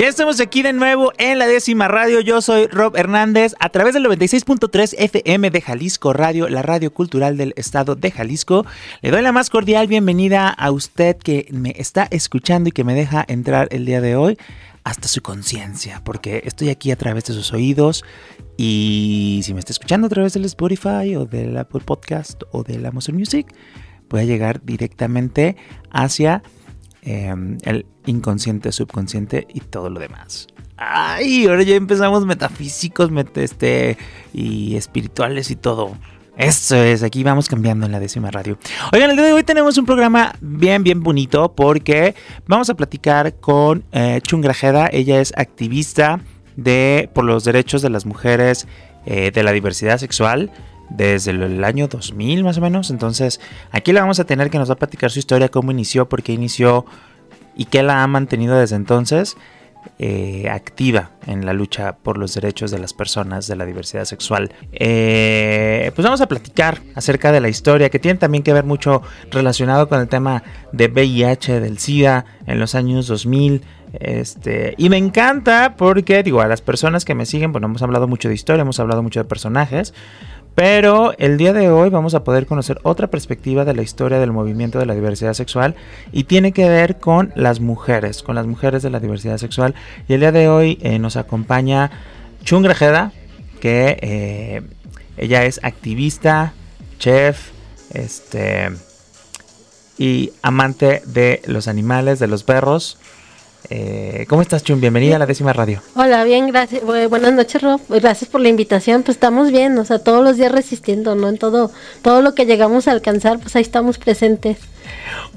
Ya 0.00 0.08
estamos 0.08 0.40
aquí 0.40 0.62
de 0.62 0.72
nuevo 0.72 1.12
en 1.18 1.38
la 1.38 1.46
décima 1.46 1.86
radio. 1.86 2.20
Yo 2.20 2.40
soy 2.40 2.68
Rob 2.68 2.96
Hernández 2.96 3.54
a 3.60 3.68
través 3.68 3.92
del 3.92 4.06
96.3 4.06 4.94
FM 4.96 5.50
de 5.50 5.60
Jalisco 5.60 6.14
Radio, 6.14 6.48
la 6.48 6.62
radio 6.62 6.90
cultural 6.90 7.36
del 7.36 7.52
estado 7.56 7.96
de 7.96 8.10
Jalisco. 8.10 8.64
Le 9.02 9.10
doy 9.10 9.20
la 9.20 9.32
más 9.32 9.50
cordial 9.50 9.88
bienvenida 9.88 10.48
a 10.48 10.70
usted 10.70 11.18
que 11.18 11.48
me 11.50 11.74
está 11.76 12.08
escuchando 12.10 12.70
y 12.70 12.72
que 12.72 12.82
me 12.82 12.94
deja 12.94 13.26
entrar 13.28 13.68
el 13.72 13.84
día 13.84 14.00
de 14.00 14.16
hoy 14.16 14.38
hasta 14.84 15.06
su 15.06 15.20
conciencia, 15.20 16.00
porque 16.02 16.44
estoy 16.46 16.70
aquí 16.70 16.90
a 16.92 16.96
través 16.96 17.24
de 17.24 17.34
sus 17.34 17.52
oídos 17.52 18.02
y 18.56 19.42
si 19.44 19.52
me 19.52 19.60
está 19.60 19.74
escuchando 19.74 20.06
a 20.06 20.10
través 20.10 20.32
del 20.32 20.46
Spotify 20.46 21.14
o 21.14 21.26
del 21.26 21.54
Apple 21.58 21.82
Podcast 21.84 22.42
o 22.52 22.62
del 22.62 22.86
Amazon 22.86 23.16
Music, 23.16 23.54
puede 24.08 24.24
llegar 24.24 24.62
directamente 24.64 25.56
hacia 25.90 26.42
Em, 27.02 27.56
el 27.62 27.86
inconsciente, 28.04 28.72
subconsciente 28.72 29.46
y 29.54 29.60
todo 29.60 29.88
lo 29.88 29.98
demás. 29.98 30.48
Ay, 30.76 31.46
ahora 31.46 31.62
ya 31.62 31.74
empezamos 31.74 32.26
metafísicos 32.26 33.10
este, 33.36 33.96
y 34.34 34.76
espirituales 34.76 35.50
y 35.50 35.56
todo. 35.56 35.96
Eso 36.36 36.76
es, 36.76 37.02
aquí 37.02 37.22
vamos 37.22 37.48
cambiando 37.48 37.86
en 37.86 37.92
la 37.92 38.00
décima 38.00 38.30
radio. 38.30 38.58
Oigan, 38.92 39.10
el 39.10 39.16
día 39.16 39.26
de 39.26 39.32
hoy 39.32 39.42
tenemos 39.44 39.78
un 39.78 39.86
programa 39.86 40.34
bien, 40.40 40.82
bien 40.82 41.02
bonito 41.02 41.54
porque 41.54 42.14
vamos 42.46 42.68
a 42.68 42.74
platicar 42.74 43.34
con 43.40 43.84
eh, 43.92 44.20
Chungrajeda. 44.22 44.88
Ella 44.92 45.20
es 45.20 45.32
activista 45.36 46.20
de, 46.56 47.08
por 47.14 47.24
los 47.24 47.44
derechos 47.44 47.80
de 47.80 47.90
las 47.90 48.04
mujeres, 48.04 48.68
eh, 49.06 49.30
de 49.32 49.42
la 49.42 49.52
diversidad 49.52 49.98
sexual 49.98 50.50
desde 50.90 51.30
el 51.30 51.64
año 51.64 51.88
2000 51.88 52.44
más 52.44 52.58
o 52.58 52.60
menos. 52.60 52.90
Entonces, 52.90 53.40
aquí 53.70 53.92
la 53.92 54.00
vamos 54.00 54.20
a 54.20 54.24
tener 54.24 54.50
que 54.50 54.58
nos 54.58 54.68
va 54.68 54.74
a 54.74 54.78
platicar 54.78 55.10
su 55.10 55.18
historia, 55.18 55.48
cómo 55.48 55.70
inició, 55.70 56.08
por 56.08 56.22
qué 56.22 56.32
inició 56.32 56.84
y 57.56 57.66
qué 57.66 57.82
la 57.82 58.02
ha 58.02 58.06
mantenido 58.06 58.58
desde 58.58 58.76
entonces 58.76 59.36
eh, 59.98 60.48
activa 60.50 61.10
en 61.26 61.44
la 61.44 61.52
lucha 61.52 61.96
por 61.96 62.16
los 62.16 62.34
derechos 62.34 62.70
de 62.70 62.78
las 62.78 62.94
personas 62.94 63.46
de 63.46 63.56
la 63.56 63.66
diversidad 63.66 64.04
sexual. 64.04 64.52
Eh, 64.72 65.92
pues 65.94 66.04
vamos 66.04 66.20
a 66.20 66.26
platicar 66.26 66.80
acerca 66.94 67.32
de 67.32 67.40
la 67.40 67.48
historia 67.48 67.90
que 67.90 67.98
tiene 67.98 68.18
también 68.18 68.42
que 68.42 68.52
ver 68.52 68.64
mucho 68.64 69.02
relacionado 69.30 69.88
con 69.88 70.00
el 70.00 70.08
tema 70.08 70.42
de 70.72 70.88
VIH, 70.88 71.60
del 71.60 71.78
SIDA 71.78 72.24
en 72.46 72.58
los 72.58 72.74
años 72.74 73.06
2000. 73.06 73.62
Este, 73.92 74.74
y 74.78 74.88
me 74.88 74.96
encanta 74.96 75.74
porque, 75.76 76.22
digo, 76.22 76.40
a 76.40 76.46
las 76.46 76.62
personas 76.62 77.04
que 77.04 77.14
me 77.14 77.26
siguen, 77.26 77.52
bueno, 77.52 77.66
hemos 77.66 77.82
hablado 77.82 78.06
mucho 78.06 78.28
de 78.28 78.34
historia, 78.34 78.62
hemos 78.62 78.80
hablado 78.80 79.02
mucho 79.02 79.20
de 79.20 79.24
personajes, 79.24 79.92
pero 80.54 81.14
el 81.18 81.38
día 81.38 81.52
de 81.52 81.70
hoy 81.70 81.90
vamos 81.90 82.14
a 82.14 82.24
poder 82.24 82.46
conocer 82.46 82.78
otra 82.82 83.06
perspectiva 83.06 83.64
de 83.64 83.74
la 83.74 83.82
historia 83.82 84.18
del 84.18 84.32
movimiento 84.32 84.78
de 84.78 84.86
la 84.86 84.94
diversidad 84.94 85.34
sexual 85.34 85.74
y 86.12 86.24
tiene 86.24 86.52
que 86.52 86.68
ver 86.68 86.98
con 86.98 87.32
las 87.34 87.60
mujeres, 87.60 88.22
con 88.22 88.34
las 88.34 88.46
mujeres 88.46 88.82
de 88.82 88.90
la 88.90 89.00
diversidad 89.00 89.38
sexual. 89.38 89.74
Y 90.08 90.14
el 90.14 90.20
día 90.20 90.32
de 90.32 90.48
hoy 90.48 90.78
eh, 90.82 90.98
nos 90.98 91.16
acompaña 91.16 91.90
Chungrajeda, 92.44 93.12
que 93.60 93.98
eh, 94.00 94.62
ella 95.16 95.44
es 95.44 95.60
activista, 95.62 96.54
chef, 96.98 97.50
este 97.92 98.70
y 99.98 100.32
amante 100.40 101.02
de 101.04 101.42
los 101.44 101.68
animales, 101.68 102.18
de 102.18 102.26
los 102.26 102.42
perros. 102.42 102.98
Eh, 103.72 104.26
¿Cómo 104.28 104.42
estás, 104.42 104.64
Chun? 104.64 104.80
Bienvenida 104.80 105.14
a 105.14 105.18
la 105.20 105.26
décima 105.26 105.52
radio. 105.52 105.80
Hola, 105.94 106.24
bien, 106.24 106.48
gracias. 106.48 106.82
Buenas 106.82 107.32
noches, 107.32 107.62
Rob. 107.62 107.80
Gracias 107.88 108.28
por 108.28 108.40
la 108.40 108.48
invitación. 108.48 109.04
Pues 109.04 109.16
estamos 109.16 109.52
bien, 109.52 109.78
o 109.78 109.84
sea, 109.84 110.00
todos 110.00 110.24
los 110.24 110.36
días 110.36 110.50
resistiendo, 110.50 111.14
¿no? 111.14 111.28
En 111.28 111.38
todo, 111.38 111.70
todo 112.02 112.20
lo 112.20 112.34
que 112.34 112.46
llegamos 112.46 112.88
a 112.88 112.90
alcanzar, 112.90 113.38
pues 113.38 113.54
ahí 113.54 113.62
estamos 113.62 113.98
presentes. 113.98 114.58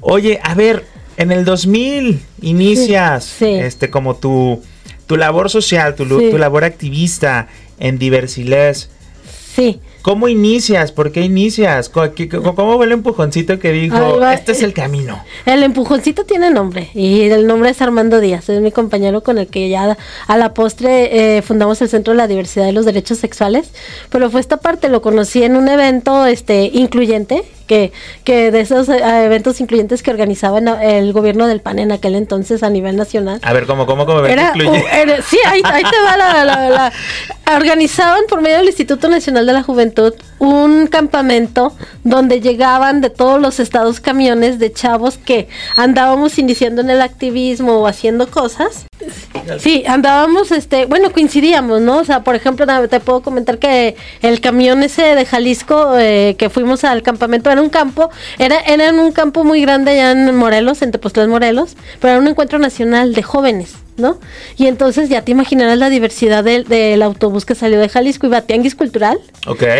Oye, 0.00 0.40
a 0.42 0.54
ver, 0.54 0.84
en 1.16 1.30
el 1.30 1.44
2000 1.44 2.20
inicias 2.42 3.40
este 3.40 3.88
como 3.88 4.16
tu, 4.16 4.60
tu 5.06 5.16
labor 5.16 5.48
social, 5.48 5.94
tu, 5.94 6.04
tu 6.04 6.36
labor 6.36 6.64
activista 6.64 7.46
en 7.78 8.00
Diversilés. 8.00 8.90
Sí. 9.54 9.80
¿Cómo 10.04 10.28
inicias? 10.28 10.92
¿Por 10.92 11.12
qué 11.12 11.22
inicias? 11.22 11.88
¿Cómo, 11.88 12.76
fue 12.76 12.84
el 12.84 12.92
empujoncito 12.92 13.58
que 13.58 13.72
dijo, 13.72 14.22
este 14.28 14.52
es 14.52 14.62
el 14.62 14.74
camino? 14.74 15.24
El 15.46 15.62
empujoncito 15.62 16.24
tiene 16.24 16.50
nombre 16.50 16.90
y 16.92 17.22
el 17.22 17.46
nombre 17.46 17.70
es 17.70 17.80
Armando 17.80 18.20
Díaz, 18.20 18.50
es 18.50 18.60
mi 18.60 18.70
compañero 18.70 19.22
con 19.22 19.38
el 19.38 19.46
que 19.46 19.70
ya 19.70 19.96
a 20.26 20.36
la 20.36 20.52
postre 20.52 21.38
eh, 21.38 21.40
fundamos 21.40 21.80
el 21.80 21.88
Centro 21.88 22.12
de 22.12 22.18
la 22.18 22.26
Diversidad 22.26 22.66
de 22.66 22.72
los 22.72 22.84
Derechos 22.84 23.16
Sexuales, 23.16 23.70
pero 24.10 24.30
fue 24.30 24.42
esta 24.42 24.58
parte, 24.58 24.90
lo 24.90 25.00
conocí 25.00 25.42
en 25.42 25.56
un 25.56 25.68
evento 25.68 26.26
este 26.26 26.70
incluyente 26.74 27.42
que, 27.66 27.92
que 28.24 28.50
de 28.50 28.60
esos 28.60 28.88
eh, 28.88 29.24
eventos 29.24 29.60
incluyentes 29.60 30.02
que 30.02 30.10
organizaba 30.10 30.58
el 30.58 31.12
gobierno 31.12 31.46
del 31.46 31.60
PAN 31.60 31.78
en 31.78 31.92
aquel 31.92 32.14
entonces 32.14 32.62
a 32.62 32.70
nivel 32.70 32.96
nacional. 32.96 33.40
A 33.42 33.52
ver, 33.52 33.66
¿cómo, 33.66 33.86
cómo, 33.86 34.06
cómo 34.06 34.24
era, 34.24 34.52
Sí, 34.54 35.38
ahí, 35.46 35.62
ahí, 35.64 35.82
te 35.82 36.00
va 36.04 36.16
la, 36.16 36.44
la, 36.44 36.92
Organizaban 37.56 38.22
por 38.28 38.40
medio 38.40 38.56
del 38.58 38.66
Instituto 38.66 39.08
Nacional 39.08 39.46
de 39.46 39.52
la 39.52 39.62
Juventud 39.62 40.14
un 40.38 40.86
campamento 40.86 41.74
donde 42.02 42.40
llegaban 42.40 43.00
de 43.00 43.10
todos 43.10 43.40
los 43.40 43.60
estados 43.60 44.00
camiones 44.00 44.58
de 44.58 44.72
chavos 44.72 45.18
que 45.18 45.48
andábamos 45.76 46.38
iniciando 46.38 46.80
en 46.80 46.90
el 46.90 47.02
activismo 47.02 47.78
o 47.78 47.86
haciendo 47.86 48.30
cosas. 48.30 48.86
Sí, 49.58 49.84
andábamos, 49.86 50.52
este, 50.52 50.86
bueno, 50.86 51.12
coincidíamos, 51.12 51.80
¿no? 51.80 51.98
O 51.98 52.04
sea, 52.04 52.20
por 52.20 52.34
ejemplo, 52.34 52.66
te 52.88 53.00
puedo 53.00 53.20
comentar 53.20 53.58
que 53.58 53.96
el 54.22 54.40
camión 54.40 54.82
ese 54.82 55.14
de 55.14 55.26
Jalisco 55.26 55.96
eh, 55.98 56.36
que 56.38 56.48
fuimos 56.48 56.84
al 56.84 57.02
campamento 57.02 57.50
era 57.54 57.62
un 57.62 57.70
campo, 57.70 58.10
era, 58.38 58.60
era 58.60 58.88
en 58.88 58.98
un 58.98 59.12
campo 59.12 59.44
muy 59.44 59.62
grande 59.62 59.92
allá 59.92 60.12
en 60.12 60.36
Morelos, 60.36 60.82
en 60.82 60.90
Tepoztlán, 60.90 61.30
Morelos, 61.30 61.76
pero 62.00 62.12
era 62.12 62.20
un 62.20 62.28
encuentro 62.28 62.58
nacional 62.58 63.14
de 63.14 63.22
jóvenes. 63.22 63.83
¿No? 63.96 64.18
Y 64.56 64.66
entonces 64.66 65.08
ya 65.08 65.22
te 65.22 65.32
imaginarás 65.32 65.78
la 65.78 65.88
diversidad 65.88 66.44
del, 66.44 67.02
autobús 67.02 67.44
que 67.44 67.54
salió 67.54 67.78
de 67.78 67.88
Jalisco, 67.88 68.26
iba 68.26 68.38
a 68.38 68.42
Tianguis 68.42 68.74
Cultural, 68.74 69.18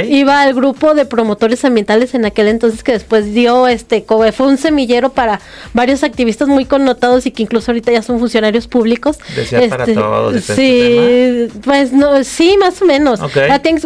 iba 0.08 0.42
al 0.42 0.54
grupo 0.54 0.94
de 0.94 1.04
promotores 1.04 1.64
ambientales 1.64 2.14
en 2.14 2.25
aquel 2.25 2.48
entonces 2.48 2.82
que 2.82 2.92
después 2.92 3.32
dio 3.32 3.66
este, 3.66 4.04
fue 4.32 4.47
un 4.47 4.58
semillero 4.58 5.10
para 5.10 5.41
varios 5.72 6.02
activistas 6.04 6.48
muy 6.48 6.64
connotados 6.64 7.26
y 7.26 7.30
que 7.30 7.42
incluso 7.42 7.70
ahorita 7.70 7.92
ya 7.92 8.02
son 8.02 8.19
funcionarios 8.19 8.69
públicos. 8.69 9.19
Decía 9.34 9.69
para 9.69 9.84
este, 9.84 9.94
todos. 9.94 10.44
Sí, 10.44 11.48
pues 11.64 11.92
no, 11.92 12.22
sí, 12.25 12.56
más 12.58 12.81
o 12.82 12.84
menos. 12.84 13.20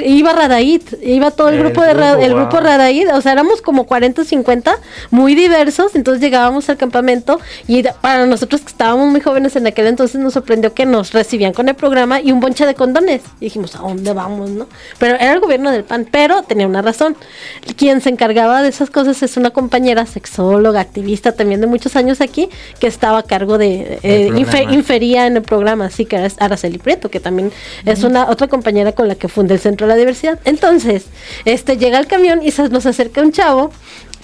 iba 0.04 0.32
Radaid, 0.32 0.82
iba 1.02 1.30
todo 1.30 1.48
el, 1.48 1.58
grupo 1.58 1.82
de 1.82 1.92
el 2.24 2.34
grupo 2.34 2.60
Radaid, 2.60 3.14
o 3.14 3.20
sea, 3.20 3.32
éramos 3.32 3.62
como 3.62 3.86
40, 3.86 4.24
50, 4.24 4.76
muy 5.10 5.34
diversos, 5.34 5.94
entonces 5.94 6.20
llegábamos 6.20 6.68
al 6.68 6.76
campamento 6.76 7.40
y 7.66 7.82
para 8.00 8.26
nosotros 8.26 8.60
que 8.62 8.68
estábamos 8.68 9.08
muy 9.10 9.20
jóvenes 9.20 9.56
en 9.56 9.66
aquel 9.66 9.86
entonces 9.86 10.17
nos 10.18 10.34
sorprendió 10.34 10.74
que 10.74 10.86
nos 10.86 11.12
recibían 11.12 11.52
con 11.52 11.68
el 11.68 11.74
programa 11.74 12.20
y 12.20 12.32
un 12.32 12.40
bonche 12.40 12.66
de 12.66 12.74
condones. 12.74 13.22
Y 13.40 13.46
dijimos, 13.46 13.74
¿a 13.76 13.78
dónde 13.78 14.12
vamos, 14.12 14.50
no? 14.50 14.66
Pero 14.98 15.14
era 15.14 15.32
el 15.32 15.40
gobierno 15.40 15.70
del 15.70 15.84
PAN, 15.84 16.08
pero 16.10 16.42
tenía 16.42 16.66
una 16.66 16.82
razón. 16.82 17.16
Quien 17.76 18.00
se 18.00 18.10
encargaba 18.10 18.62
de 18.62 18.68
esas 18.68 18.90
cosas 18.90 19.22
es 19.22 19.36
una 19.36 19.50
compañera 19.50 20.06
sexóloga, 20.06 20.80
activista 20.80 21.32
también 21.32 21.60
de 21.60 21.66
muchos 21.66 21.96
años 21.96 22.20
aquí, 22.20 22.48
que 22.80 22.86
estaba 22.86 23.18
a 23.18 23.22
cargo 23.22 23.58
de, 23.58 23.98
eh, 24.02 24.30
infería 24.70 25.26
en 25.26 25.36
el 25.36 25.42
programa, 25.42 25.86
así 25.86 26.04
que 26.04 26.16
era 26.16 26.28
Araceli 26.38 26.78
Prieto, 26.78 27.10
que 27.10 27.20
también 27.20 27.52
es 27.84 28.02
una 28.04 28.28
otra 28.30 28.48
compañera 28.48 28.92
con 28.92 29.08
la 29.08 29.14
que 29.14 29.28
funda 29.28 29.54
el 29.54 29.60
Centro 29.60 29.86
de 29.86 29.94
la 29.94 29.98
Diversidad. 29.98 30.38
Entonces, 30.44 31.06
este 31.44 31.76
llega 31.76 31.98
el 31.98 32.06
camión 32.06 32.42
y 32.42 32.50
se 32.50 32.68
nos 32.68 32.86
acerca 32.86 33.20
un 33.20 33.32
chavo 33.32 33.70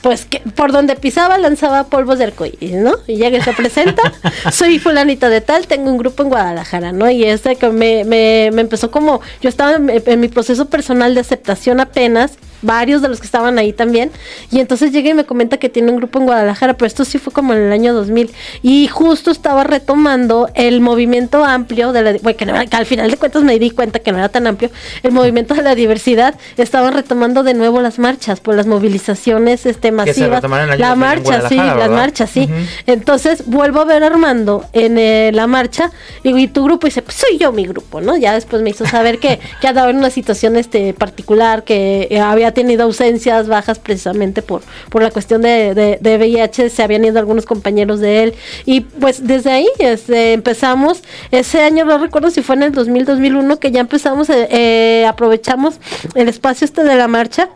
pues 0.04 0.26
que 0.26 0.40
por 0.54 0.70
donde 0.70 0.96
pisaba 0.96 1.38
lanzaba 1.38 1.84
polvos 1.84 2.18
de 2.18 2.24
arcoíris, 2.24 2.74
¿no? 2.74 2.92
Y 3.06 3.16
llega 3.16 3.38
y 3.38 3.40
se 3.40 3.54
presenta, 3.54 4.02
soy 4.52 4.78
fulanita 4.78 5.30
de 5.30 5.40
tal, 5.40 5.66
tengo 5.66 5.90
un 5.90 5.96
grupo 5.96 6.22
en 6.22 6.28
Guadalajara, 6.28 6.92
¿no? 6.92 7.08
Y 7.08 7.24
este 7.24 7.56
que 7.56 7.70
me, 7.70 8.04
me, 8.04 8.50
me 8.52 8.60
empezó 8.60 8.90
como, 8.90 9.22
yo 9.40 9.48
estaba 9.48 9.76
en, 9.76 10.20
mi 10.20 10.28
proceso 10.28 10.66
personal 10.66 11.14
de 11.14 11.22
aceptación 11.22 11.80
apenas, 11.80 12.32
varios 12.64 13.02
de 13.02 13.08
los 13.08 13.20
que 13.20 13.26
estaban 13.26 13.58
ahí 13.58 13.72
también. 13.72 14.10
Y 14.50 14.60
entonces 14.60 14.92
llega 14.92 15.10
y 15.10 15.14
me 15.14 15.24
comenta 15.24 15.58
que 15.58 15.68
tiene 15.68 15.90
un 15.90 15.96
grupo 15.96 16.18
en 16.18 16.26
Guadalajara, 16.26 16.74
pero 16.74 16.86
esto 16.86 17.04
sí 17.04 17.18
fue 17.18 17.32
como 17.32 17.52
en 17.52 17.60
el 17.60 17.72
año 17.72 17.94
2000. 17.94 18.32
Y 18.62 18.88
justo 18.88 19.30
estaba 19.30 19.64
retomando 19.64 20.48
el 20.54 20.80
movimiento 20.80 21.44
amplio 21.44 21.92
de 21.92 22.02
la, 22.02 22.12
bueno, 22.22 22.36
que, 22.38 22.76
al 22.76 22.86
final 22.86 23.10
de 23.10 23.16
cuentas 23.16 23.42
me 23.42 23.58
di 23.58 23.70
cuenta 23.70 23.98
que 23.98 24.12
no 24.12 24.18
era 24.18 24.28
tan 24.28 24.46
amplio, 24.46 24.70
el 25.02 25.12
movimiento 25.12 25.54
de 25.54 25.62
la 25.62 25.74
diversidad, 25.74 26.34
estaban 26.56 26.94
retomando 26.94 27.42
de 27.42 27.54
nuevo 27.54 27.80
las 27.80 27.98
marchas, 27.98 28.40
por 28.40 28.54
las 28.54 28.66
movilizaciones 28.66 29.66
este, 29.66 29.92
masivas. 29.92 30.42
la 30.78 30.94
marcha, 30.94 31.48
sí, 31.48 31.56
las 31.56 31.90
marchas, 31.90 32.30
sí. 32.30 32.48
Entonces 32.86 33.44
vuelvo 33.46 33.80
a 33.80 33.84
ver 33.84 34.02
a 34.02 34.06
Armando 34.06 34.64
en 34.72 34.98
eh, 34.98 35.30
la 35.32 35.46
marcha 35.46 35.90
y, 36.22 36.48
tu 36.48 36.64
grupo 36.64 36.86
dice, 36.86 37.02
pues 37.02 37.16
soy 37.16 37.38
yo 37.38 37.52
mi 37.52 37.66
grupo, 37.66 38.00
¿no? 38.00 38.16
Ya 38.16 38.34
después 38.34 38.62
me 38.62 38.70
hizo 38.70 38.86
saber 38.86 39.18
que, 39.18 39.40
que 39.60 39.68
ha 39.68 39.72
dado 39.72 39.90
en 39.90 39.96
una 39.96 40.10
situación 40.10 40.56
este, 40.56 40.94
particular, 40.94 41.64
que 41.64 42.08
eh, 42.10 42.20
había 42.20 42.53
tenido 42.54 42.84
ausencias 42.84 43.48
bajas 43.48 43.78
precisamente 43.78 44.42
por, 44.42 44.62
por 44.88 45.02
la 45.02 45.10
cuestión 45.10 45.42
de, 45.42 45.74
de, 46.00 46.16
VIH, 46.16 46.70
se 46.70 46.82
habían 46.82 47.04
ido 47.04 47.18
algunos 47.18 47.44
compañeros 47.46 48.00
de 48.00 48.22
él. 48.22 48.34
Y 48.64 48.80
pues 48.80 49.26
desde 49.26 49.50
ahí 49.50 49.68
este, 49.78 50.32
empezamos, 50.32 51.02
ese 51.30 51.60
año 51.62 51.84
no 51.84 51.98
recuerdo 51.98 52.30
si 52.30 52.42
fue 52.42 52.56
en 52.56 52.64
el 52.64 52.72
2000, 52.72 53.04
2001, 53.04 53.58
que 53.58 53.70
ya 53.70 53.80
empezamos, 53.80 54.30
eh, 54.30 54.48
eh, 54.50 55.06
aprovechamos 55.06 55.76
el 56.14 56.28
espacio 56.28 56.64
este 56.64 56.84
de 56.84 56.96
la 56.96 57.08
marcha 57.08 57.50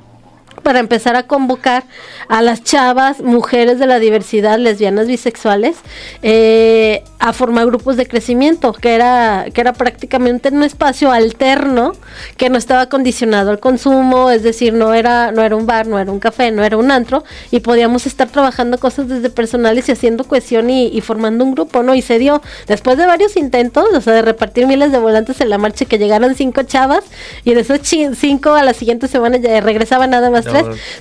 para 0.69 0.81
empezar 0.81 1.17
a 1.17 1.23
convocar 1.23 1.85
a 2.29 2.43
las 2.43 2.63
chavas, 2.63 3.23
mujeres 3.23 3.79
de 3.79 3.87
la 3.87 3.99
diversidad, 3.99 4.59
lesbianas, 4.59 5.07
bisexuales, 5.07 5.79
eh, 6.21 7.05
a 7.19 7.33
formar 7.33 7.65
grupos 7.65 7.97
de 7.97 8.07
crecimiento, 8.07 8.75
que 8.75 8.95
era, 8.95 9.47
que 9.55 9.63
era 9.63 9.73
prácticamente 9.73 10.51
un 10.51 10.63
espacio 10.63 11.11
alterno 11.11 11.93
que 12.37 12.51
no 12.51 12.59
estaba 12.59 12.91
condicionado 12.91 13.51
al 13.51 13.61
consumo, 13.61 14.31
es 14.31 14.43
decir, 14.43 14.75
no 14.75 14.93
era, 14.93 15.33
no 15.33 15.43
era 15.43 15.57
un 15.57 15.65
bar, 15.65 15.87
no 15.87 15.99
era 15.99 16.13
un 16.13 16.21
café, 16.21 16.51
no 16.51 16.63
era 16.63 16.77
un 16.77 16.91
antro, 16.91 17.25
y 17.51 17.61
podíamos 17.61 18.07
estar 18.07 18.29
trabajando 18.29 18.77
cosas 18.77 19.09
desde 19.09 19.31
personales 19.31 19.89
y 19.89 19.93
haciendo 19.93 20.25
cohesión 20.25 20.69
y, 20.69 21.01
formando 21.01 21.45
un 21.45 21.55
grupo, 21.55 21.83
¿no? 21.83 21.95
Y 21.95 22.03
se 22.03 22.19
dio, 22.19 22.43
después 22.67 22.99
de 22.99 23.07
varios 23.07 23.39
intentos, 23.39 23.87
o 23.95 24.01
sea, 24.03 24.13
de 24.13 24.21
repartir 24.21 24.67
miles 24.67 24.93
de 24.93 24.99
volantes 24.99 25.41
en 25.41 25.49
la 25.49 25.57
marcha, 25.57 25.87
que 25.87 25.97
llegaron 25.97 26.35
cinco 26.35 26.63
chavas, 26.65 27.05
y 27.43 27.55
de 27.55 27.63
esos 27.63 27.81
cinco 28.19 28.53
a 28.53 28.63
la 28.63 28.75
siguiente 28.75 29.09
semana 29.09 29.39
ya 29.39 29.63
regresaban 29.63 30.11
nada 30.11 30.29
más 30.29 30.45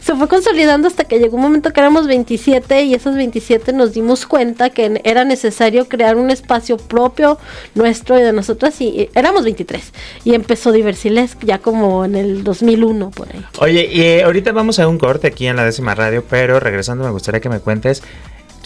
se 0.01 0.15
fue 0.15 0.27
consolidando 0.27 0.88
hasta 0.88 1.06
que 1.06 1.19
llegó 1.19 1.38
un 1.38 1.44
momento 1.44 1.71
que 1.71 1.80
éramos 1.80 2.07
27 2.07 2.83
y 2.83 2.94
esos 2.94 3.15
27 3.15 3.74
nos 3.74 3.94
dimos 3.94 4.25
cuenta 4.25 4.69
que 4.69 5.01
era 5.04 5.25
necesario 5.25 5.88
crear 5.88 6.18
un 6.18 6.31
espacio 6.31 6.77
propio 6.77 7.38
nuestro 7.75 8.18
y 8.19 8.21
de 8.21 8.33
nosotras 8.33 8.80
y 8.81 9.09
éramos 9.15 9.44
23 9.44 9.94
y 10.24 10.33
empezó 10.33 10.71
Diversiles 10.71 11.38
ya 11.42 11.59
como 11.59 12.06
en 12.06 12.15
el 12.15 12.44
2001 12.44 13.12
por 13.12 13.30
ahí. 13.30 13.45
Oye, 13.59 13.89
y 13.92 14.01
eh, 14.01 14.24
ahorita 14.24 14.51
vamos 14.51 14.80
a 14.80 14.88
un 14.88 14.98
corte 14.98 15.27
aquí 15.27 15.48
en 15.48 15.56
la 15.56 15.65
décima 15.65 15.95
radio, 15.95 16.24
pero 16.30 16.60
regresando 16.60 17.03
me 17.03 17.12
gustaría 17.12 17.39
que 17.39 17.50
me 17.50 17.60
cuentes 17.60 18.03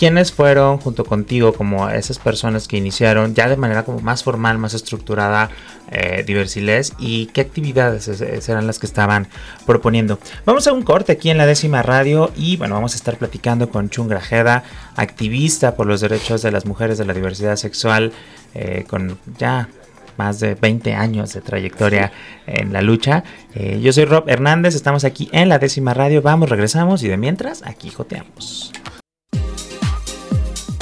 ¿Quiénes 0.02 0.32
fueron 0.32 0.80
junto 0.80 1.06
contigo 1.06 1.54
como 1.54 1.88
esas 1.88 2.18
personas 2.18 2.68
que 2.68 2.76
iniciaron 2.76 3.36
ya 3.36 3.48
de 3.48 3.56
manera 3.56 3.84
como 3.86 4.00
más 4.00 4.24
formal, 4.24 4.58
más 4.58 4.74
estructurada 4.74 5.52
eh, 5.92 6.24
Diversiles 6.26 6.94
y 6.98 7.28
qué 7.28 7.42
actividades 7.42 8.10
eran 8.50 8.66
las 8.66 8.80
que 8.80 8.88
estaban 8.88 9.28
proponiendo? 9.68 10.18
Vamos 10.44 10.66
a 10.66 10.74
un 10.74 10.82
corte 10.82 11.12
aquí 11.12 11.30
en 11.30 11.38
la 11.38 11.46
décima 11.46 11.84
radio 11.84 12.32
y 12.36 12.58
bueno, 12.58 12.74
vamos 12.74 12.94
a 12.94 12.96
estar 12.96 13.16
platicando 13.18 13.70
con 13.70 13.92
Chung 13.92 14.08
Grajeda, 14.08 14.64
activista 14.96 15.76
por 15.76 15.86
los 15.86 16.02
derechos 16.02 16.42
de 16.42 16.52
las 16.52 16.66
mujeres 16.66 16.98
de 16.98 17.06
la 17.06 17.14
diversidad 17.14 17.56
sexual, 17.56 18.12
eh, 18.56 18.86
con 18.90 19.20
ya 19.38 19.70
más 20.18 20.40
de 20.40 20.56
20 20.56 20.96
años 20.96 21.32
de 21.34 21.42
trayectoria 21.42 22.12
en 22.48 22.74
la 22.74 22.82
lucha. 22.82 23.24
Eh, 23.54 23.80
yo 23.84 23.94
soy 23.94 24.06
Rob 24.06 24.28
Hernández, 24.28 24.74
estamos 24.74 25.04
aquí 25.04 25.30
en 25.32 25.48
la 25.48 25.60
décima 25.60 25.94
radio, 25.94 26.24
vamos, 26.24 26.50
regresamos 26.50 27.04
y 27.04 27.08
de 27.08 27.18
mientras 27.18 27.62
aquí 27.62 27.92
joteamos. 27.92 28.72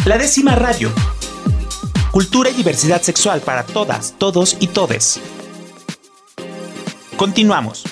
La 0.09 0.17
décima 0.17 0.55
radio. 0.55 0.89
Cultura 2.09 2.49
y 2.49 2.53
diversidad 2.53 2.99
sexual 2.99 3.41
para 3.41 3.63
todas, 3.63 4.15
todos 4.17 4.57
y 4.59 4.65
todes. 4.65 5.21
Continuamos. 7.15 7.83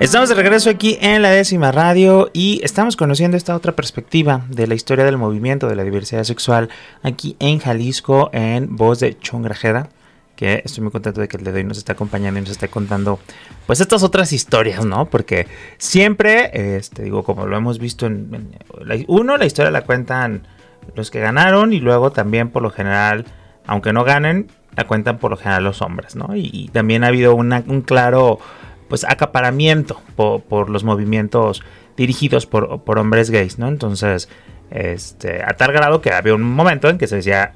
Estamos 0.00 0.30
de 0.30 0.34
regreso 0.34 0.70
aquí 0.70 0.96
en 1.02 1.20
la 1.20 1.28
décima 1.28 1.72
radio 1.72 2.30
y 2.32 2.62
estamos 2.64 2.96
conociendo 2.96 3.36
esta 3.36 3.54
otra 3.54 3.76
perspectiva 3.76 4.46
de 4.48 4.66
la 4.66 4.74
historia 4.74 5.04
del 5.04 5.18
movimiento 5.18 5.68
de 5.68 5.76
la 5.76 5.84
diversidad 5.84 6.24
sexual 6.24 6.70
aquí 7.02 7.36
en 7.38 7.58
Jalisco 7.58 8.30
en 8.32 8.76
voz 8.76 9.00
de 9.00 9.18
Chongrajeda 9.18 9.90
que 10.42 10.60
estoy 10.64 10.82
muy 10.82 10.90
contento 10.90 11.20
de 11.20 11.28
que 11.28 11.36
el 11.36 11.44
de 11.44 11.52
hoy 11.52 11.62
nos 11.62 11.78
está 11.78 11.92
acompañando 11.92 12.38
y 12.38 12.42
nos 12.42 12.50
está 12.50 12.66
contando 12.66 13.20
pues 13.64 13.80
estas 13.80 14.02
otras 14.02 14.32
historias, 14.32 14.84
¿no? 14.84 15.06
Porque 15.06 15.46
siempre, 15.78 16.76
este, 16.76 17.04
digo, 17.04 17.22
como 17.22 17.46
lo 17.46 17.56
hemos 17.56 17.78
visto 17.78 18.06
en, 18.06 18.50
uno, 19.06 19.36
la 19.36 19.46
historia 19.46 19.70
la 19.70 19.82
cuentan 19.82 20.48
los 20.96 21.12
que 21.12 21.20
ganaron 21.20 21.72
y 21.72 21.78
luego 21.78 22.10
también 22.10 22.48
por 22.48 22.60
lo 22.60 22.70
general, 22.70 23.24
aunque 23.68 23.92
no 23.92 24.02
ganen, 24.02 24.48
la 24.74 24.84
cuentan 24.88 25.18
por 25.18 25.30
lo 25.30 25.36
general 25.36 25.62
los 25.62 25.80
hombres, 25.80 26.16
¿no? 26.16 26.34
Y, 26.34 26.70
también 26.72 27.04
ha 27.04 27.06
habido 27.06 27.36
un 27.36 27.82
claro 27.86 28.40
pues 28.88 29.04
acaparamiento 29.04 30.02
por, 30.16 30.70
los 30.70 30.82
movimientos 30.82 31.62
dirigidos 31.96 32.46
por, 32.46 32.82
por 32.82 32.98
hombres 32.98 33.30
gays, 33.30 33.60
¿no? 33.60 33.68
Entonces, 33.68 34.28
este, 34.72 35.40
a 35.44 35.52
tal 35.56 35.70
grado 35.70 36.00
que 36.00 36.10
había 36.10 36.34
un 36.34 36.42
momento 36.42 36.88
en 36.88 36.98
que 36.98 37.06
se 37.06 37.14
decía 37.14 37.52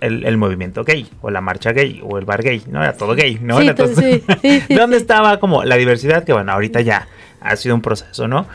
el, 0.00 0.36
movimiento 0.36 0.84
gay, 0.84 1.06
o 1.20 1.30
la 1.30 1.40
marcha 1.40 1.72
gay, 1.72 2.00
o 2.02 2.18
el 2.18 2.24
bar 2.24 2.42
gay, 2.42 2.62
¿no? 2.68 2.82
Era 2.82 2.94
todo 2.94 3.14
gay, 3.14 3.38
¿no? 3.40 3.60
Entonces, 3.60 4.22
¿dónde 4.68 4.96
estaba 4.96 5.40
como 5.40 5.64
la 5.64 5.76
diversidad? 5.76 6.24
Que 6.24 6.32
bueno, 6.32 6.52
ahorita 6.52 6.80
ya 6.80 7.08
ha 7.40 7.56
sido 7.56 7.74
un 7.74 7.82
proceso, 7.82 8.28
¿no? 8.28 8.46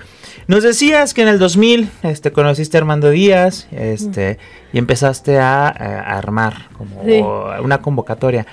Nos 0.48 0.64
decías 0.64 1.14
que 1.14 1.22
en 1.22 1.30
el 1.30 1.40
2000 1.40 1.90
este, 2.04 2.32
conociste 2.32 2.78
a 2.78 2.82
Armando 2.82 3.10
Díaz 3.10 3.68
este, 3.72 4.38
y 4.74 4.78
empezaste 4.78 5.40
a, 5.40 5.68
armar 5.70 6.68
como 6.78 7.02
una 7.62 7.82
convocatoria. 7.82 8.46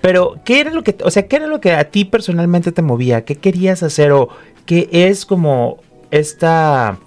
Pero, 0.00 0.36
¿qué 0.44 0.60
era 0.60 0.70
lo 0.70 0.82
que, 0.82 0.96
o 1.02 1.10
sea, 1.10 1.26
qué 1.26 1.36
era 1.36 1.46
lo 1.46 1.60
que 1.60 1.72
a 1.72 1.84
ti 1.84 2.04
personalmente 2.04 2.72
te 2.72 2.82
movía? 2.82 3.24
¿Qué 3.24 3.36
querías 3.36 3.82
hacer? 3.82 4.12
¿O 4.12 4.28
qué 4.64 4.88
es 4.90 5.24
como 5.24 5.78
esta 6.10 6.98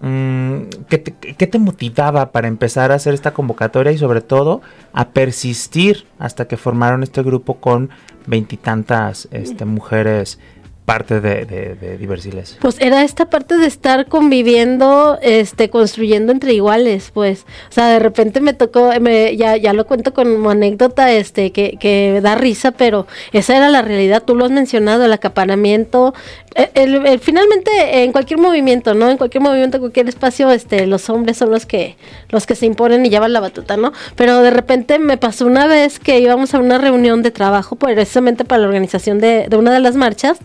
Mm, 0.00 0.68
¿qué, 0.88 0.98
te, 0.98 1.58
motivaba 1.58 2.30
para 2.30 2.46
empezar 2.46 2.92
a 2.92 2.94
hacer 2.94 3.14
esta 3.14 3.32
convocatoria 3.32 3.90
y 3.90 3.98
sobre 3.98 4.20
todo 4.20 4.60
a 4.92 5.08
persistir 5.08 6.06
hasta 6.20 6.46
que 6.46 6.56
formaron 6.56 7.02
este 7.02 7.22
grupo 7.22 7.54
con 7.54 7.90
veintitantas 8.26 9.26
este, 9.32 9.64
mujeres 9.64 10.38
parte 10.88 11.20
de, 11.20 11.44
de, 11.44 11.98
Diversiles? 11.98 12.56
Pues 12.62 12.80
era 12.80 13.04
esta 13.04 13.28
parte 13.28 13.58
de 13.58 13.66
estar 13.66 14.06
conviviendo, 14.06 15.18
este, 15.20 15.68
construyendo 15.68 16.32
entre 16.32 16.54
iguales, 16.54 17.10
pues. 17.12 17.44
O 17.68 17.72
sea, 17.72 17.88
de 17.88 17.98
repente 17.98 18.40
me 18.40 18.54
tocó, 18.54 18.90
me, 18.98 19.36
ya, 19.36 19.58
ya 19.58 19.74
lo 19.74 19.86
cuento 19.86 20.14
como 20.14 20.48
anécdota, 20.48 21.12
este, 21.12 21.52
que, 21.52 21.76
que 21.78 22.20
da 22.22 22.36
risa, 22.36 22.70
pero 22.70 23.06
esa 23.34 23.58
era 23.58 23.68
la 23.68 23.82
realidad. 23.82 24.22
Tú 24.24 24.34
lo 24.34 24.46
has 24.46 24.50
mencionado, 24.50 25.04
el 25.04 25.12
acaparamiento. 25.12 26.14
Eh, 26.54 26.70
el, 26.72 27.20
finalmente, 27.20 27.70
en 28.02 28.10
cualquier 28.12 28.40
movimiento, 28.40 28.94
¿no? 28.94 29.10
En 29.10 29.18
cualquier 29.18 29.42
movimiento, 29.42 29.76
en 29.76 29.82
cualquier 29.82 30.08
espacio, 30.08 30.50
este, 30.50 30.86
los 30.86 31.10
hombres 31.10 31.36
son 31.36 31.50
los 31.50 31.66
que, 31.66 31.96
los 32.30 32.46
que 32.46 32.54
se 32.54 32.64
imponen 32.64 33.04
y 33.04 33.10
llevan 33.10 33.34
la 33.34 33.40
batuta, 33.40 33.76
¿no? 33.76 33.92
Pero 34.16 34.40
de 34.40 34.50
repente 34.50 34.98
me 34.98 35.18
pasó 35.18 35.44
una 35.44 35.66
vez 35.66 35.98
que 35.98 36.18
íbamos 36.18 36.54
a 36.54 36.60
una 36.60 36.78
reunión 36.78 37.22
de 37.22 37.30
trabajo, 37.30 37.76
precisamente 37.76 38.46
para 38.46 38.62
la 38.62 38.68
organización 38.68 39.18
de, 39.18 39.48
de 39.50 39.56
una 39.58 39.70
de 39.70 39.80
las 39.80 39.94
marchas, 39.94 40.38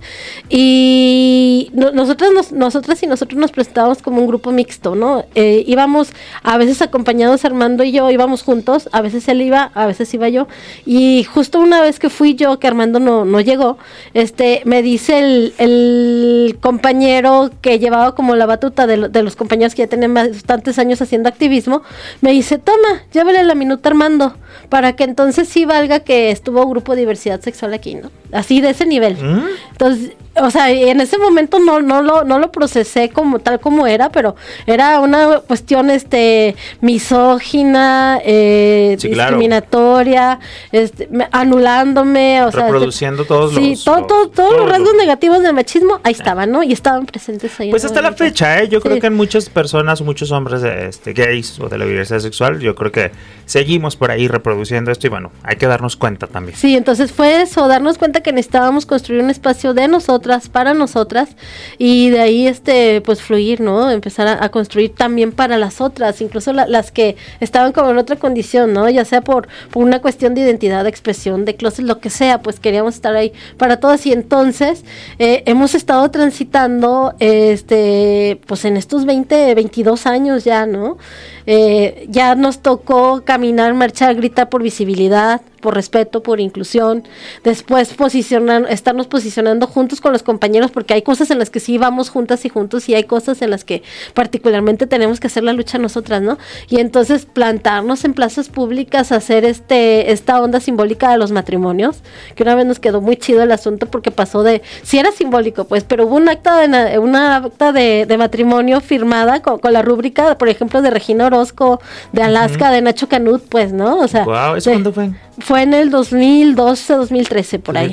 y 0.49 1.71
nosotras, 1.73 2.51
nosotras 2.51 3.01
y 3.03 3.07
nosotros 3.07 3.39
nos 3.39 3.51
presentábamos 3.51 4.01
como 4.01 4.21
un 4.21 4.27
grupo 4.27 4.51
mixto, 4.51 4.95
¿no? 4.95 5.25
Eh, 5.35 5.63
íbamos 5.67 6.11
a 6.43 6.57
veces 6.57 6.81
acompañados 6.81 7.45
Armando 7.45 7.83
y 7.83 7.91
yo, 7.91 8.09
íbamos 8.09 8.43
juntos, 8.43 8.89
a 8.91 9.01
veces 9.01 9.27
él 9.27 9.41
iba, 9.41 9.71
a 9.73 9.85
veces 9.85 10.13
iba 10.13 10.29
yo. 10.29 10.47
Y 10.85 11.23
justo 11.23 11.59
una 11.59 11.81
vez 11.81 11.99
que 11.99 12.09
fui 12.09 12.35
yo, 12.35 12.59
que 12.59 12.67
Armando 12.67 12.99
no, 12.99 13.25
no 13.25 13.39
llegó, 13.41 13.77
este, 14.13 14.61
me 14.65 14.81
dice 14.81 15.19
el, 15.19 15.53
el 15.57 16.57
compañero 16.61 17.51
que 17.61 17.79
llevaba 17.79 18.15
como 18.15 18.35
la 18.35 18.45
batuta 18.45 18.87
de, 18.87 19.09
de 19.09 19.23
los 19.23 19.35
compañeros 19.35 19.75
que 19.75 19.83
ya 19.83 19.87
tenían 19.87 20.13
bastantes 20.13 20.79
años 20.79 21.01
haciendo 21.01 21.29
activismo, 21.29 21.83
me 22.21 22.31
dice, 22.31 22.57
toma, 22.57 23.03
llévale 23.13 23.43
la 23.43 23.55
minuta 23.55 23.89
Armando, 23.89 24.35
para 24.69 24.95
que 24.95 25.03
entonces 25.03 25.47
sí 25.47 25.65
valga 25.65 26.01
que 26.01 26.31
estuvo 26.31 26.65
grupo 26.67 26.93
de 26.93 27.01
diversidad 27.01 27.41
sexual 27.41 27.73
aquí, 27.73 27.95
¿no? 27.95 28.11
Así 28.31 28.61
de 28.61 28.71
ese 28.71 28.85
nivel. 28.85 29.15
¿Mm? 29.15 29.45
Entonces 29.71 30.13
o 30.35 30.49
sea, 30.49 30.71
en 30.71 30.99
ese 30.99 31.17
momento 31.17 31.59
no, 31.59 31.81
no, 31.81 32.01
lo, 32.01 32.23
no 32.23 32.39
lo 32.39 32.51
procesé 32.51 33.09
como 33.09 33.39
tal 33.39 33.59
como 33.59 33.85
era, 33.85 34.09
pero 34.09 34.35
era 34.65 34.99
una 34.99 35.39
cuestión 35.39 35.89
este 35.89 36.55
misógina, 36.81 38.19
eh, 38.23 38.97
discriminatoria, 38.99 40.39
este, 40.71 41.07
anulándome, 41.31 42.43
o 42.43 42.51
reproduciendo 42.51 43.25
todos 43.25 43.53
sí, 43.53 43.71
los, 43.85 44.07
todos, 44.07 44.57
los 44.57 44.69
rasgos 44.69 44.95
negativos 44.95 45.43
del 45.43 45.53
machismo, 45.53 45.99
ahí 46.03 46.13
estaban, 46.13 46.51
¿no? 46.51 46.63
Y 46.63 46.73
estaban 46.73 47.05
presentes 47.05 47.59
ahí. 47.59 47.69
Pues 47.69 47.85
hasta 47.85 48.01
la 48.01 48.13
fecha, 48.13 48.59
¿eh? 48.59 48.67
Yo 48.67 48.81
creo 48.81 48.99
que 48.99 49.07
en 49.07 49.15
muchas 49.15 49.49
personas, 49.49 50.01
muchos 50.01 50.31
hombres 50.31 50.63
este, 50.63 51.13
gays 51.13 51.59
o 51.59 51.69
de 51.69 51.77
la 51.77 51.85
diversidad 51.85 52.19
sexual, 52.19 52.59
yo 52.59 52.73
creo 52.75 52.91
que 52.91 53.11
seguimos 53.45 53.95
por 53.95 54.09
ahí 54.09 54.27
reproduciendo 54.27 54.91
esto 54.91 55.07
y 55.07 55.09
bueno, 55.09 55.31
hay 55.43 55.57
que 55.57 55.67
darnos 55.67 55.95
cuenta 55.95 56.27
también. 56.27 56.57
Sí, 56.57 56.75
entonces 56.75 57.11
fue 57.11 57.41
eso, 57.41 57.67
darnos 57.67 57.97
cuenta 57.97 58.21
que 58.21 58.31
necesitábamos 58.31 58.85
construir 58.85 59.21
un 59.21 59.29
espacio 59.29 59.73
de 59.73 59.87
nosotras, 60.23 60.49
para 60.49 60.73
nosotras, 60.73 61.29
y 61.77 62.09
de 62.09 62.21
ahí 62.21 62.47
este, 62.47 63.01
pues 63.01 63.21
fluir, 63.21 63.59
¿no? 63.59 63.91
Empezar 63.91 64.27
a, 64.41 64.49
construir 64.49 64.93
también 64.95 65.31
para 65.31 65.57
las 65.57 65.81
otras, 65.81 66.21
incluso 66.21 66.53
las 66.53 66.91
que 66.91 67.15
estaban 67.39 67.71
como 67.71 67.89
en 67.89 67.97
otra 67.97 68.15
condición, 68.15 68.73
¿no? 68.73 68.89
Ya 68.89 69.03
sea 69.03 69.21
por, 69.21 69.47
por 69.71 69.83
una 69.83 69.99
cuestión 69.99 70.33
de 70.33 70.41
identidad, 70.41 70.83
de 70.83 70.89
expresión, 70.89 71.45
de 71.45 71.55
closet, 71.55 71.85
lo 71.85 71.99
que 71.99 72.09
sea, 72.09 72.41
pues 72.41 72.59
queríamos 72.59 72.95
estar 72.95 73.15
ahí 73.15 73.33
para 73.57 73.77
todas. 73.77 74.05
Y 74.05 74.13
entonces 74.13 74.85
eh, 75.19 75.43
hemos 75.45 75.75
estado 75.75 76.09
transitando, 76.11 77.13
este, 77.19 78.39
pues 78.45 78.65
en 78.65 78.77
estos 78.77 79.05
20, 79.05 79.55
22 79.55 80.05
años 80.07 80.43
ya, 80.43 80.65
¿no? 80.65 80.97
Eh, 81.45 82.05
ya 82.09 82.35
nos 82.35 82.59
tocó 82.59 83.23
caminar, 83.25 83.73
marchar, 83.73 84.15
gritar 84.15 84.49
por 84.49 84.63
visibilidad, 84.63 85.41
por 85.63 85.75
respeto, 85.75 86.21
por 86.21 86.41
inclusión, 86.41 87.03
después 87.43 87.93
posicionar, 87.93 88.67
estarnos 88.69 89.07
posicionando 89.07 89.65
juntos 89.65 90.01
con 90.01 90.11
los 90.11 90.21
compañeros, 90.21 90.71
porque 90.71 90.93
hay 90.93 91.01
cosas 91.01 91.31
en 91.31 91.39
las 91.39 91.49
que 91.49 91.61
sí 91.61 91.77
vamos 91.77 92.09
juntas 92.09 92.43
y 92.43 92.49
juntos 92.49 92.89
y 92.89 92.95
hay 92.95 93.05
cosas 93.05 93.41
en 93.41 93.49
las 93.49 93.63
que 93.63 93.81
particularmente 94.13 94.87
tenemos 94.87 95.21
que 95.21 95.27
hacer 95.27 95.43
la 95.43 95.53
lucha 95.53 95.77
nosotras, 95.77 96.21
¿no? 96.21 96.37
Y 96.67 96.81
entonces 96.81 97.25
plantarnos 97.25 98.03
en 98.03 98.13
plazas 98.13 98.49
públicas, 98.49 99.13
hacer 99.13 99.45
este 99.45 100.11
esta 100.11 100.41
onda 100.41 100.59
simbólica 100.59 101.09
de 101.09 101.17
los 101.17 101.31
matrimonios, 101.31 102.01
que 102.35 102.43
una 102.43 102.55
vez 102.55 102.65
nos 102.65 102.79
quedó 102.79 102.99
muy 102.99 103.15
chido 103.15 103.41
el 103.41 103.51
asunto 103.53 103.87
porque 103.87 104.11
pasó 104.11 104.43
de, 104.43 104.61
sí 104.81 104.97
era 104.97 105.13
simbólico, 105.13 105.63
pues, 105.63 105.85
pero 105.85 106.05
hubo 106.05 106.17
un 106.17 106.27
acta 106.27 106.67
de, 106.67 106.99
una 106.99 107.37
acta 107.37 107.71
de, 107.71 108.13
matrimonio 108.17 108.81
firmada 108.81 109.41
con, 109.41 109.59
la 109.71 109.81
rúbrica, 109.81 110.37
por 110.37 110.49
ejemplo, 110.49 110.81
de 110.81 110.89
Regina 110.89 111.27
Orozco, 111.27 111.79
de 112.11 112.21
Alaska, 112.21 112.69
de 112.69 112.81
Nacho 112.81 113.07
Canut, 113.07 113.43
pues, 113.47 113.71
¿no? 113.71 113.99
O 113.99 114.07
sea, 114.09 114.25
¿eso 114.57 114.71
cuándo 114.71 114.91
fue? 114.91 115.09
Fue 115.39 115.63
en 115.63 115.73
el 115.73 115.89
2012, 115.89 116.93
2013, 116.93 117.59
por 117.59 117.77
ahí. 117.77 117.91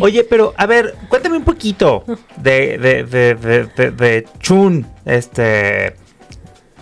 Oye, 0.00 0.24
pero 0.24 0.54
a 0.56 0.66
ver, 0.66 0.94
cuéntame 1.08 1.36
un 1.36 1.44
poquito 1.44 2.04
de, 2.36 2.78
de, 2.78 3.04
de, 3.04 3.90
de, 3.90 4.28
Chun. 4.38 4.86
Este, 5.04 5.96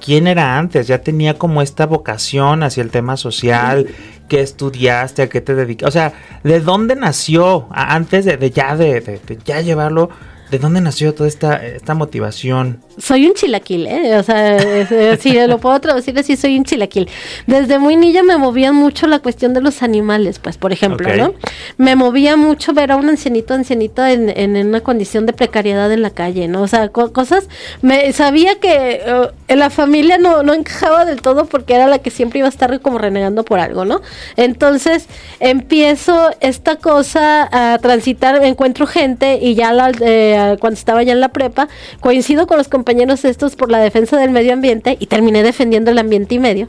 ¿quién 0.04 0.28
era 0.28 0.56
antes? 0.56 0.86
¿Ya 0.86 0.98
tenía 1.02 1.34
como 1.34 1.62
esta 1.62 1.86
vocación 1.86 2.62
hacia 2.62 2.82
el 2.82 2.90
tema 2.90 3.16
social? 3.16 3.88
¿Qué 4.28 4.40
estudiaste? 4.40 5.22
¿A 5.22 5.28
qué 5.28 5.40
te 5.40 5.54
dedicas? 5.54 5.88
O 5.88 5.92
sea, 5.92 6.12
¿de 6.44 6.60
dónde 6.60 6.94
nació 6.94 7.66
antes 7.70 8.24
de, 8.24 8.50
ya 8.50 8.76
de, 8.76 9.20
ya 9.44 9.60
llevarlo? 9.62 10.10
¿De 10.50 10.58
dónde 10.58 10.80
nació 10.80 11.14
toda 11.14 11.28
esta, 11.28 11.64
esta 11.64 11.94
motivación? 11.94 12.80
soy 12.98 13.26
un 13.26 13.34
chilaquil, 13.34 13.86
¿eh? 13.86 14.16
O 14.16 14.22
sea, 14.22 15.16
si 15.18 15.32
lo 15.46 15.58
puedo 15.58 15.78
traducir 15.80 16.18
así, 16.18 16.36
soy 16.36 16.58
un 16.58 16.64
chilaquil. 16.64 17.08
Desde 17.46 17.78
muy 17.78 17.96
niña 17.96 18.22
me 18.22 18.36
movía 18.36 18.72
mucho 18.72 19.06
la 19.06 19.20
cuestión 19.20 19.54
de 19.54 19.60
los 19.60 19.82
animales, 19.82 20.38
pues, 20.38 20.58
por 20.58 20.72
ejemplo, 20.72 21.14
¿no? 21.16 21.34
Me 21.76 21.94
movía 21.94 22.36
mucho 22.36 22.72
ver 22.72 22.92
a 22.92 22.96
un 22.96 23.08
ancianito, 23.08 23.54
ancianito 23.54 24.04
en, 24.04 24.28
en, 24.28 24.56
una 24.66 24.80
condición 24.80 25.26
de 25.26 25.32
precariedad 25.32 25.90
en 25.92 26.02
la 26.02 26.10
calle, 26.10 26.48
¿no? 26.48 26.62
O 26.62 26.68
sea, 26.68 26.88
cosas, 26.88 27.48
me 27.82 28.12
sabía 28.12 28.58
que 28.58 29.00
uh, 29.06 29.32
en 29.46 29.58
la 29.58 29.70
familia 29.70 30.18
no, 30.18 30.42
no 30.42 30.52
encajaba 30.54 31.04
del 31.04 31.22
todo 31.22 31.46
porque 31.46 31.74
era 31.74 31.86
la 31.86 32.00
que 32.00 32.10
siempre 32.10 32.40
iba 32.40 32.48
a 32.48 32.50
estar 32.50 32.80
como 32.80 32.98
renegando 32.98 33.44
por 33.44 33.60
algo, 33.60 33.84
¿no? 33.84 34.02
Entonces, 34.36 35.06
empiezo 35.38 36.30
esta 36.40 36.76
cosa 36.76 37.48
a 37.52 37.78
transitar, 37.78 38.44
encuentro 38.44 38.86
gente 38.86 39.38
y 39.40 39.54
ya 39.54 39.72
la, 39.72 39.90
eh, 40.00 40.37
cuando 40.58 40.78
estaba 40.78 41.02
ya 41.02 41.12
en 41.12 41.20
la 41.20 41.28
prepa, 41.28 41.68
coincido 42.00 42.46
con 42.46 42.58
los 42.58 42.68
compañeros 42.68 43.24
estos 43.24 43.56
por 43.56 43.70
la 43.70 43.78
defensa 43.78 44.16
del 44.18 44.30
medio 44.30 44.52
ambiente 44.52 44.96
y 45.00 45.06
terminé 45.06 45.42
defendiendo 45.42 45.90
el 45.90 45.98
ambiente 45.98 46.34
y 46.34 46.38
medio. 46.38 46.68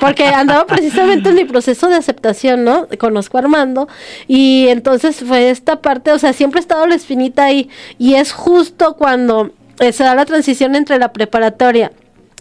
Porque 0.00 0.26
andaba 0.26 0.66
precisamente 0.66 1.30
en 1.30 1.34
mi 1.36 1.44
proceso 1.44 1.88
de 1.88 1.96
aceptación, 1.96 2.64
¿no? 2.64 2.86
Conozco 2.98 3.38
a 3.38 3.40
Armando 3.40 3.88
y 4.26 4.68
entonces 4.68 5.22
fue 5.26 5.50
esta 5.50 5.80
parte, 5.80 6.12
o 6.12 6.18
sea, 6.18 6.32
siempre 6.32 6.60
he 6.60 6.62
estado 6.62 6.86
la 6.86 6.94
espinita 6.94 7.44
ahí 7.44 7.68
y 7.98 8.14
es 8.14 8.32
justo 8.32 8.96
cuando 8.96 9.50
se 9.78 10.04
da 10.04 10.14
la 10.14 10.26
transición 10.26 10.74
entre 10.74 10.98
la 10.98 11.12
preparatoria 11.12 11.92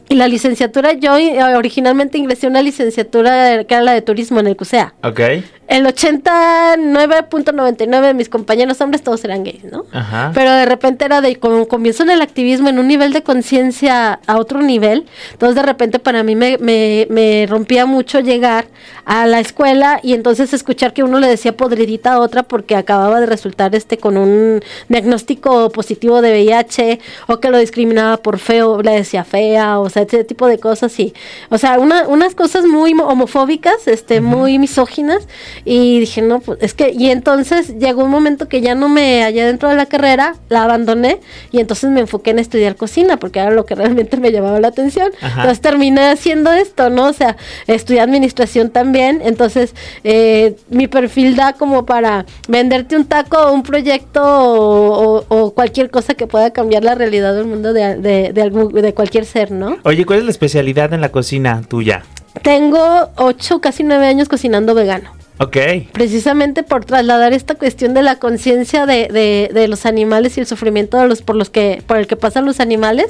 y 0.09 0.15
la 0.15 0.27
licenciatura, 0.27 0.93
yo 0.93 1.15
eh, 1.15 1.41
originalmente 1.55 2.17
ingresé 2.17 2.47
a 2.47 2.49
una 2.49 2.63
licenciatura 2.63 3.63
que 3.63 3.73
era 3.73 3.83
la 3.83 3.93
de 3.93 4.01
turismo 4.01 4.39
en 4.39 4.47
el 4.47 4.57
CUSEA. 4.57 4.95
Ok 5.03 5.21
el 5.69 5.85
89.99 5.85 8.01
de 8.01 8.13
mis 8.15 8.27
compañeros 8.27 8.81
hombres 8.81 9.03
todos 9.03 9.23
eran 9.23 9.43
gays, 9.43 9.65
¿no? 9.65 9.85
Ajá. 9.91 10.31
Pero 10.33 10.51
de 10.51 10.65
repente 10.65 11.05
era 11.05 11.21
de 11.21 11.35
como 11.35 11.67
comienzo 11.67 12.01
en 12.01 12.09
el 12.09 12.23
activismo 12.23 12.69
en 12.69 12.79
un 12.79 12.87
nivel 12.87 13.13
de 13.13 13.21
conciencia 13.21 14.19
a 14.25 14.39
otro 14.39 14.63
nivel, 14.63 15.05
entonces 15.31 15.55
de 15.55 15.61
repente 15.61 15.99
para 15.99 16.23
mí 16.23 16.35
me, 16.35 16.57
me, 16.57 17.05
me, 17.11 17.45
rompía 17.47 17.85
mucho 17.85 18.19
llegar 18.19 18.65
a 19.05 19.27
la 19.27 19.39
escuela 19.39 19.99
y 20.01 20.13
entonces 20.13 20.53
escuchar 20.53 20.91
que 20.91 21.03
uno 21.03 21.19
le 21.19 21.27
decía 21.27 21.55
podridita 21.55 22.13
a 22.13 22.19
otra 22.19 22.41
porque 22.41 22.75
acababa 22.75 23.19
de 23.19 23.27
resultar 23.27 23.75
este 23.75 23.99
con 23.99 24.17
un 24.17 24.63
diagnóstico 24.87 25.69
positivo 25.69 26.23
de 26.23 26.31
VIH 26.31 26.99
o 27.27 27.39
que 27.39 27.51
lo 27.51 27.59
discriminaba 27.59 28.17
por 28.17 28.39
feo, 28.39 28.81
le 28.81 28.93
decía 28.93 29.23
fea, 29.23 29.79
o 29.79 29.87
sea, 29.87 29.99
ese 30.01 30.24
tipo 30.24 30.48
de 30.48 30.60
cosas 30.60 30.98
y, 31.00 31.13
o 31.50 31.58
sea, 31.58 31.79
una, 31.79 32.08
unas 32.08 32.36
cosas 32.36 32.65
muy 32.65 32.94
homofóbicas, 32.94 33.88
este, 33.88 34.22
muy 34.22 34.60
misóginas 34.60 35.27
y 35.65 36.00
dije, 36.00 36.22
no, 36.22 36.39
pues 36.39 36.60
es 36.62 36.74
que, 36.74 36.91
y 36.91 37.10
entonces 37.10 37.77
llegó 37.79 38.03
un 38.03 38.12
momento 38.12 38.48
que 38.48 38.62
ya 38.62 38.75
no 38.75 38.89
me 38.89 39.24
hallé 39.24 39.46
dentro 39.46 39.70
de 39.70 39.75
la 39.75 39.86
carrera, 39.86 40.36
la 40.50 40.63
abandoné 40.63 41.20
y 41.51 41.60
entonces 41.60 41.89
me 41.89 42.01
enfoqué 42.01 42.32
en 42.32 42.39
estudiar 42.39 42.75
cocina 42.75 43.18
porque 43.18 43.39
era 43.39 43.51
lo 43.51 43.65
que 43.65 43.75
realmente 43.75 44.18
me 44.18 44.32
llamaba 44.32 44.60
la 44.60 44.70
atención. 44.70 45.12
Entonces 45.22 45.62
terminé 45.62 46.10
haciendo 46.10 46.51
esto, 46.51 46.89
¿no? 46.89 47.08
O 47.08 47.13
sea, 47.13 47.38
estudié 47.68 48.01
administración 48.01 48.70
también, 48.70 49.22
entonces 49.24 49.74
eh, 50.03 50.56
mi 50.70 50.88
perfil 50.88 51.36
da 51.36 51.53
como 51.53 51.86
para 51.86 52.25
venderte 52.48 52.96
un 52.96 53.06
taco 53.06 53.38
o 53.38 53.53
un 53.53 53.63
proyecto 53.63 54.22
o, 54.22 55.53
cualquier 55.56 55.89
cosa 55.89 56.13
que 56.13 56.27
pueda 56.27 56.51
cambiar 56.51 56.84
la 56.84 56.96
realidad 56.96 57.34
del 57.34 57.46
mundo 57.46 57.74
de, 57.74 57.98
de, 57.98 58.32
de 58.34 58.94
cualquier 58.94 59.25
ser, 59.25 59.51
¿no? 59.51 59.77
Oye, 59.89 60.05
¿cuál 60.05 60.19
es 60.19 60.25
la 60.25 60.29
especialidad 60.29 60.93
en 60.93 61.01
la 61.01 61.10
cocina 61.10 61.63
tuya? 61.67 62.03
Tengo 62.43 63.10
ocho, 63.15 63.60
casi 63.60 63.81
nueve 63.81 64.05
años 64.05 64.29
cocinando 64.29 64.75
vegano. 64.75 65.10
Ok. 65.39 65.58
Precisamente 65.93 66.62
por 66.62 66.86
trasladar 66.86 67.34
esta 67.34 67.55
cuestión 67.55 67.96
de 67.96 68.03
la 68.03 68.17
conciencia 68.17 68.86
de, 68.86 69.08
de, 69.08 69.50
de, 69.51 69.67
los 69.67 69.88
animales 69.88 70.38
y 70.38 70.41
el 70.41 70.46
sufrimiento 70.46 71.00
de 71.00 71.08
los 71.08 71.24
por 71.24 71.36
los 71.36 71.50
que 71.50 71.81
por 71.88 71.98
el 71.98 72.05
que 72.05 72.15
pasan 72.15 72.46
los 72.46 72.60
animales 72.60 73.08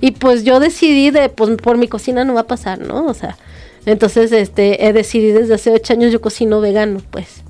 y 0.00 0.12
pues 0.12 0.44
yo 0.44 0.60
decidí 0.60 1.10
de 1.10 1.30
pues 1.30 1.50
por 1.56 1.78
mi 1.78 1.88
cocina 1.88 2.24
no 2.24 2.34
va 2.34 2.42
a 2.42 2.46
pasar, 2.46 2.78
¿no? 2.78 3.06
O 3.06 3.14
sea, 3.14 3.36
entonces 3.84 4.30
este 4.30 4.86
he 4.86 4.92
decidido 4.92 5.40
desde 5.40 5.54
hace 5.54 5.72
ocho 5.72 5.94
años 5.94 6.12
yo 6.12 6.20
cocino 6.20 6.60
vegano, 6.60 7.02
pues. 7.10 7.42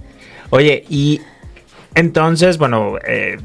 Oye, 0.48 0.86
y 0.88 1.20
entonces, 1.94 2.56
bueno, 2.58 2.98
eh, 3.06 3.38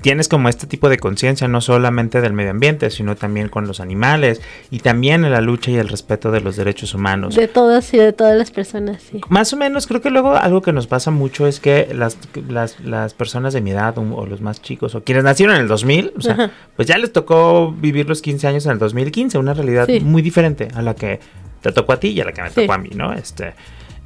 tienes 0.00 0.28
como 0.28 0.48
este 0.48 0.66
tipo 0.66 0.88
de 0.88 0.98
conciencia 0.98 1.46
no 1.46 1.60
solamente 1.60 2.20
del 2.20 2.32
medio 2.32 2.50
ambiente, 2.50 2.90
sino 2.90 3.14
también 3.14 3.48
con 3.48 3.66
los 3.66 3.80
animales 3.80 4.40
y 4.70 4.80
también 4.80 5.24
en 5.24 5.30
la 5.30 5.40
lucha 5.40 5.70
y 5.70 5.76
el 5.76 5.88
respeto 5.88 6.32
de 6.32 6.40
los 6.40 6.56
derechos 6.56 6.94
humanos. 6.94 7.36
De 7.36 7.46
todas 7.46 7.94
y 7.94 7.98
de 7.98 8.12
todas 8.12 8.36
las 8.36 8.50
personas, 8.50 9.02
sí. 9.02 9.20
Más 9.28 9.52
o 9.52 9.56
menos, 9.56 9.86
creo 9.86 10.00
que 10.00 10.10
luego 10.10 10.34
algo 10.34 10.62
que 10.62 10.72
nos 10.72 10.88
pasa 10.88 11.10
mucho 11.12 11.46
es 11.46 11.60
que 11.60 11.88
las, 11.94 12.18
las, 12.48 12.80
las 12.80 13.14
personas 13.14 13.52
de 13.54 13.60
mi 13.60 13.70
edad 13.70 13.96
o, 13.96 14.26
los 14.26 14.40
más 14.40 14.60
chicos 14.60 14.94
o 14.94 15.04
quienes 15.04 15.22
nacieron 15.22 15.54
en 15.54 15.62
el 15.62 15.68
2000, 15.68 16.14
o 16.16 16.20
sea, 16.20 16.50
pues 16.74 16.88
ya 16.88 16.98
les 16.98 17.12
tocó 17.12 17.72
vivir 17.72 18.08
los 18.08 18.20
15 18.20 18.48
años 18.48 18.66
en 18.66 18.72
el 18.72 18.78
2015, 18.78 19.38
una 19.38 19.54
realidad 19.54 19.88
muy 20.02 20.22
diferente 20.22 20.68
a 20.74 20.82
la 20.82 20.94
que 20.94 21.20
te 21.60 21.70
tocó 21.70 21.92
a 21.92 22.00
ti 22.00 22.08
y 22.08 22.20
a 22.20 22.24
la 22.24 22.32
que 22.32 22.42
me 22.42 22.50
tocó 22.50 22.72
a 22.72 22.78
mí, 22.78 22.90
¿no? 22.94 23.12
Este, 23.12 23.54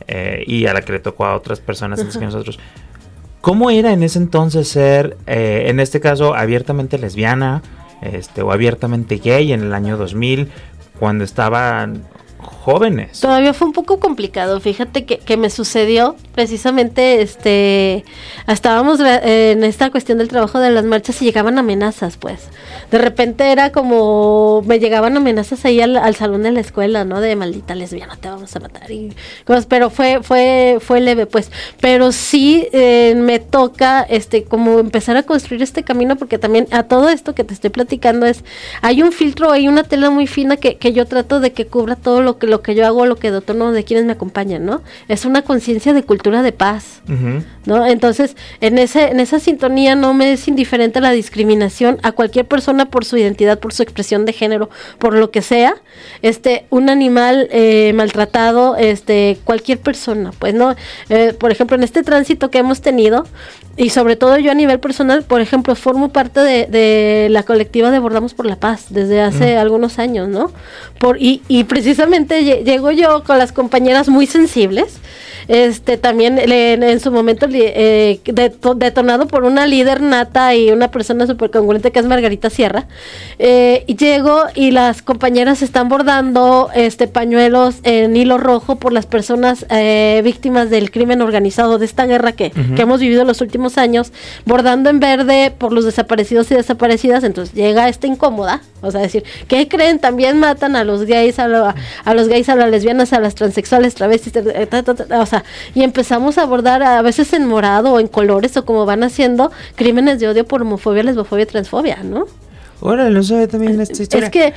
eh, 0.07 0.45
y 0.47 0.67
a 0.67 0.75
la 0.75 0.83
que 0.83 0.93
le 0.93 0.99
tocó 1.00 1.25
a 1.25 1.35
otras 1.35 1.61
personas 1.61 1.99
antes 2.00 2.17
que 2.17 2.25
nosotros. 2.25 2.59
¿Cómo 3.47 3.71
era 3.71 3.93
en 3.93 4.03
ese 4.03 4.19
entonces 4.19 4.67
ser, 4.67 5.17
eh, 5.29 5.67
en 5.69 5.79
este 5.79 6.00
caso, 6.00 6.35
abiertamente 6.35 6.99
lesbiana 6.99 7.62
este, 8.03 8.43
o 8.43 8.50
abiertamente 8.50 9.19
gay 9.19 9.53
en 9.53 9.62
el 9.62 9.73
año 9.73 9.97
2000, 9.97 10.50
cuando 10.99 11.23
estaban 11.23 12.03
jóvenes? 12.47 13.21
Todavía 13.21 13.53
fue 13.53 13.69
un 13.69 13.73
poco 13.73 14.00
complicado. 14.00 14.61
Fíjate 14.61 15.05
que, 15.05 15.37
me 15.37 15.50
sucedió 15.50 16.17
precisamente 16.35 17.21
este 17.21 18.05
estábamos 18.49 19.00
en 19.00 19.65
esta 19.65 19.91
cuestión 19.91 20.19
del 20.19 20.29
trabajo 20.29 20.59
de 20.59 20.71
las 20.71 20.85
marchas 20.85 21.21
y 21.21 21.26
llegaban 21.26 21.59
amenazas, 21.59 22.17
pues. 22.17 22.49
De 22.91 22.99
repente 22.99 23.53
era 23.53 23.71
como 23.71 24.62
me 24.65 24.79
llegaban 24.79 25.17
amenazas 25.17 25.65
ahí 25.65 25.81
al, 25.81 26.15
salón 26.15 26.43
de 26.45 26.53
la 26.53 26.61
escuela, 26.61 27.05
¿no? 27.05 27.21
De 27.21 27.37
maldita 27.37 27.75
lesbiana, 27.75 28.17
te 28.17 28.29
vamos 28.29 28.55
a 28.57 28.61
matar 28.61 28.91
y 28.91 29.12
cosas, 29.45 29.67
pero 29.67 29.91
fue 29.91 30.21
fue 30.23 30.79
fue 30.81 31.00
leve, 31.00 31.26
pues. 31.26 31.50
Pero 31.81 32.12
sí 32.12 32.67
eh, 32.73 33.15
me 33.17 33.38
toca 33.38 34.03
este 34.03 34.45
como 34.45 34.79
empezar 34.79 35.17
a 35.17 35.25
construir 35.25 35.62
este 35.62 35.83
camino 35.83 36.17
porque 36.17 36.38
también 36.38 36.67
a 36.71 36.85
todo 36.85 37.09
esto 37.09 37.35
que 37.35 37.45
te 37.45 37.53
estoy 37.53 37.71
platicando 37.71 38.26
es 38.26 38.45
hay 38.83 39.03
un 39.03 39.12
filtro, 39.12 39.50
hay 39.53 39.69
una 39.69 39.85
tela 39.85 40.11
muy 40.11 40.26
fina 40.26 40.57
que, 40.57 40.76
que 40.76 40.93
yo 40.93 41.07
trato 41.07 41.41
de 41.41 41.53
que 41.53 41.67
cubra 41.67 41.97
todo 41.97 42.23
lo 42.23 42.36
que 42.38 42.47
lo 42.47 42.62
que 42.62 42.75
yo 42.75 42.87
hago, 42.87 43.07
lo 43.07 43.16
que 43.16 43.31
no 43.55 43.73
de 43.73 43.85
quienes 43.85 44.07
me 44.07 44.12
acompañan, 44.12 44.64
¿no? 44.64 44.83
Es 45.09 45.25
una 45.25 45.43
conciencia 45.43 45.93
de 45.93 46.02
cultura 46.02 46.43
de 46.43 46.52
paz, 46.52 47.02
¿no? 47.64 47.87
Entonces, 47.87 48.37
en, 48.61 48.78
ese, 48.78 49.09
en 49.09 49.21
esa 49.21 49.40
sintonía 49.40 49.95
no 49.95 50.14
me 50.14 50.33
es 50.33 50.49
indiferente 50.49 51.00
la 51.00 51.11
discriminación 51.11 51.99
a 52.02 52.12
cualquier 52.12 52.47
persona 52.47 52.87
por 52.90 53.05
su 53.05 53.16
identidad, 53.16 53.59
por 53.59 53.73
su 53.73 53.83
expresión 53.83 54.25
de 54.25 54.33
género, 54.33 54.71
por 54.99 55.14
lo 55.14 55.31
que 55.31 55.43
sea, 55.43 55.76
este, 56.23 56.66
un 56.71 56.88
animal 56.88 57.49
eh, 57.50 57.93
maltratado, 57.95 58.76
este, 58.76 59.38
cualquier 59.45 59.78
persona, 59.78 60.33
pues, 60.38 60.55
¿no? 60.55 60.75
Eh, 61.09 61.35
por 61.38 61.50
ejemplo, 61.50 61.76
en 61.76 61.83
este 61.83 62.02
tránsito 62.02 62.50
que 62.50 62.59
hemos 62.59 62.81
tenido, 62.81 63.26
y 63.76 63.90
sobre 63.90 64.16
todo 64.16 64.38
yo 64.38 64.50
a 64.50 64.55
nivel 64.55 64.81
personal, 64.81 65.23
por 65.23 65.43
ejemplo, 65.43 65.75
formo 65.75 66.09
parte 66.09 66.40
de, 66.40 67.28
la 67.31 67.43
colectiva 67.43 67.90
de 67.90 67.99
Bordamos 67.99 68.33
por 68.33 68.47
la 68.47 68.57
Paz 68.57 68.87
desde 68.88 69.21
hace 69.21 69.57
algunos 69.57 69.99
años, 69.99 70.28
¿no? 70.28 70.50
Por, 70.99 71.21
y, 71.21 71.43
y 71.49 71.64
precisamente 71.64 72.15
llego 72.64 72.90
yo 72.90 73.23
con 73.25 73.38
las 73.38 73.52
compañeras 73.52 74.08
muy 74.08 74.26
sensibles 74.26 75.00
este 75.49 75.96
también 75.96 76.38
en, 76.38 77.00
su 77.00 77.12
momento 77.12 77.46
eh, 77.50 78.20
detonado 78.76 79.28
por 79.28 79.44
una 79.44 79.66
líder 79.66 80.00
nata 80.00 80.54
y 80.54 80.70
una 80.73 80.90
persona 80.90 81.26
súper 81.26 81.50
congruente 81.50 81.92
que 81.92 82.00
es 82.00 82.06
Margarita 82.06 82.50
Sierra. 82.50 82.87
Eh, 83.38 83.85
y 83.87 83.94
llego 83.96 84.44
y 84.54 84.73
las 84.73 85.02
compañeras 85.02 85.62
están 85.62 85.88
bordando 85.88 86.70
este 86.75 87.06
pañuelos 87.06 87.76
en 87.85 88.16
hilo 88.16 88.38
rojo 88.38 88.76
por 88.76 88.92
las 88.92 89.06
personas 89.06 89.66
eh, 89.70 90.20
víctimas 90.25 90.68
del 90.68 90.90
crimen 90.90 91.23
organizado, 91.23 91.78
de 91.78 91.87
esta 91.87 92.06
guerra 92.06 92.32
que, 92.32 92.50
que 92.50 92.82
hemos 92.82 93.00
vivido 93.00 93.20
en 93.20 93.28
los 93.28 93.40
últimos 93.40 93.78
años, 93.78 94.12
bordando 94.46 94.90
en 94.90 94.99
verde 94.99 95.52
por 95.56 95.73
los 95.73 95.85
desaparecidos 95.85 96.50
y 96.50 96.54
desaparecidas. 96.54 97.23
Entonces 97.23 97.54
llega 97.54 97.88
esta 97.88 98.08
incómoda, 98.08 98.62
o 98.80 98.90
sea, 98.90 99.00
decir, 99.00 99.23
¿qué 99.46 99.68
creen? 99.68 100.00
También 100.00 100.40
matan 100.40 100.75
a 100.75 100.82
los 100.82 101.04
gays, 101.04 101.38
a, 101.38 101.75
a 102.04 102.05
los 102.14 102.28
gays, 102.28 102.48
a 102.48 102.54
las 102.54 102.70
lesbianas, 102.70 103.12
a 103.12 103.20
las 103.20 103.34
transexuales, 103.34 103.94
travestis, 103.94 104.32
o 104.36 105.26
sea, 105.26 105.44
y 105.75 105.82
empezamos 105.82 106.38
a 106.38 106.42
abordar 106.42 106.82
a 106.82 107.02
veces 107.02 107.32
en 107.32 107.46
morado 107.46 107.92
o 107.92 108.00
en 108.00 108.08
colores 108.08 108.56
o 108.56 108.64
como 108.64 108.86
van 108.86 109.02
haciendo 109.02 109.50
crímenes 109.75 110.20
de 110.20 110.28
odio 110.28 110.46
por 110.46 110.62
homofobia, 110.62 111.02
lesbofobia, 111.02 111.46
transfobia, 111.46 112.02
¿no? 112.02 112.26
Órale, 112.80 113.10
no 113.10 113.22
sabe 113.22 113.48
también 113.48 113.80
esta 113.80 114.02
historia. 114.02 114.26
Es 114.26 114.32
que 114.32 114.54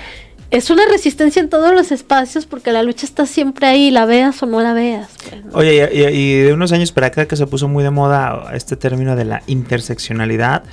es 0.51 0.71
una 0.71 0.83
resistencia 0.89 1.39
en 1.41 1.49
todos 1.49 1.73
los 1.75 1.91
espacios 1.91 2.45
porque 2.45 2.71
la 2.71 2.81
lucha 2.81 3.05
está 3.05 3.25
siempre 3.27 3.67
ahí, 3.67 3.91
la 3.91 4.05
veas 4.05 4.41
o 4.41 4.47
no 4.47 4.61
la 4.61 4.73
veas. 4.73 5.09
Pues, 5.29 5.43
Oye, 5.53 5.89
y, 6.11 6.41
de 6.41 6.53
unos 6.53 6.71
años 6.71 6.91
para 6.91 7.07
acá 7.07 7.27
que 7.27 7.35
se 7.35 7.45
puso 7.45 7.67
muy 7.67 7.83
de 7.83 7.91
moda 7.91 8.49
este 8.53 8.75
término 8.75 9.15
de 9.15 9.25
la 9.25 9.43
interseccionalidad, 9.45 10.63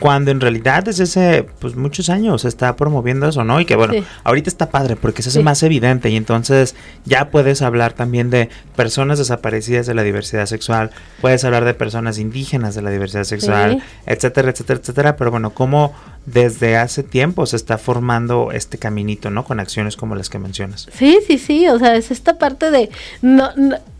cuando 0.00 0.30
en 0.30 0.40
realidad 0.40 0.84
desde 0.84 1.04
hace 1.04 1.46
pues 1.58 1.76
muchos 1.76 2.08
años 2.08 2.42
se 2.42 2.48
está 2.48 2.74
promoviendo 2.76 3.28
eso, 3.28 3.44
¿no? 3.44 3.60
Y 3.60 3.64
que 3.64 3.76
bueno, 3.76 3.94
ahorita 4.24 4.50
está 4.50 4.70
padre 4.70 4.96
porque 4.96 5.22
se 5.22 5.28
hace 5.28 5.42
más 5.42 5.62
evidente 5.62 6.10
y 6.10 6.16
entonces 6.16 6.74
ya 7.04 7.30
puedes 7.30 7.62
hablar 7.62 7.92
también 7.92 8.30
de 8.30 8.48
personas 8.76 9.18
desaparecidas 9.18 9.86
de 9.86 9.94
la 9.94 10.02
diversidad 10.02 10.46
sexual, 10.46 10.90
puedes 11.20 11.44
hablar 11.44 11.64
de 11.64 11.74
personas 11.74 12.18
indígenas 12.18 12.74
de 12.74 12.82
la 12.82 12.90
diversidad 12.90 13.24
sexual, 13.24 13.82
etcétera, 14.06 14.50
etcétera, 14.50 14.80
etcétera, 14.80 15.16
pero 15.16 15.30
bueno, 15.30 15.50
cómo 15.50 15.94
desde 16.26 16.76
hace 16.76 17.02
tiempo 17.02 17.44
se 17.46 17.56
está 17.56 17.78
formando 17.78 18.50
este 18.52 18.78
caminito, 18.78 19.30
¿no? 19.30 19.44
Con 19.44 19.60
acciones 19.60 19.96
como 19.96 20.14
las 20.14 20.30
que 20.30 20.38
mencionas. 20.38 20.88
Sí, 20.96 21.18
sí, 21.26 21.38
sí, 21.38 21.68
o 21.68 21.78
sea, 21.78 21.96
es 21.96 22.10
esta 22.10 22.38
parte 22.38 22.70
de 22.70 22.90
no 23.22 23.50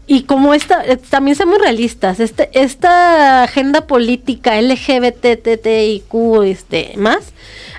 y 0.07 0.25
como 0.25 0.55
esta, 0.55 0.85
eh, 0.85 0.97
también 0.97 1.37
somos 1.37 1.59
realistas, 1.59 2.21
este, 2.21 2.51
esta 2.53 3.43
agenda 3.43 3.87
política 3.87 4.61
LGBTTIQ 4.61 6.43
este, 6.45 6.93
más, 6.97 7.33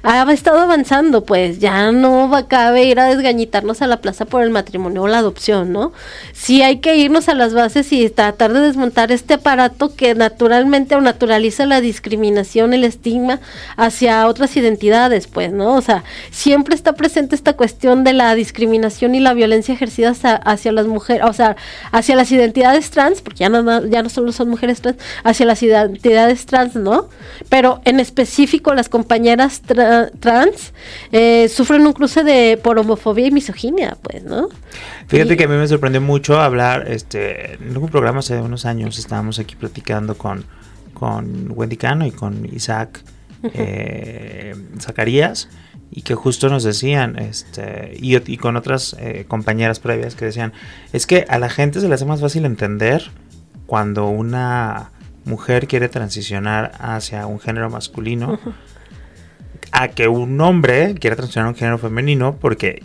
ha 0.06 0.32
estado 0.32 0.60
avanzando, 0.60 1.26
pues 1.26 1.60
ya 1.60 1.92
no 1.92 2.30
va, 2.30 2.48
cabe 2.48 2.84
ir 2.84 3.00
a 3.00 3.06
desgañitarnos 3.06 3.82
a 3.82 3.88
la 3.88 4.02
plaza 4.02 4.26
por 4.26 4.44
el 4.44 4.52
matrimonio 4.52 5.02
o 5.02 5.08
la 5.08 5.18
adopción, 5.18 5.74
¿no? 5.74 5.94
Sí 6.32 6.62
hay 6.62 6.78
que 6.78 6.96
irnos 6.98 7.28
a 7.28 7.34
las 7.34 7.56
bases 7.56 7.92
y 7.92 8.08
tratar 8.12 8.54
de 8.54 8.60
desmontar 8.60 9.12
este 9.12 9.36
aparato 9.36 9.96
que 9.96 10.14
naturalmente 10.14 10.96
o 10.96 11.02
naturaliza 11.02 11.66
la 11.66 11.82
discriminación, 11.82 12.74
el 12.74 12.84
estigma 12.84 13.40
hacia 13.78 14.28
otras 14.28 14.56
identidades, 14.58 15.26
pues, 15.26 15.52
¿no? 15.52 15.74
O 15.74 15.82
sea, 15.82 16.04
siempre 16.30 16.76
está 16.76 16.94
presente 16.94 17.36
esta 17.36 17.54
cuestión 17.54 18.04
de 18.04 18.14
la 18.14 18.36
discriminación 18.36 19.16
y 19.16 19.20
la 19.20 19.34
violencia 19.34 19.74
ejercida 19.74 20.14
hacia, 20.44 20.72
las 20.72 20.86
mujeres, 20.86 21.24
o 21.26 21.34
sea, 21.34 21.56
hacia 21.92 22.16
las 22.16 22.32
identidades 22.32 22.92
trans, 22.92 23.22
porque 23.22 23.40
ya 23.40 23.50
no, 23.50 23.86
ya 23.88 24.04
no 24.04 24.10
solo 24.10 24.32
son 24.32 24.50
mujeres 24.50 24.82
trans, 24.82 24.98
hacia 25.24 25.48
las 25.48 25.64
identidades 25.64 26.46
trans, 26.46 26.76
¿no? 26.76 27.10
Pero 27.50 27.82
en 27.86 28.00
específico 28.00 28.74
las 28.76 28.88
compañeras 28.88 29.62
trans 29.62 29.95
trans 30.20 30.74
eh, 31.12 31.48
sufren 31.50 31.86
un 31.86 31.94
cruce 31.94 32.24
de 32.24 32.58
por 32.62 32.78
homofobia 32.80 33.28
y 33.28 33.32
misoginia, 33.32 33.98
pues, 34.02 34.24
¿no? 34.24 34.50
Fíjate 35.08 35.38
que 35.38 35.44
a 35.46 35.48
mí 35.48 35.56
me 35.56 35.68
sorprendió 35.68 36.02
mucho 36.02 36.40
hablar, 36.40 36.86
este, 36.92 37.54
en 37.54 37.78
un 37.78 37.90
programa 37.90 38.20
hace 38.20 38.40
unos 38.40 38.66
años 38.66 38.98
estábamos 39.00 39.40
aquí 39.40 39.56
platicando 39.56 40.18
con, 40.18 40.46
con 40.94 41.52
Wendy 41.52 41.78
Cano 41.78 42.06
y 42.06 42.12
con 42.12 42.46
Isaac 42.54 43.02
eh, 43.54 44.56
Zacarías 44.80 45.50
y 45.92 46.02
que 46.02 46.16
justo 46.16 46.50
nos 46.50 46.64
decían, 46.64 47.18
este, 47.18 47.94
y, 47.98 48.18
y 48.32 48.38
con 48.38 48.58
otras 48.58 48.96
eh, 49.00 49.26
compañeras 49.28 49.80
previas 49.80 50.16
que 50.16 50.26
decían, 50.26 50.52
es 50.92 51.06
que 51.06 51.26
a 51.30 51.40
la 51.40 51.50
gente 51.50 51.80
se 51.80 51.88
le 51.88 51.96
hace 51.96 52.06
más 52.06 52.22
fácil 52.22 52.46
entender 52.46 53.12
cuando 53.66 54.08
una 54.08 54.92
mujer 55.24 55.68
quiere 55.68 55.90
transicionar 55.90 56.74
hacia 56.80 57.26
un 57.28 57.40
género 57.40 57.70
masculino 57.70 58.40
a 59.78 59.90
que 59.90 60.08
un 60.08 60.40
hombre 60.40 60.96
quiera 60.96 61.18
transicionar 61.18 61.48
a 61.48 61.50
un 61.52 61.56
género 61.58 61.78
femenino 61.78 62.38
porque 62.40 62.82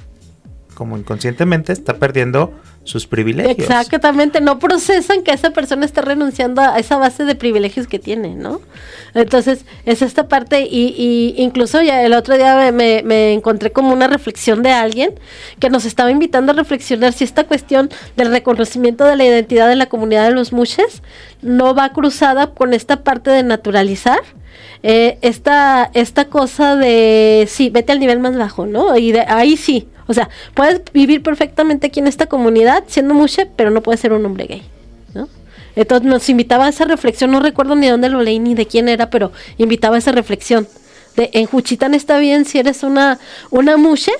como 0.75 0.99
inconscientemente 0.99 1.73
está 1.73 1.99
perdiendo 1.99 2.53
sus 2.85 3.07
privilegios. 3.07 3.59
Exactamente, 3.59 4.41
no 4.41 4.59
procesan 4.59 5.23
que 5.23 5.33
esa 5.33 5.51
persona 5.51 5.85
esté 5.85 6.01
renunciando 6.01 6.63
a 6.63 6.79
esa 6.79 6.97
base 6.97 7.25
de 7.25 7.35
privilegios 7.35 7.87
que 7.87 7.99
tiene, 7.99 8.35
¿no? 8.35 8.61
Entonces, 9.15 9.65
es 9.85 10.03
esta 10.03 10.29
parte 10.29 10.63
y, 10.63 11.35
incluso 11.37 11.83
ya 11.83 12.03
el 12.03 12.15
otro 12.15 12.37
día 12.37 12.73
me, 12.73 13.03
me, 13.03 13.33
encontré 13.33 13.71
como 13.71 13.93
una 13.93 14.07
reflexión 14.07 14.63
de 14.63 14.71
alguien 14.71 15.15
que 15.59 15.69
nos 15.69 15.85
estaba 15.85 16.11
invitando 16.11 16.53
a 16.53 16.55
reflexionar 16.55 17.13
si 17.13 17.25
esta 17.25 17.45
cuestión 17.45 17.91
del 18.17 18.31
reconocimiento 18.31 19.05
de 19.05 19.17
la 19.17 19.25
identidad 19.25 19.69
de 19.69 19.77
la 19.77 19.87
comunidad 19.87 20.25
de 20.25 20.35
los 20.35 20.53
muches 20.53 21.03
no 21.43 21.75
va 21.75 21.93
cruzada 21.93 22.49
con 22.49 22.73
esta 22.73 23.03
parte 23.03 23.31
de 23.31 23.43
naturalizar 23.43 24.21
eh, 24.83 25.19
esta, 25.21 25.91
esta 25.93 26.27
cosa 26.27 26.77
de, 26.77 27.47
sí, 27.51 27.69
vete 27.69 27.93
al 27.93 28.01
nivel 28.01 28.19
más 28.19 28.37
bajo, 28.37 28.67
¿no? 28.67 28.97
Y 28.97 29.13
de 29.13 29.21
ahí 29.21 29.57
sí, 29.57 29.89
o 30.11 30.13
sea, 30.15 30.29
puedes 30.55 30.83
vivir 30.93 31.23
perfectamente 31.23 31.87
aquí 31.87 32.01
en 32.01 32.09
esta 32.09 32.27
comunidad 32.27 32.83
siendo 32.89 33.15
mushe, 33.15 33.47
pero 33.55 33.71
no 33.71 33.81
puedes 33.81 34.01
ser 34.01 34.13
un 34.13 34.27
hombre 34.27 34.47
gay, 34.47 34.63
¿no? 35.15 35.29
Entonces 35.77 36.05
nos 36.05 36.29
invitaba 36.29 36.67
a 36.67 36.69
esa 36.69 36.85
reflexión, 36.85 37.31
no 37.31 37.39
recuerdo 37.39 37.77
ni 37.77 37.87
dónde 37.87 38.09
lo 38.09 38.21
leí 38.21 38.41
ni 38.41 38.57
de 38.57 38.67
quién 38.67 38.89
era, 38.89 39.09
pero 39.09 39.31
invitaba 39.57 39.95
a 39.95 39.99
esa 40.01 40.11
reflexión. 40.11 40.67
De, 41.15 41.31
en 41.33 41.47
Juchitán 41.47 41.95
está 41.95 42.19
bien 42.19 42.45
si 42.45 42.59
eres 42.59 42.83
una, 42.83 43.21
una 43.51 43.77
mushe, 43.77 44.11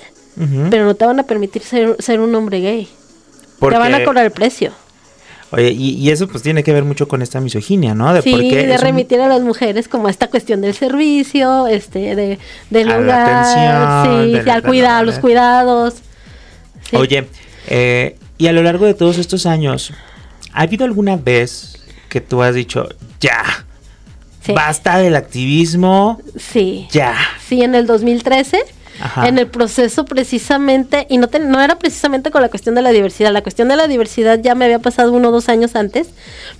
pero 0.69 0.85
no 0.85 0.95
te 0.95 1.05
van 1.05 1.19
a 1.19 1.23
permitir 1.23 1.61
ser, 1.61 1.97
ser 1.99 2.21
un 2.21 2.33
hombre 2.35 2.61
gay. 2.61 2.87
Te 3.59 3.77
van 3.77 3.93
a 3.93 4.05
cobrar 4.05 4.23
el 4.23 4.31
precio. 4.31 4.71
Oye, 5.51 5.71
y, 5.71 6.09
eso 6.09 6.27
pues 6.27 6.43
tiene 6.43 6.63
que 6.63 6.71
ver 6.71 6.85
mucho 6.85 7.07
con 7.07 7.21
esta 7.21 7.41
misoginia, 7.41 7.93
¿no? 7.93 8.13
De 8.13 8.21
sí, 8.21 8.51
de 8.51 8.77
remitir 8.77 9.19
a 9.19 9.27
las 9.27 9.41
mujeres 9.41 9.89
como 9.89 10.07
a 10.07 10.11
esta 10.11 10.27
cuestión 10.27 10.61
del 10.61 10.73
servicio, 10.73 11.67
este, 11.67 12.15
de, 12.15 12.39
del 12.69 12.89
a 12.89 12.97
lugar, 12.97 13.27
la 13.27 14.01
atención, 14.01 14.43
sí, 14.43 14.49
al 14.49 14.63
cuidado, 14.63 15.03
los 15.03 15.19
cuidados. 15.19 15.95
Oye, 16.93 17.27
eh, 17.67 18.17
y 18.37 18.47
a 18.47 18.53
lo 18.53 18.63
largo 18.63 18.85
de 18.85 18.93
todos 18.93 19.17
estos 19.17 19.45
años, 19.45 19.93
¿ha 20.53 20.61
habido 20.61 20.85
alguna 20.85 21.17
vez 21.17 21.77
que 22.07 22.21
tú 22.21 22.41
has 22.41 22.55
dicho, 22.55 22.87
ya, 23.19 23.65
basta 24.55 24.99
del 24.99 25.17
activismo? 25.17 26.21
Sí. 26.37 26.87
Ya. 26.91 27.17
Sí, 27.45 27.61
en 27.61 27.75
el 27.75 27.87
2013 27.87 28.63
en 29.25 29.37
el 29.37 29.47
proceso 29.47 30.05
precisamente, 30.05 31.07
y 31.09 31.17
no, 31.17 31.27
no 31.41 31.61
era 31.61 31.79
precisamente 31.79 32.31
con 32.31 32.41
la 32.41 32.49
cuestión 32.49 32.75
de 32.75 32.81
la 32.81 32.91
diversidad, 32.91 33.31
la 33.31 33.41
cuestión 33.41 33.67
de 33.67 33.75
la 33.75 33.87
diversidad 33.87 34.39
ya 34.41 34.55
me 34.55 34.65
había 34.65 34.79
pasado 34.79 35.13
uno 35.13 35.29
o 35.29 35.31
dos 35.31 35.49
años 35.49 35.75
antes, 35.75 36.09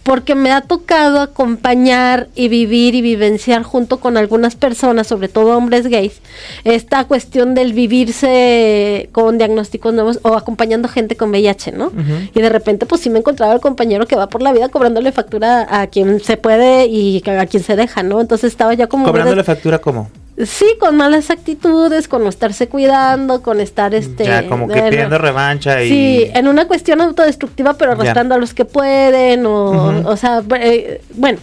porque 0.03 0.35
me 0.35 0.51
ha 0.51 0.61
tocado 0.61 1.21
acompañar 1.21 2.27
y 2.35 2.47
vivir 2.47 2.95
y 2.95 3.01
vivenciar 3.01 3.63
junto 3.63 3.99
con 3.99 4.17
algunas 4.17 4.55
personas, 4.55 5.07
sobre 5.07 5.27
todo 5.27 5.57
hombres 5.57 5.87
gays, 5.87 6.21
esta 6.63 7.05
cuestión 7.05 7.53
del 7.53 7.73
vivirse 7.73 9.09
con 9.11 9.37
diagnósticos 9.37 9.93
nuevos 9.93 10.19
o 10.23 10.35
acompañando 10.35 10.87
gente 10.87 11.15
con 11.15 11.29
VIH, 11.29 11.71
¿no? 11.71 11.91
Y 12.33 12.41
de 12.41 12.49
repente 12.49 12.85
pues 12.85 13.01
sí 13.01 13.09
me 13.09 13.19
encontraba 13.19 13.53
el 13.53 13.61
compañero 13.61 14.07
que 14.07 14.15
va 14.15 14.27
por 14.27 14.41
la 14.41 14.53
vida 14.53 14.69
cobrándole 14.69 15.11
factura 15.11 15.67
a 15.69 15.87
quien 15.87 16.19
se 16.19 16.37
puede 16.37 16.87
y 16.87 17.21
a 17.27 17.45
quien 17.45 17.63
se 17.63 17.75
deja, 17.75 18.03
¿no? 18.03 18.21
Entonces 18.21 18.51
estaba 18.51 18.73
ya 18.73 18.87
como... 18.87 19.05
¿Cobrándole 19.05 19.43
factura 19.43 19.79
cómo? 19.79 20.09
Sí, 20.37 20.65
con 20.79 20.95
malas 20.95 21.29
actitudes, 21.29 22.07
con 22.07 22.23
no 22.23 22.29
estarse 22.29 22.67
cuidando, 22.67 23.43
con 23.43 23.59
estar 23.59 23.93
este... 23.93 24.23
Ya, 24.23 24.47
como 24.47 24.67
que 24.67 24.81
pidiendo 24.81 25.17
revancha 25.17 25.83
y... 25.83 25.89
Sí, 25.89 26.31
en 26.33 26.47
una 26.47 26.67
cuestión 26.67 27.01
autodestructiva, 27.01 27.73
pero 27.73 27.91
arrastrando 27.91 28.35
a 28.35 28.37
los 28.37 28.53
que 28.53 28.65
pueden, 28.65 29.45
o, 29.45 30.09
o 30.09 30.17
sea, 30.17 30.41
eh, 30.59 31.01
bueno. 31.15 31.37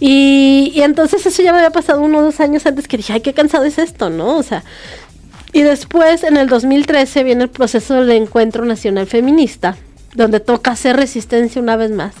Y, 0.00 0.72
y 0.74 0.82
entonces 0.82 1.24
eso 1.24 1.42
ya 1.42 1.52
me 1.52 1.58
había 1.58 1.70
pasado 1.70 2.00
uno 2.02 2.18
o 2.18 2.22
dos 2.22 2.40
años 2.40 2.66
antes 2.66 2.88
que 2.88 2.96
dije, 2.96 3.12
ay, 3.12 3.20
qué 3.20 3.32
cansado 3.32 3.64
es 3.64 3.78
esto, 3.78 4.10
¿no? 4.10 4.36
O 4.36 4.42
sea, 4.42 4.64
y 5.52 5.62
después, 5.62 6.24
en 6.24 6.36
el 6.36 6.48
2013, 6.48 7.24
viene 7.24 7.44
el 7.44 7.50
proceso 7.50 7.94
del 7.94 8.10
Encuentro 8.10 8.64
Nacional 8.64 9.06
Feminista, 9.06 9.76
donde 10.14 10.40
toca 10.40 10.70
hacer 10.70 10.96
resistencia 10.96 11.60
una 11.60 11.76
vez 11.76 11.90
más. 11.90 12.14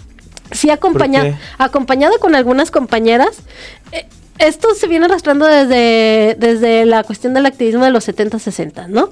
Sí, 0.50 0.68
acompañado, 0.68 1.34
acompañado 1.56 2.18
con 2.18 2.34
algunas 2.34 2.70
compañeras. 2.70 3.38
Eh, 3.92 4.06
esto 4.38 4.74
se 4.74 4.86
viene 4.88 5.06
arrastrando 5.06 5.46
desde, 5.46 6.36
desde 6.38 6.84
la 6.86 7.04
cuestión 7.04 7.34
del 7.34 7.46
activismo 7.46 7.84
de 7.84 7.90
los 7.90 8.08
70-60, 8.08 8.88
¿no? 8.88 9.10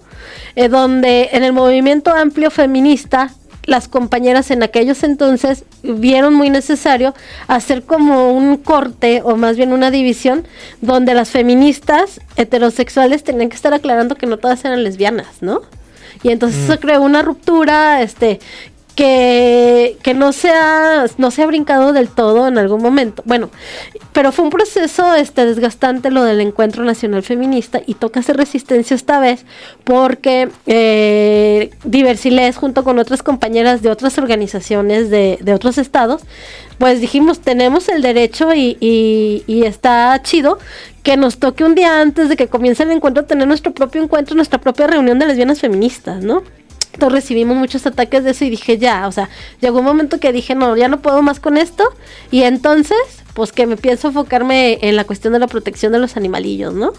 Eh, 0.57 0.69
donde 0.69 1.31
en 1.33 1.45
el 1.45 1.53
movimiento 1.53 2.13
amplio 2.13 2.51
feminista 2.51 3.31
las 3.67 3.89
compañeras 3.89 4.51
en 4.51 4.63
aquellos 4.63 5.03
entonces 5.05 5.65
vieron 5.83 6.35
muy 6.35 6.51
necesario 6.51 7.15
hacer 7.47 7.83
como 7.85 8.33
un 8.33 8.57
corte 8.57 9.23
o 9.25 9.37
más 9.37 9.57
bien 9.57 9.73
una 9.73 9.91
división 9.91 10.47
donde 10.81 11.15
las 11.15 11.31
feministas 11.31 12.21
heterosexuales 12.37 13.23
tenían 13.23 13.49
que 13.49 13.57
estar 13.57 13.75
aclarando 13.75 14.17
que 14.17 14.27
no 14.27 14.39
todas 14.39 14.65
eran 14.65 14.83
lesbianas, 14.83 15.41
¿no? 15.41 15.63
Y 16.23 16.31
entonces 16.31 16.61
mm. 16.61 16.65
eso 16.65 16.81
creó 16.81 17.03
una 17.03 17.23
ruptura, 17.23 18.03
este, 18.03 18.41
que, 18.95 19.97
que 20.03 20.15
no, 20.15 20.33
se 20.33 20.51
ha, 20.51 21.07
no 21.19 21.31
se 21.31 21.43
ha 21.43 21.47
brincado 21.47 21.93
del 21.93 22.09
todo 22.09 22.49
en 22.49 22.59
algún 22.59 22.83
momento. 22.83 23.23
Bueno, 23.27 23.51
pero 24.13 24.33
fue 24.33 24.45
un 24.45 24.51
proceso 24.51 25.15
este, 25.15 25.47
desgastante 25.47 26.11
lo 26.11 26.25
del 26.25 26.41
Encuentro 26.41 26.85
Nacional 26.85 27.23
Feminista 27.23 27.81
y 27.87 27.95
toca 27.95 28.21
hacer 28.21 28.37
resistencia 28.37 28.95
esta 28.95 29.21
vez 29.21 29.45
porque 29.85 30.49
eh, 30.67 31.71
Diversilés 31.85 32.57
junto 32.57 32.85
con 32.85 32.99
otras 32.99 33.23
compañeras 33.23 33.83
de 33.83 33.91
otras 33.91 34.19
organizaciones 34.19 35.11
de, 35.11 35.39
de 35.41 35.55
otros 35.55 35.79
estados, 35.79 36.23
pues 36.79 37.01
dijimos 37.01 37.41
tenemos 37.41 37.89
el 37.89 38.03
derecho 38.03 38.55
y, 38.55 38.77
y, 38.81 39.45
y 39.47 39.65
está 39.65 40.21
chido 40.23 40.59
que 41.03 41.17
nos 41.17 41.39
toque 41.39 41.65
un 41.65 41.75
día 41.75 42.01
antes 42.01 42.29
de 42.29 42.37
que 42.37 42.49
comience 42.49 42.83
el 42.83 42.91
encuentro 42.91 43.25
tener 43.25 43.47
nuestro 43.47 43.73
propio 43.73 44.03
encuentro, 44.03 44.35
nuestra 44.37 44.61
propia 44.61 44.87
reunión 44.87 45.19
de 45.19 45.27
lesbianas 45.27 45.61
feministas, 45.61 46.23
¿no? 46.23 46.43
Entonces 46.93 47.23
recibimos 47.23 47.57
muchos 47.57 47.87
ataques 47.87 48.25
de 48.25 48.33
eso 48.33 48.45
y 48.45 48.51
dije, 48.51 48.79
ya, 48.79 49.07
o 49.07 49.13
sea, 49.13 49.29
llegó 49.61 49.79
un 49.79 49.85
momento 49.85 50.19
que 50.19 50.33
dije, 50.33 50.55
no, 50.55 50.77
ya 50.77 50.89
no 50.89 51.01
puedo 51.01 51.23
más 51.23 51.41
con 51.41 51.57
esto. 51.57 51.85
Y 52.31 52.43
entonces, 52.43 52.99
pues 53.35 53.53
que 53.53 53.67
me 53.67 53.77
pienso 53.77 54.09
enfocarme 54.09 54.79
en 54.83 54.97
la 54.97 55.05
cuestión 55.05 55.33
de 55.33 55.39
la 55.39 55.47
protección 55.47 55.93
de 55.93 55.99
los 55.99 56.17
animalillos, 56.17 56.75
¿no? 56.75 56.93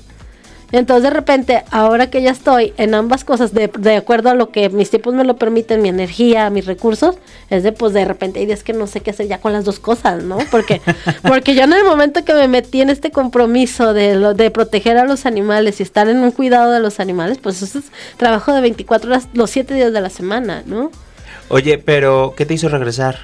Entonces 0.71 1.03
de 1.03 1.09
repente, 1.09 1.63
ahora 1.71 2.09
que 2.09 2.21
ya 2.21 2.31
estoy 2.31 2.73
en 2.77 2.93
ambas 2.93 3.23
cosas, 3.23 3.53
de, 3.53 3.67
de, 3.67 3.95
acuerdo 3.95 4.29
a 4.29 4.35
lo 4.35 4.49
que 4.49 4.69
mis 4.69 4.89
tiempos 4.89 5.13
me 5.13 5.23
lo 5.23 5.35
permiten, 5.35 5.81
mi 5.81 5.89
energía, 5.89 6.49
mis 6.49 6.65
recursos, 6.65 7.15
es 7.49 7.63
de 7.63 7.71
pues 7.71 7.93
de 7.93 8.05
repente, 8.05 8.41
y 8.41 8.51
es 8.51 8.63
que 8.63 8.73
no 8.73 8.87
sé 8.87 9.01
qué 9.01 9.11
hacer 9.11 9.27
ya 9.27 9.39
con 9.39 9.53
las 9.53 9.65
dos 9.65 9.79
cosas, 9.79 10.23
¿no? 10.23 10.37
Porque, 10.49 10.81
porque 11.23 11.55
yo 11.55 11.63
en 11.63 11.73
el 11.73 11.83
momento 11.83 12.23
que 12.23 12.33
me 12.33 12.47
metí 12.47 12.81
en 12.81 12.89
este 12.89 13.11
compromiso 13.11 13.93
de, 13.93 14.33
de 14.33 14.51
proteger 14.51 14.97
a 14.97 15.05
los 15.05 15.25
animales 15.25 15.79
y 15.79 15.83
estar 15.83 16.07
en 16.07 16.17
un 16.17 16.31
cuidado 16.31 16.71
de 16.71 16.79
los 16.79 16.99
animales, 16.99 17.37
pues 17.41 17.61
eso 17.61 17.79
es 17.79 17.85
trabajo 18.17 18.53
de 18.53 18.61
24 18.61 19.09
horas, 19.09 19.27
los 19.33 19.49
7 19.49 19.73
días 19.73 19.93
de 19.93 20.01
la 20.01 20.09
semana, 20.09 20.63
¿no? 20.65 20.91
Oye, 21.49 21.77
pero 21.77 22.33
¿qué 22.37 22.45
te 22.45 22.53
hizo 22.53 22.69
regresar? 22.69 23.19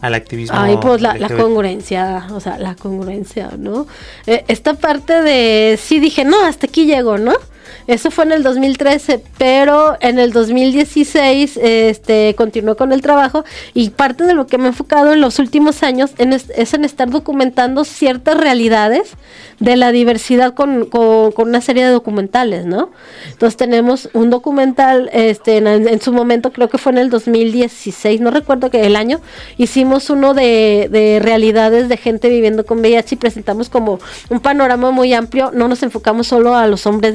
Al 0.00 0.14
activismo. 0.14 0.56
Ay, 0.58 0.78
pues 0.80 1.00
la, 1.00 1.14
la, 1.14 1.28
congruencia, 1.28 2.26
o 2.32 2.40
sea, 2.40 2.58
la 2.58 2.74
congruencia, 2.74 3.50
¿no? 3.58 3.86
Eh, 4.26 4.44
esta 4.48 4.74
parte 4.74 5.22
de, 5.22 5.78
sí 5.82 6.00
dije, 6.00 6.24
no, 6.24 6.44
hasta 6.44 6.66
aquí 6.66 6.86
llego, 6.86 7.18
¿no? 7.18 7.32
Eso 7.86 8.10
fue 8.10 8.24
en 8.24 8.32
el 8.32 8.42
2013, 8.42 9.22
pero 9.38 9.96
en 10.00 10.18
el 10.18 10.32
2016 10.32 11.58
este, 11.62 12.34
continuó 12.36 12.76
con 12.76 12.92
el 12.92 13.02
trabajo 13.02 13.44
y 13.74 13.90
parte 13.90 14.24
de 14.24 14.34
lo 14.34 14.46
que 14.46 14.58
me 14.58 14.64
he 14.64 14.68
enfocado 14.68 15.12
en 15.12 15.20
los 15.20 15.38
últimos 15.38 15.82
años 15.82 16.12
es, 16.18 16.74
en 16.74 16.84
estar 16.84 17.10
documentando 17.10 17.84
ciertas 17.84 18.36
realidades 18.36 19.14
de 19.58 19.76
la 19.76 19.92
diversidad 19.92 20.54
con, 20.54 20.88
una 21.36 21.60
serie 21.60 21.84
de 21.84 21.90
documentales, 21.90 22.64
¿no? 22.64 22.90
Entonces 23.30 23.56
tenemos 23.56 24.08
un 24.14 24.30
documental, 24.30 25.10
este, 25.12 25.58
en, 25.58 26.00
su 26.00 26.12
momento 26.12 26.52
creo 26.52 26.68
que 26.68 26.78
fue 26.78 26.92
en 26.92 26.98
el 26.98 27.10
2016, 27.10 28.20
no 28.20 28.30
recuerdo 28.30 28.70
que 28.70 28.86
el 28.86 28.96
año, 28.96 29.20
hicimos 29.58 30.08
uno 30.10 30.34
de, 30.34 31.18
realidades 31.22 31.88
de 31.88 31.96
gente 31.96 32.28
viviendo 32.28 32.64
con 32.64 32.80
VIH 32.80 33.14
y 33.14 33.18
presentamos 33.18 33.68
como 33.68 33.98
un 34.30 34.40
panorama 34.40 34.90
muy 34.90 35.12
amplio, 35.12 35.50
no 35.52 35.68
nos 35.68 35.82
enfocamos 35.82 36.26
solo 36.26 36.54
a 36.54 36.66
los 36.66 36.86
hombres 36.86 37.14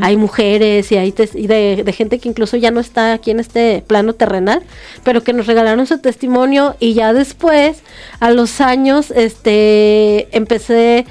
hay 0.00 0.16
mujeres 0.16 0.90
y 0.92 0.96
hay 0.96 1.12
de, 1.12 1.94
gente 1.96 2.18
que 2.18 2.28
incluso 2.28 2.56
ya 2.56 2.70
no 2.70 2.80
está 2.80 3.12
aquí 3.12 3.30
en 3.30 3.40
este 3.40 3.82
plano 3.86 4.14
terrenal, 4.14 4.62
pero 5.04 5.22
que 5.22 5.32
nos 5.32 5.46
regalaron 5.46 5.86
su 5.86 5.98
testimonio 5.98 6.76
y 6.80 6.94
ya 6.94 7.12
después, 7.12 7.82
a 8.20 8.30
los 8.30 8.60
años, 8.60 9.10
este, 9.10 10.28
empecé 10.36 11.06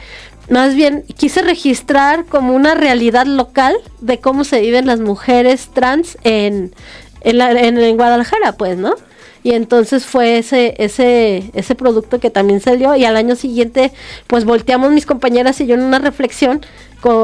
más 0.50 0.76
bien 0.76 1.04
quise 1.18 1.42
registrar 1.42 2.26
como 2.26 2.56
una 2.56 2.74
realidad 2.74 3.26
local 3.26 3.76
de 4.00 4.20
cómo 4.20 4.46
se 4.46 4.62
viven 4.62 4.88
las 4.88 5.02
mujeres 5.02 5.70
trans 5.74 6.18
en, 6.24 6.74
en, 7.22 7.42
en, 7.42 7.98
Guadalajara, 7.98 8.54
pues, 8.54 8.78
¿no? 8.78 8.96
Y 9.48 9.54
entonces 9.54 10.06
fue 10.06 10.40
ese, 10.40 10.76
ese, 10.78 11.52
ese 11.54 11.74
producto 11.74 12.20
que 12.20 12.30
también 12.30 12.60
salió 12.60 12.98
y 12.98 13.06
al 13.06 13.16
año 13.16 13.38
siguiente 13.38 13.94
pues 14.28 14.44
volteamos 14.44 14.92
mis 14.92 15.06
compañeras 15.06 15.62
y 15.62 15.68
yo 15.68 15.76
en 15.76 15.84
una 15.84 16.00
reflexión 16.00 16.60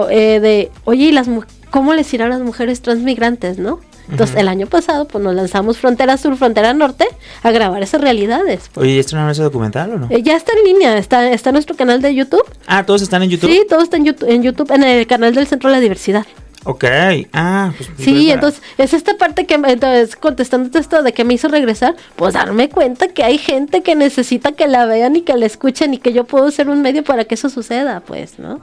eh, 0.10 0.40
de, 0.40 0.72
oye, 0.86 1.08
¿y 1.08 1.12
las 1.12 1.28
cómo 1.70 1.94
les 1.94 2.14
irá 2.14 2.28
a 2.28 2.30
las 2.30 2.40
mujeres 2.40 2.82
transmigrantes, 2.82 3.58
no? 3.58 3.82
Entonces, 4.10 4.38
el 4.38 4.48
año 4.48 4.68
pasado, 4.68 5.06
pues 5.06 5.22
nos 5.22 5.36
lanzamos 5.36 5.78
Frontera 5.78 6.16
Sur, 6.16 6.38
Frontera 6.38 6.74
Norte 6.74 7.06
a 7.42 7.52
grabar 7.52 7.84
esas 7.84 8.00
realidades. 8.00 8.70
Pues. 8.74 8.86
Oye, 8.86 9.00
¿esto 9.00 9.18
no 9.18 9.30
es 9.30 9.38
documental 9.38 9.92
o 9.92 10.00
no? 10.00 10.08
Eh, 10.10 10.24
ya 10.24 10.38
está 10.38 10.54
en 10.58 10.64
línea, 10.64 10.98
está, 10.98 11.30
está 11.30 11.50
en 11.50 11.56
nuestro 11.56 11.76
canal 11.76 12.02
de 12.02 12.16
YouTube. 12.16 12.44
Ah, 12.68 12.86
¿todos 12.86 13.02
están 13.02 13.24
en 13.24 13.32
YouTube? 13.32 13.50
Sí, 13.50 13.64
todos 13.68 13.84
están 13.84 14.02
en 14.02 14.06
YouTube, 14.06 14.30
en, 14.30 14.44
YouTube, 14.44 14.72
en 14.72 14.84
el 14.84 15.08
canal 15.08 15.36
del 15.36 15.48
Centro 15.48 15.70
de 15.70 15.76
la 15.76 15.82
Diversidad. 15.82 16.26
Ok, 16.66 16.86
ah, 17.34 17.74
pues. 17.76 17.90
pues 17.90 18.06
sí, 18.06 18.32
entonces, 18.32 18.62
es 18.78 18.94
esta 18.94 19.18
parte 19.18 19.46
que, 19.46 19.56
entonces, 19.56 20.16
contestando 20.16 20.80
esto 20.80 21.04
de 21.04 21.12
que 21.12 21.26
me 21.26 21.34
hizo 21.34 21.50
regresar, 21.50 21.96
pues 22.16 22.34
darme 22.34 22.70
cuenta 22.70 23.10
que 23.10 23.24
hay 23.24 23.38
gente 23.38 23.82
que 23.82 23.96
necesita 23.96 24.54
que 24.54 24.68
la 24.68 24.86
vean 24.86 25.16
y 25.18 25.22
que 25.22 25.36
la 25.36 25.46
escuchen 25.46 25.94
y 25.94 25.98
que 25.98 26.14
yo 26.14 26.24
puedo 26.24 26.50
ser 26.52 26.70
un 26.70 26.82
medio 26.82 27.04
para 27.04 27.26
que 27.26 27.36
eso 27.36 27.50
suceda, 27.50 28.00
pues, 28.00 28.40
¿no? 28.40 28.62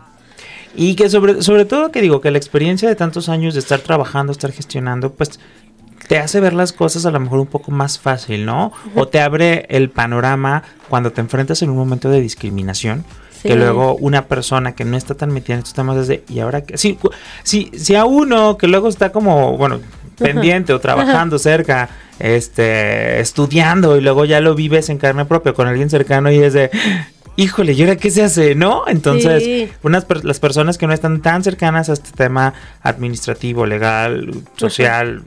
Y 0.75 0.95
que 0.95 1.11
sobre, 1.11 1.43
sobre 1.43 1.65
todo 1.65 1.91
que 1.91 2.01
digo 2.01 2.21
que 2.21 2.31
la 2.31 2.39
experiencia 2.39 2.89
de 2.89 2.95
tantos 2.95 3.29
años 3.29 3.55
de 3.55 3.61
estar 3.61 3.81
trabajando, 3.81 4.33
estar 4.33 4.53
gestionando, 4.53 5.13
pues 5.13 5.39
te 6.09 6.19
hace 6.19 6.41
ver 6.41 6.55
las 6.55 6.73
cosas 6.73 7.07
a 7.07 7.11
lo 7.11 7.21
mejor 7.21 7.41
un 7.41 7.47
poco 7.47 7.71
más 7.71 7.99
fácil, 7.99 8.47
¿no? 8.47 8.73
O 8.95 9.09
te 9.09 9.21
abre 9.21 9.67
el 9.69 9.91
panorama 9.91 10.63
cuando 10.89 11.13
te 11.13 11.21
enfrentas 11.21 11.63
en 11.63 11.71
un 11.71 11.77
momento 11.77 12.09
de 12.09 12.21
discriminación. 12.21 13.05
Que 13.42 13.55
luego 13.57 13.96
una 13.96 14.26
persona 14.26 14.74
que 14.74 14.85
no 14.85 14.96
está 14.96 15.14
tan 15.14 15.33
metida 15.33 15.55
en 15.55 15.61
estos 15.61 15.74
temas 15.74 15.96
es 15.96 16.09
de, 16.09 16.24
¿y 16.29 16.40
ahora 16.40 16.62
qué? 16.62 16.76
Si, 16.76 16.98
si, 17.42 17.70
si 17.74 17.94
a 17.94 18.05
uno 18.05 18.59
que 18.59 18.66
luego 18.68 18.88
está 18.88 19.12
como, 19.12 19.57
bueno, 19.57 19.81
pendiente 20.18 20.72
o 20.72 20.81
trabajando 20.81 21.38
cerca, 21.38 21.88
este, 22.18 23.20
estudiando 23.20 23.96
y 23.96 24.03
luego 24.03 24.24
ya 24.26 24.40
lo 24.40 24.55
vives 24.55 24.90
en 24.90 24.98
carne 24.98 25.24
propia 25.24 25.55
con 25.55 25.66
alguien 25.66 25.88
cercano 25.88 26.31
y 26.31 26.38
es 26.38 26.53
de, 26.53 26.70
híjole, 27.37 27.72
¿y 27.72 27.83
ahora 27.83 27.96
qué 27.96 28.11
se 28.11 28.22
hace? 28.22 28.55
¿No? 28.55 28.85
Entonces, 28.87 29.70
unas 29.83 30.07
las 30.22 30.38
personas 30.38 30.76
que 30.76 30.87
no 30.87 30.92
están 30.92 31.22
tan 31.22 31.42
cercanas 31.42 31.88
a 31.88 31.94
este 31.94 32.11
tema 32.12 32.53
administrativo, 32.83 33.66
legal, 33.66 34.31
social, 34.57 35.22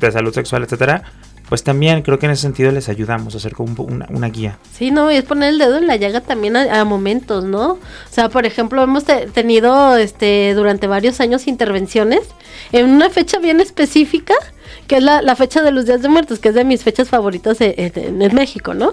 de 0.00 0.12
salud 0.12 0.32
sexual, 0.32 0.64
etcétera, 0.64 1.04
pues 1.48 1.62
también 1.62 2.02
creo 2.02 2.18
que 2.18 2.26
en 2.26 2.32
ese 2.32 2.42
sentido 2.42 2.70
les 2.72 2.88
ayudamos 2.88 3.34
a 3.34 3.38
hacer 3.38 3.54
como 3.54 3.82
una, 3.84 4.28
guía. 4.28 4.58
Sí, 4.72 4.90
no, 4.90 5.10
y 5.10 5.16
es 5.16 5.24
poner 5.24 5.50
el 5.50 5.58
dedo 5.58 5.78
en 5.78 5.86
la 5.86 5.96
llaga 5.96 6.20
también 6.20 6.56
a, 6.56 6.84
momentos, 6.84 7.44
¿no? 7.44 7.72
O 7.72 7.78
sea, 8.10 8.28
por 8.28 8.46
ejemplo, 8.46 8.82
hemos 8.82 9.04
tenido 9.04 9.96
este 9.96 10.52
durante 10.54 10.86
varios 10.86 11.20
años 11.20 11.46
intervenciones 11.46 12.20
en 12.72 12.90
una 12.90 13.08
fecha 13.10 13.38
bien 13.38 13.60
específica, 13.60 14.34
que 14.86 14.96
es 14.96 15.02
la, 15.02 15.36
fecha 15.36 15.62
de 15.62 15.70
los 15.70 15.86
Días 15.86 16.02
de 16.02 16.08
Muertos, 16.08 16.38
que 16.38 16.50
es 16.50 16.54
de 16.54 16.64
mis 16.64 16.82
fechas 16.82 17.08
favoritas 17.08 17.60
en, 17.60 18.22
en 18.22 18.34
México, 18.34 18.74
¿no? 18.74 18.92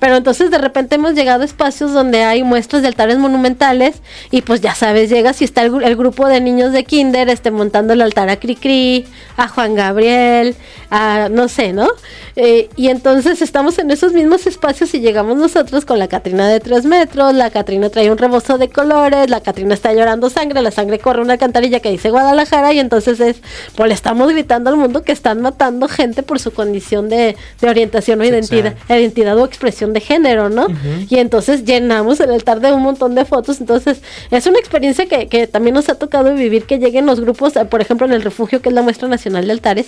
Pero 0.00 0.16
entonces 0.16 0.50
de 0.50 0.58
repente 0.58 0.94
hemos 0.94 1.14
llegado 1.14 1.42
a 1.42 1.44
espacios 1.44 1.92
donde 1.92 2.22
hay 2.22 2.42
muestras 2.42 2.82
de 2.82 2.88
altares 2.88 3.18
monumentales 3.18 3.96
y 4.30 4.42
pues 4.42 4.60
ya 4.60 4.74
sabes, 4.74 5.10
llegas 5.10 5.40
y 5.42 5.44
está 5.44 5.62
el, 5.62 5.96
grupo 5.96 6.28
de 6.28 6.40
niños 6.40 6.72
de 6.72 6.84
kinder 6.84 7.28
este, 7.28 7.50
montando 7.50 7.92
el 7.92 8.02
altar 8.02 8.28
a 8.28 8.36
Cricri, 8.36 9.06
a 9.36 9.48
Juan 9.48 9.74
Gabriel, 9.74 10.54
a 10.90 11.28
no 11.30 11.48
sé, 11.48 11.72
¿no? 11.72 11.88
Eh, 12.36 12.68
y 12.76 12.88
entonces 12.88 13.42
estamos 13.42 13.78
en 13.78 13.90
esos 13.90 14.12
mismos 14.12 14.46
espacios 14.46 14.94
y 14.94 15.00
llegamos 15.00 15.36
nosotros 15.36 15.84
con 15.84 15.98
la 15.98 16.06
Catrina 16.06 16.48
de 16.48 16.60
tres 16.60 16.84
metros, 16.84 17.34
la 17.34 17.50
Catrina 17.50 17.90
trae 17.90 18.10
un 18.10 18.18
rebozo 18.18 18.58
de 18.58 18.68
colores, 18.68 19.28
la 19.28 19.40
Catrina 19.40 19.74
está 19.74 19.92
llorando 19.92 20.30
sangre, 20.30 20.62
la 20.62 20.70
sangre 20.70 20.98
corre 20.98 21.22
una 21.22 21.38
cantarilla 21.38 21.80
que 21.80 21.90
dice 21.90 22.10
Guadalajara 22.10 22.72
y 22.72 22.78
entonces 22.78 23.18
es, 23.20 23.42
pues 23.74 23.88
le 23.88 23.94
estamos 23.94 24.30
gritando 24.30 24.70
al 24.70 24.76
mundo 24.76 25.02
que 25.02 25.12
están 25.12 25.40
matando 25.40 25.88
gente 25.88 26.22
por 26.22 26.38
su 26.38 26.52
condición 26.52 27.08
de, 27.08 27.36
orientación 27.62 28.20
o 28.20 28.24
identidad, 28.24 28.74
identidad 28.88 29.36
o 29.36 29.44
expresión 29.44 29.87
de 29.92 30.00
género, 30.00 30.48
¿no? 30.48 30.66
Y 31.08 31.18
entonces 31.18 31.64
llenamos 31.64 32.20
el 32.20 32.30
altar 32.30 32.60
de 32.60 32.72
un 32.72 32.82
montón 32.82 33.14
de 33.14 33.24
fotos, 33.24 33.60
entonces 33.60 34.00
es 34.30 34.46
una 34.46 34.58
experiencia 34.58 35.06
que, 35.06 35.28
que 35.28 35.46
también 35.46 35.74
nos 35.74 35.88
ha 35.88 35.94
tocado 35.94 36.34
vivir, 36.34 36.64
que 36.64 36.78
lleguen 36.78 37.06
los 37.06 37.20
grupos, 37.20 37.56
eh, 37.56 37.64
por 37.64 37.80
ejemplo 37.80 38.06
en 38.06 38.12
el 38.12 38.22
refugio 38.22 38.62
que 38.62 38.68
es 38.68 38.74
la 38.74 38.82
muestra 38.82 39.08
nacional 39.08 39.46
de 39.46 39.52
altares, 39.52 39.86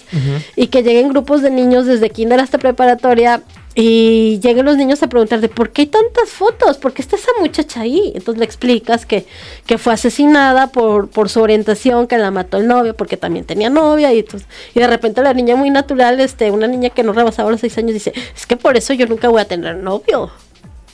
y 0.57 0.69
que 0.69 0.83
lleguen 0.83 1.09
grupos 1.09 1.43
de 1.43 1.51
niños 1.51 1.87
desde 1.87 2.11
kinder 2.11 2.41
hasta 2.41 2.59
preparatoria 2.59 3.43
y 3.75 4.41
llegan 4.41 4.67
los 4.67 4.77
niños 4.77 5.03
a 5.03 5.09
preguntar 5.09 5.41
de 5.41 5.49
por 5.49 5.71
qué 5.71 5.83
hay 5.83 5.87
tantas 5.87 6.29
fotos, 6.29 6.77
por 6.79 6.93
qué 6.93 7.03
está 7.03 7.17
esa 7.17 7.31
muchacha 7.39 7.83
ahí. 7.83 8.13
Entonces 8.15 8.39
le 8.39 8.45
explicas 8.45 9.07
que, 9.07 9.27
que 9.65 9.79
fue 9.79 9.93
asesinada 9.93 10.67
por, 10.69 11.09
por 11.09 11.29
su 11.29 11.41
orientación, 11.41 12.09
que 12.09 12.19
la 12.19 12.33
mató 12.33 12.57
el 12.57 12.67
novio, 12.67 12.97
porque 12.97 13.17
también 13.17 13.45
tenía 13.45 13.71
novia. 13.71 14.13
Y, 14.13 14.27
y 14.75 14.81
de 14.81 14.87
repente 14.87 15.23
la 15.23 15.35
niña 15.35 15.55
muy 15.55 15.71
natural, 15.71 16.19
este, 16.19 16.51
una 16.51 16.67
niña 16.67 16.91
que 16.91 17.05
no 17.05 17.13
rebasaba 17.13 17.51
los 17.51 17.61
seis 17.61 17.79
años, 17.79 17.93
dice, 17.93 18.13
es 18.35 18.47
que 18.47 18.57
por 18.57 18.77
eso 18.77 18.93
yo 18.93 19.07
nunca 19.07 19.29
voy 19.29 19.41
a 19.41 19.45
tener 19.45 19.77
novio. 19.77 20.31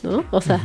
¿no? 0.03 0.25
O 0.31 0.41
sea, 0.41 0.61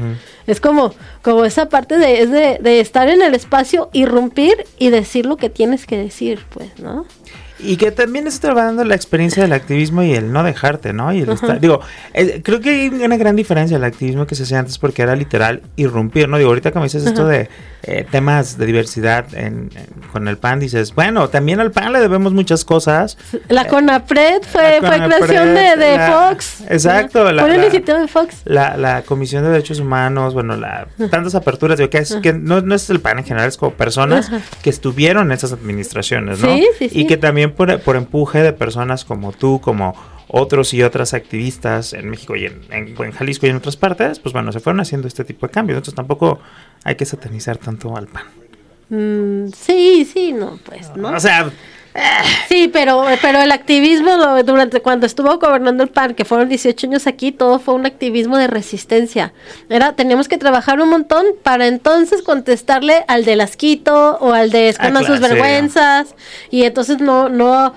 es 0.45 0.60
como, 0.60 0.93
como 1.21 1.45
esa 1.45 1.69
parte 1.69 1.97
de, 1.97 2.21
es 2.21 2.30
de, 2.30 2.60
de 2.62 2.80
estar 2.80 3.10
en 3.10 3.21
el 3.21 3.34
espacio, 3.34 3.89
irrumpir 3.93 4.65
y 4.78 4.89
decir 4.89 5.26
lo 5.26 5.38
que 5.38 5.50
tienes 5.50 5.88
que 5.88 5.97
decir, 5.97 6.45
pues, 6.54 6.78
¿no? 6.78 7.06
Y 7.63 7.78
que 7.78 7.91
también 7.91 8.28
está 8.28 8.50
trabajando 8.50 8.84
la 8.84 8.95
experiencia 8.95 9.43
del 9.43 9.54
activismo 9.54 10.04
y 10.04 10.13
el 10.13 10.32
no 10.32 10.43
dejarte, 10.43 10.93
¿no? 10.93 11.13
Y 11.13 11.21
el 11.21 11.30
estar, 11.30 11.60
digo, 11.60 11.82
eh, 12.13 12.41
creo 12.43 12.60
que 12.60 12.69
hay 12.69 12.88
una 12.88 13.17
gran 13.17 13.36
diferencia 13.36 13.78
el 13.78 13.84
activismo 13.84 14.26
que 14.26 14.36
se 14.36 14.43
hacía 14.43 14.60
antes 14.60 14.78
porque 14.78 15.02
era 15.02 15.15
literal 15.15 15.62
irrumpir, 15.76 16.28
¿no? 16.28 16.38
Digo, 16.38 16.50
ahorita 16.50 16.71
como 16.71 16.86
dices 16.86 17.06
esto 17.06 17.26
de 17.26 17.50
eh, 17.84 18.06
temas 18.10 18.58
de 18.58 18.65
diversidad 18.65 19.26
con 20.12 20.28
el 20.28 20.38
PAN, 20.38 20.60
dices, 20.60 20.93
bueno, 20.93 21.30
también 21.30 21.60
al 21.60 21.71
PAN 21.71 21.93
le 21.93 22.00
debemos 22.00 22.34
muchas 22.34 22.63
cosas. 22.63 23.17
La 23.47 23.67
CONAPRED 23.67 24.43
fue, 24.43 24.80
fue 24.82 25.02
creación 25.02 25.56
de, 25.56 26.00
Fox. 26.12 26.62
Exacto. 26.69 27.32
La, 27.32 27.43
fue 27.43 27.58
la, 27.58 27.69
de 27.69 28.08
Fox. 28.08 28.41
La, 28.45 29.04
Comisión 29.06 29.43
de 29.43 29.50
Derechos 29.50 29.80
Humanos, 29.80 30.34
bueno, 30.34 30.56
la, 30.56 30.88
tantas 31.10 31.36
aperturas, 31.36 31.78
digo, 31.78 31.89
que, 31.89 32.00
es, 32.00 32.15
que 32.21 32.34
no, 32.34 32.62
no 32.62 32.76
es 32.76 32.89
el 32.89 33.00
PAN 33.00 33.19
en 33.19 33.26
general, 33.26 33.47
es 33.47 33.58
como 33.58 33.74
personas 33.74 34.32
que 34.62 34.69
estuvieron 34.69 35.28
en 35.28 35.32
esas 35.32 35.52
administraciones, 35.52 36.39
¿no? 36.39 36.54
Sí, 36.54 36.67
sí, 36.78 36.89
sí. 36.89 37.00
Y 37.00 37.08
que 37.08 37.17
también 37.17 37.51
por, 37.52 37.80
por 37.82 37.96
empuje 37.96 38.42
de 38.42 38.54
personas 38.54 39.06
como 39.06 39.32
tú, 39.32 39.62
como 39.62 39.96
otros 40.28 40.74
y 40.74 40.82
otras 40.82 41.14
activistas 41.14 41.94
en 41.94 42.10
México 42.10 42.36
y 42.36 42.46
en, 42.46 42.62
en, 42.70 43.12
Jalisco 43.12 43.48
y 43.48 43.50
en 43.50 43.58
otras 43.58 43.76
partes, 43.76 44.20
pues 44.20 44.34
bueno, 44.34 44.52
se 44.52 44.60
fueron 44.60 44.80
haciendo 44.80 45.08
este 45.08 45.24
tipo 45.24 45.46
de 45.46 45.52
cambios. 45.52 45.78
Entonces 45.78 45.96
tampoco 45.96 46.40
hay 46.84 46.96
que 46.96 47.06
satanizar 47.06 47.58
tanto 47.58 47.96
al 47.98 48.08
PAN. 48.08 48.24
Mm, 48.90 49.52
sí, 49.52 50.08
sí, 50.12 50.34
no, 50.34 50.60
pues, 50.66 50.96
¿no? 50.96 51.10
O 51.10 51.20
sea... 51.20 51.52
Sí, 52.47 52.69
pero, 52.71 53.06
pero 53.21 53.41
el 53.41 53.51
activismo 53.51 54.12
durante 54.43 54.82
cuando 54.82 55.06
estuvo 55.06 55.38
gobernando 55.39 55.84
el 55.84 55.89
PAN, 55.89 56.13
que 56.13 56.25
fueron 56.25 56.47
18 56.47 56.88
años 56.88 57.08
aquí, 57.08 57.32
todo 57.32 57.60
fue 57.60 57.73
un 57.73 57.86
activismo 57.86 58.38
de 58.38 58.47
resistencia. 58.47 59.34
Era, 59.69 59.93
teníamos 59.93 60.27
que 60.27 60.38
trabajar 60.38 60.80
un 60.80 60.89
montón 60.89 61.25
para 61.43 61.67
entonces 61.67 62.21
contestarle 62.21 63.04
al 63.08 63.25
de 63.25 63.36
Lasquito 63.36 64.17
o 64.21 64.34
al 64.34 64.51
de 64.51 64.69
Esconda 64.69 65.01
ah, 65.01 65.06
sus 65.06 65.19
vergüenzas. 65.19 66.15
Y 66.49 66.63
entonces 66.63 66.99
no, 66.99 67.30
no, 67.30 67.73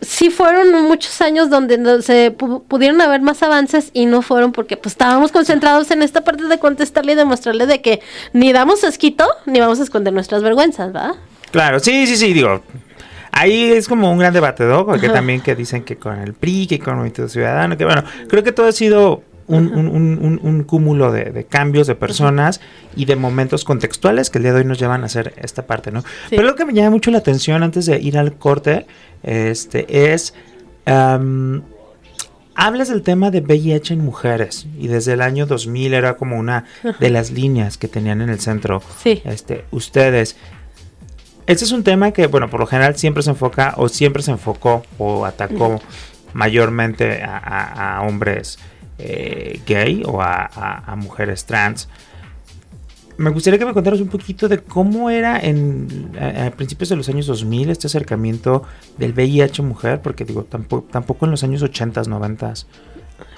sí 0.00 0.30
fueron 0.30 0.84
muchos 0.84 1.20
años 1.20 1.48
donde 1.48 2.02
se 2.02 2.32
pudieron 2.32 3.00
haber 3.00 3.22
más 3.22 3.42
avances 3.42 3.90
y 3.92 4.06
no 4.06 4.22
fueron 4.22 4.52
porque 4.52 4.76
pues 4.76 4.94
estábamos 4.94 5.30
concentrados 5.30 5.90
en 5.92 6.02
esta 6.02 6.22
parte 6.22 6.44
de 6.44 6.58
contestarle 6.58 7.12
y 7.12 7.14
demostrarle 7.14 7.66
de 7.66 7.80
que 7.80 8.00
ni 8.32 8.52
damos 8.52 8.82
asquito 8.84 9.26
ni 9.46 9.60
vamos 9.60 9.78
a 9.80 9.84
esconder 9.84 10.12
nuestras 10.12 10.42
vergüenzas, 10.42 10.94
¿va? 10.94 11.14
Claro, 11.52 11.80
sí, 11.80 12.06
sí, 12.06 12.16
sí, 12.16 12.32
digo, 12.32 12.62
ahí 13.32 13.72
es 13.72 13.88
como 13.88 14.12
un 14.12 14.18
gran 14.18 14.32
debate, 14.32 14.64
¿no? 14.64 14.86
Porque 14.86 15.08
también 15.08 15.40
que 15.40 15.56
dicen 15.56 15.82
que 15.82 15.96
con 15.96 16.18
el 16.18 16.34
PRI, 16.34 16.66
que 16.66 16.78
con 16.78 16.90
el 16.90 16.96
Movimiento 16.96 17.28
Ciudadano, 17.28 17.76
que 17.76 17.84
bueno, 17.84 18.04
creo 18.28 18.44
que 18.44 18.52
todo 18.52 18.68
ha 18.68 18.72
sido 18.72 19.22
un, 19.48 20.64
cúmulo 20.66 21.12
de, 21.12 21.44
cambios 21.48 21.86
de 21.86 21.94
personas 21.94 22.60
y 22.96 23.06
de 23.06 23.16
momentos 23.16 23.64
contextuales 23.64 24.30
que 24.30 24.38
el 24.38 24.44
día 24.44 24.52
de 24.52 24.60
hoy 24.60 24.64
nos 24.64 24.78
llevan 24.78 25.02
a 25.02 25.06
hacer 25.06 25.34
esta 25.36 25.66
parte, 25.66 25.90
¿no? 25.90 26.04
Pero 26.30 26.42
lo 26.42 26.54
que 26.54 26.64
me 26.64 26.72
llama 26.72 26.90
mucho 26.90 27.10
la 27.10 27.18
atención 27.18 27.62
antes 27.62 27.86
de 27.86 28.00
ir 28.00 28.18
al 28.18 28.34
corte 28.34 28.86
este, 29.22 30.12
es... 30.12 30.34
hablas 32.54 32.88
del 32.88 33.02
tema 33.02 33.30
de 33.30 33.40
VIH 33.40 33.94
en 33.94 34.04
mujeres 34.04 34.66
y 34.78 34.88
desde 34.88 35.14
el 35.14 35.22
año 35.22 35.46
2000 35.46 35.94
era 35.94 36.16
como 36.16 36.38
una 36.38 36.64
de 37.00 37.10
las 37.10 37.30
líneas 37.30 37.78
que 37.78 37.88
tenían 37.88 38.20
en 38.20 38.30
el 38.30 38.40
centro 38.40 38.82
este, 39.04 39.64
ustedes. 39.70 40.36
Este 41.46 41.64
es 41.64 41.72
un 41.72 41.82
tema 41.82 42.12
que, 42.12 42.26
bueno, 42.26 42.48
por 42.48 42.60
lo 42.60 42.66
general 42.66 42.96
siempre 42.96 43.22
se 43.22 43.30
enfoca 43.30 43.74
o 43.76 43.88
siempre 43.88 44.22
se 44.22 44.30
enfocó 44.30 44.82
o 44.98 45.24
atacó 45.24 45.80
mayormente 46.34 47.22
a 47.22 48.02
hombres 48.06 48.58
eh, 49.04 49.60
gay 49.66 50.02
o 50.06 50.22
a, 50.22 50.94
mujeres 50.96 51.44
trans. 51.44 51.88
Me 53.16 53.30
gustaría 53.30 53.58
que 53.58 53.66
me 53.66 53.72
contaras 53.72 54.00
un 54.00 54.08
poquito 54.08 54.48
de 54.48 54.58
cómo 54.58 55.10
era 55.10 55.40
en 55.40 56.12
a, 56.20 56.50
principios 56.50 56.88
de 56.88 56.96
los 56.96 57.08
años 57.08 57.26
2000 57.26 57.70
este 57.70 57.88
acercamiento 57.88 58.62
del 58.98 59.12
VIH 59.12 59.62
mujer, 59.62 60.00
porque 60.02 60.24
digo, 60.24 60.44
tampoco, 60.44 60.86
tampoco 60.90 61.24
en 61.24 61.32
los 61.32 61.42
años 61.42 61.62
80, 61.62 62.02
90. 62.02 62.54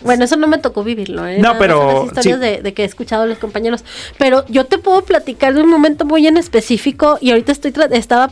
Bueno, 0.00 0.24
eso 0.24 0.36
no 0.36 0.46
me 0.46 0.58
tocó 0.58 0.84
vivirlo, 0.84 1.26
¿eh? 1.26 1.38
No, 1.38 1.58
pero... 1.58 2.06
historias 2.06 2.40
de, 2.40 2.74
que 2.74 2.82
he 2.82 2.84
escuchado 2.84 3.24
a 3.24 3.26
los 3.26 3.38
compañeros. 3.38 3.84
Pero 4.18 4.44
yo 4.48 4.66
te 4.66 4.78
puedo 4.78 5.02
platicar 5.04 5.54
de 5.54 5.62
un 5.62 5.68
momento 5.68 6.04
muy 6.04 6.26
en 6.26 6.36
específico 6.36 7.18
y 7.20 7.30
ahorita 7.30 7.52
estoy 7.52 7.72
estaba 7.90 8.28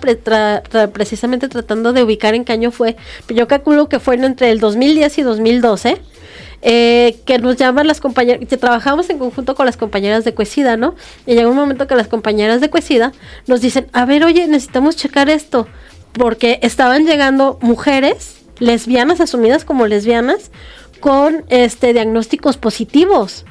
precisamente 0.93 1.49
tratando 1.49 1.93
de 1.93 2.03
ubicar 2.03 2.35
en 2.35 2.45
qué 2.45 2.53
año 2.53 2.71
fue. 2.71 2.97
Yo 3.29 3.49
calculo 3.49 3.89
que 3.89 4.01
fue 4.01 4.15
entre 4.17 4.51
el 4.51 4.61
2010 4.61 5.19
y 5.19 5.23
2012 5.23 6.01
eh, 6.65 7.19
que 7.25 7.39
nos 7.39 7.57
llaman 7.57 7.89
las 7.89 8.01
compañeras, 8.01 8.47
que 8.49 8.57
trabajamos 8.57 9.11
en 9.11 9.19
conjunto 9.19 9.57
con 9.57 9.67
las 9.67 9.77
compañeras 9.77 10.25
de 10.25 10.33
Cuesida, 10.33 10.77
¿no? 10.77 10.95
Y 11.27 11.35
llega 11.35 11.49
un 11.49 11.57
momento 11.57 11.89
que 11.89 11.97
las 11.97 12.07
compañeras 12.07 12.61
de 12.61 12.71
Cuesida 12.71 13.13
nos 13.49 13.61
dicen, 13.61 13.89
a 13.93 14.05
ver, 14.05 14.25
oye, 14.25 14.47
necesitamos 14.47 14.95
checar 14.95 15.29
esto, 15.29 15.67
porque 16.13 16.61
estaban 16.63 17.05
llegando 17.05 17.59
mujeres 17.63 18.37
lesbianas, 18.61 19.21
asumidas 19.21 19.65
como 19.65 19.89
lesbianas, 19.89 20.53
con 21.03 21.45
este 21.49 21.93
diagnósticos 21.93 22.57
positivos. 22.57 23.45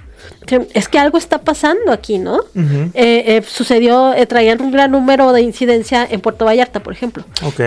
Es 0.74 0.88
que 0.88 0.98
algo 0.98 1.18
está 1.18 1.40
pasando 1.40 1.92
aquí, 1.92 2.18
¿no? 2.18 2.40
eh, 2.56 3.24
eh, 3.28 3.44
sucedió, 3.46 4.14
eh, 4.14 4.26
traían 4.26 4.62
un 4.62 4.72
gran 4.72 4.92
número 4.92 5.34
de 5.34 5.42
incidencia 5.42 6.08
en 6.10 6.22
Puerto 6.22 6.46
Vallarta, 6.46 6.82
por 6.82 6.94
ejemplo. 6.94 7.24
Ok 7.44 7.62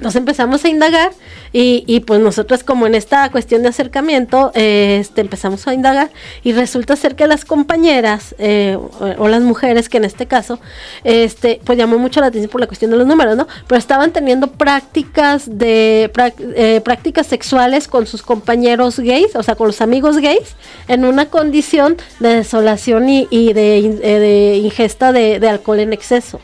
nos 0.00 0.14
empezamos 0.16 0.64
a 0.64 0.68
indagar 0.68 1.12
y, 1.52 2.00
pues 2.00 2.20
nosotros 2.20 2.62
como 2.62 2.86
en 2.86 2.94
esta 2.94 3.30
cuestión 3.30 3.62
de 3.62 3.68
acercamiento 3.68 4.50
este, 4.54 5.22
empezamos 5.22 5.66
a 5.66 5.72
indagar 5.72 6.10
y 6.44 6.52
resulta 6.52 6.96
ser 6.96 7.16
que 7.16 7.26
las 7.26 7.46
compañeras 7.46 8.34
eh, 8.38 8.76
o, 9.18 9.28
las 9.28 9.40
mujeres 9.40 9.88
que 9.88 9.96
en 9.96 10.04
este 10.04 10.26
caso 10.26 10.60
este 11.02 11.60
pues 11.64 11.78
llamó 11.78 11.98
mucho 11.98 12.20
la 12.20 12.26
atención 12.26 12.50
por 12.50 12.60
la 12.60 12.66
cuestión 12.66 12.90
de 12.90 12.98
los 12.98 13.06
números 13.06 13.38
no 13.38 13.46
pero 13.66 13.78
estaban 13.78 14.12
teniendo 14.12 14.48
prácticas 14.48 15.44
de 15.58 16.10
eh, 16.38 16.80
prácticas 16.84 17.26
sexuales 17.26 17.88
con 17.88 18.06
sus 18.06 18.22
compañeros 18.22 19.00
gays 19.00 19.34
o 19.34 19.42
sea 19.42 19.54
con 19.54 19.68
los 19.68 19.80
amigos 19.80 20.18
gays 20.18 20.56
en 20.88 21.06
una 21.06 21.26
condición 21.26 21.96
de 22.20 22.36
desolación 22.36 23.08
y, 23.08 23.28
y 23.30 23.54
de, 23.54 23.78
eh, 23.78 24.18
de, 24.18 24.56
ingesta 24.56 25.12
de 25.12 25.48
alcohol 25.48 25.80
en 25.80 25.94
exceso 25.94 26.40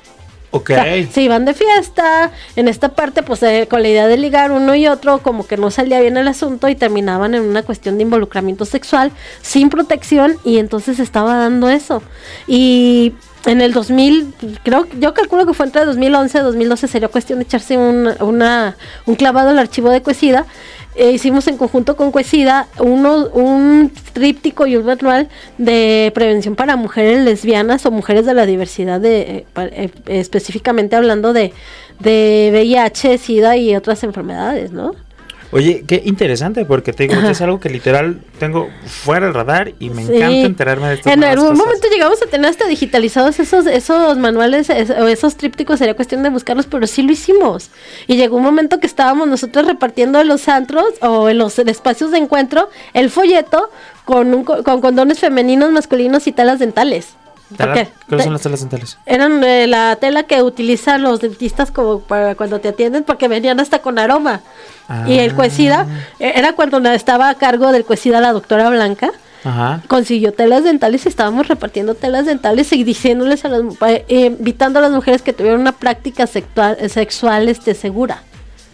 Ok. 0.53 0.71
se 1.11 1.23
iban 1.23 1.47
de 1.47 1.55
fiesta, 1.55 2.31
en 2.57 2.69
esta 2.69 2.91
parte 2.91 3.23
pues 3.23 3.43
eh, 3.43 3.67
con 3.69 3.83
la 3.83 3.89
idea 3.89 4.07
de 4.07 4.19
ligar 4.19 4.53
uno 4.53 4.75
y 4.75 4.87
otro 4.87 5.19
como 5.19 5.47
que 5.47 5.57
no 5.57 5.71
salía 5.71 6.01
bien 6.01 6.19
el 6.19 6.29
asunto 6.29 6.69
y 6.69 6.75
terminaban 6.75 7.35
en 7.35 7.43
una 7.43 7.63
cuestión 7.63 7.97
de 7.97 8.03
involucramiento 8.03 8.67
sexual 8.67 9.13
sin 9.41 9.71
protección 9.71 10.37
y 10.45 10.59
entonces 10.59 10.99
estaba 10.99 11.37
dando 11.37 11.71
eso. 11.71 12.03
Y 12.47 13.15
en 13.47 13.61
el 13.61 13.73
2000, 13.73 14.35
creo, 14.63 14.87
yo 14.99 15.15
calculo 15.15 15.47
que 15.47 15.55
fue 15.55 15.67
entre 15.67 15.85
2011 15.85 16.39
y 16.39 16.41
2012 16.43 16.89
sería 16.89 17.09
cuestión 17.09 17.39
de 17.39 17.45
echarse 17.45 17.77
un, 17.77 18.09
una, 18.21 18.77
un 19.07 19.15
clavado 19.17 19.51
al 19.51 19.59
archivo 19.59 19.91
de 19.91 20.03
Cuesida 20.03 20.47
eh, 20.95 21.13
hicimos 21.13 21.47
en 21.49 21.57
conjunto 21.57 21.97
con 21.97 22.13
Cuesida 22.13 22.69
uno, 22.79 23.27
un 23.29 23.91
tríptico 24.13 24.67
y 24.67 24.77
un 24.77 24.85
manual 24.85 25.29
de 25.57 26.13
prevención 26.15 26.55
para 26.55 26.77
mujeres 26.77 27.25
lesbianas 27.25 27.87
o 27.87 27.91
mujeres 27.91 28.27
de 28.27 28.35
la 28.35 28.45
diversidad, 28.45 29.01
de, 29.01 29.21
eh, 29.21 29.47
eh, 29.57 29.91
específicamente 30.07 30.95
hablando 30.95 31.33
de, 31.33 31.55
de 31.99 32.51
VIH, 32.53 33.17
SIDA 33.17 33.57
y 33.57 33.75
otras 33.75 34.05
enfermedades, 34.05 34.73
¿no? 34.73 34.95
Oye, 35.53 35.85
qué 35.87 36.03
interesante, 36.07 36.65
porque 36.65 36.95
te 36.95 37.07
digo, 37.07 37.21
es 37.21 37.41
algo 37.43 37.61
que 37.61 37.69
literal 37.69 38.23
tengo 38.39 38.71
fuera 38.87 39.27
del 39.27 39.35
radar 39.35 39.75
y 39.79 39.91
me 39.91 40.01
encanta 40.01 40.47
enterarme 40.47 40.89
de 40.89 40.95
esto. 40.95 41.11
En 41.11 41.23
algún 41.23 41.59
momento 41.59 41.89
llegamos 41.93 42.23
a 42.23 42.27
tener 42.27 42.51
hasta 42.51 42.67
digitalizados 42.67 43.39
esos, 43.39 43.67
esos 43.67 44.17
manuales 44.17 44.71
o 44.71 45.09
esos 45.09 45.37
trípticos, 45.37 45.79
sería 45.79 45.95
cuestión 45.95 46.23
de 46.23 46.31
buscarlos, 46.31 46.65
pero 46.65 46.87
sí 46.87 47.03
lo 47.03 47.13
hicimos. 47.13 47.71
Y 48.07 48.17
llegó 48.17 48.39
un 48.39 48.45
momento 48.45 48.81
que 48.81 48.87
estábamos 48.87 49.29
nosotros 49.29 49.67
repartiendo 49.67 50.21
en 50.21 50.29
los 50.29 50.49
antros 50.49 50.87
o 51.03 51.29
en 51.29 51.37
los 51.37 51.59
espacios 51.59 52.13
de 52.13 52.19
encuentro 52.19 52.71
el 52.95 53.11
folleto 53.11 53.71
con, 54.07 54.45
con 54.45 54.81
condones 54.81 55.19
femeninos, 55.19 55.71
masculinos 55.71 56.27
y 56.27 56.33
telas 56.33 56.61
dentales. 56.61 57.09
¿Cuáles 57.57 58.25
son 58.25 58.33
las 58.33 58.43
telas 58.43 58.61
dentales? 58.61 58.99
Eran 59.07 59.43
eh, 59.45 59.67
la 59.67 59.97
tela 59.97 60.25
que 60.25 60.43
utilizan 60.43 61.03
los 61.03 61.21
dentistas 61.21 61.71
como 61.71 62.01
para 62.01 62.35
cuando 62.35 62.61
te 62.61 62.69
atienden 62.69 63.05
porque 63.05 63.29
venían 63.29 63.61
hasta 63.61 63.81
con 63.81 63.99
aroma. 63.99 64.41
Y 65.07 65.19
el 65.19 65.31
ah. 65.31 65.35
cuecida, 65.35 65.87
eh, 66.19 66.33
era 66.35 66.53
cuando 66.53 66.79
estaba 66.91 67.31
a 67.31 67.35
cargo 67.35 67.73
del 67.73 67.85
cuecida 67.85 68.21
la 68.21 68.33
doctora 68.33 68.69
Blanca. 68.71 69.11
Consiguió 69.89 70.33
telas 70.33 70.63
dentales 70.63 71.05
y 71.05 71.09
estábamos 71.09 71.49
repartiendo 71.49 71.95
telas 71.95 72.27
dentales 72.27 72.73
y 72.73 72.85
diciéndoles 72.85 73.45
a 73.45 73.49
las 73.49 73.63
eh, 73.89 74.27
invitando 74.27 74.79
a 74.79 74.83
las 74.83 74.93
mujeres 74.93 75.23
que 75.23 75.33
tuvieran 75.33 75.61
una 75.61 75.73
práctica 75.73 76.29
sexual, 76.29 76.79
sexual 76.89 77.49
este, 77.49 77.75
segura. 77.75 78.23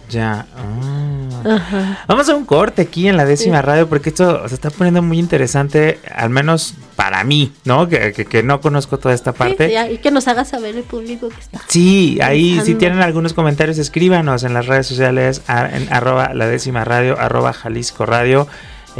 Ya. 0.08 0.46
Ah. 0.56 2.04
Vamos 2.06 2.28
a 2.28 2.34
un 2.34 2.44
corte 2.44 2.82
aquí 2.82 3.08
en 3.08 3.16
la 3.16 3.24
décima 3.24 3.62
radio 3.62 3.88
porque 3.88 4.08
esto 4.10 4.48
se 4.48 4.54
está 4.54 4.70
poniendo 4.70 5.02
muy 5.02 5.18
interesante, 5.18 6.00
al 6.14 6.30
menos 6.30 6.74
para 6.96 7.22
mí, 7.24 7.52
¿no? 7.64 7.88
Que, 7.88 8.42
no 8.44 8.60
conozco 8.60 8.98
toda 8.98 9.14
esta 9.14 9.32
parte. 9.32 9.72
y 9.92 9.98
que 9.98 10.10
nos 10.10 10.28
haga 10.28 10.44
saber 10.44 10.76
el 10.76 10.82
público 10.82 11.28
que 11.28 11.40
está. 11.40 11.60
Sí, 11.68 12.18
ahí 12.22 12.60
si 12.64 12.74
tienen 12.74 13.00
algunos 13.00 13.34
comentarios, 13.34 13.78
escríbanos 13.78 14.44
en 14.44 14.54
las 14.54 14.66
redes 14.66 14.86
sociales, 14.86 15.42
en 15.48 15.92
arroba 15.92 16.34
la 16.34 16.46
décima 16.46 16.84
radio, 16.84 17.18
arroba 17.18 17.52
Jalisco 17.52 18.06
Radio. 18.06 18.48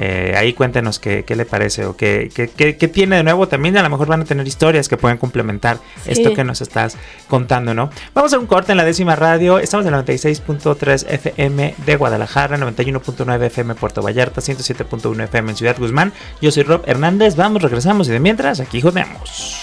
Eh, 0.00 0.34
ahí 0.36 0.52
cuéntenos 0.52 1.00
qué, 1.00 1.24
qué, 1.24 1.34
le 1.34 1.44
parece 1.44 1.84
o 1.84 1.96
qué, 1.96 2.30
qué, 2.32 2.76
qué, 2.76 2.88
tiene 2.88 3.16
de 3.16 3.24
nuevo. 3.24 3.48
También 3.48 3.76
a 3.76 3.82
lo 3.82 3.90
mejor 3.90 4.06
van 4.06 4.20
a 4.20 4.24
tener 4.24 4.46
historias 4.46 4.88
que 4.88 4.96
pueden 4.96 5.18
complementar 5.18 5.78
esto 6.06 6.34
que 6.34 6.44
nos 6.44 6.60
estás 6.60 6.96
contando, 7.26 7.74
¿no? 7.74 7.90
Vamos 8.14 8.32
a 8.32 8.38
un 8.38 8.46
corte 8.46 8.70
en 8.70 8.78
la 8.78 8.84
décima 8.84 9.16
radio. 9.16 9.58
Estamos 9.58 9.84
en 9.86 9.94
96.3 9.94 11.04
FM 11.08 11.74
de 11.84 11.96
Guadalajara, 11.96 12.56
91.9 12.58 13.42
FM 13.46 13.74
Puerto 13.74 14.00
Vallarta, 14.00 14.40
107.1 14.40 15.24
FM 15.24 15.50
en 15.50 15.56
Ciudad 15.56 15.76
Guzmán. 15.76 16.12
Yo 16.40 16.52
soy 16.52 16.62
Rob 16.62 16.82
Hernández. 16.86 17.34
Vamos, 17.34 17.60
regresamos 17.60 18.06
y 18.06 18.12
de 18.12 18.20
mientras 18.20 18.60
aquí 18.60 18.80
jodeamos. 18.80 19.58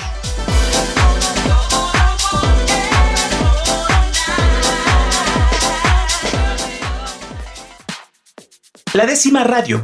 La 8.94 9.06
décima 9.06 9.46
radio 9.46 9.82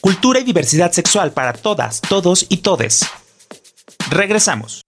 Cultura 0.00 0.38
y 0.38 0.44
diversidad 0.44 0.92
sexual 0.92 1.32
para 1.32 1.52
todas, 1.52 2.00
todos 2.00 2.46
y 2.48 2.58
todes. 2.58 3.08
Regresamos. 4.10 4.82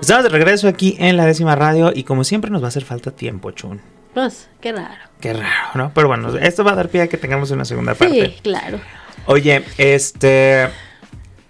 Estamos 0.00 0.24
de 0.24 0.30
regreso 0.30 0.68
aquí 0.68 0.96
en 0.98 1.16
la 1.16 1.26
décima 1.26 1.56
radio 1.56 1.92
y 1.94 2.04
como 2.04 2.24
siempre 2.24 2.50
nos 2.50 2.62
va 2.62 2.66
a 2.66 2.68
hacer 2.68 2.84
falta 2.84 3.10
tiempo, 3.10 3.50
Chun. 3.50 3.80
Pues, 4.14 4.48
qué 4.60 4.72
raro. 4.72 5.02
Qué 5.20 5.32
raro, 5.32 5.70
¿no? 5.74 5.92
Pero 5.94 6.08
bueno, 6.08 6.36
esto 6.38 6.64
va 6.64 6.72
a 6.72 6.74
dar 6.76 6.88
pie 6.88 7.02
a 7.02 7.08
que 7.08 7.16
tengamos 7.16 7.50
una 7.50 7.64
segunda 7.64 7.94
parte. 7.94 8.26
Sí, 8.26 8.40
claro. 8.42 8.80
Oye, 9.26 9.64
este... 9.78 10.68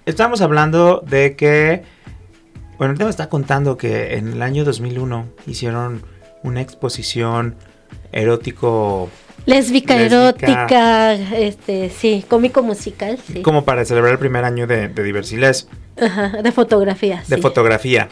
Estamos 0.06 0.40
hablando 0.40 1.02
de 1.06 1.36
que 1.36 1.84
bueno, 2.80 2.92
ahorita 2.92 3.04
me 3.04 3.10
está 3.10 3.28
contando 3.28 3.76
que 3.76 4.14
en 4.14 4.32
el 4.32 4.40
año 4.40 4.64
2001 4.64 5.26
hicieron 5.46 6.02
una 6.42 6.62
exposición 6.62 7.54
erótico 8.10 9.10
Lésbica, 9.44 10.00
erótica, 10.00 11.12
este, 11.12 11.90
sí, 11.90 12.24
cómico 12.26 12.62
musical, 12.62 13.18
sí. 13.18 13.42
Como 13.42 13.66
para 13.66 13.84
celebrar 13.84 14.14
el 14.14 14.18
primer 14.18 14.46
año 14.46 14.66
de, 14.66 14.88
de 14.88 15.02
Ajá, 16.00 16.40
de 16.42 16.52
fotografía. 16.52 17.22
De 17.28 17.36
fotografía. 17.36 18.08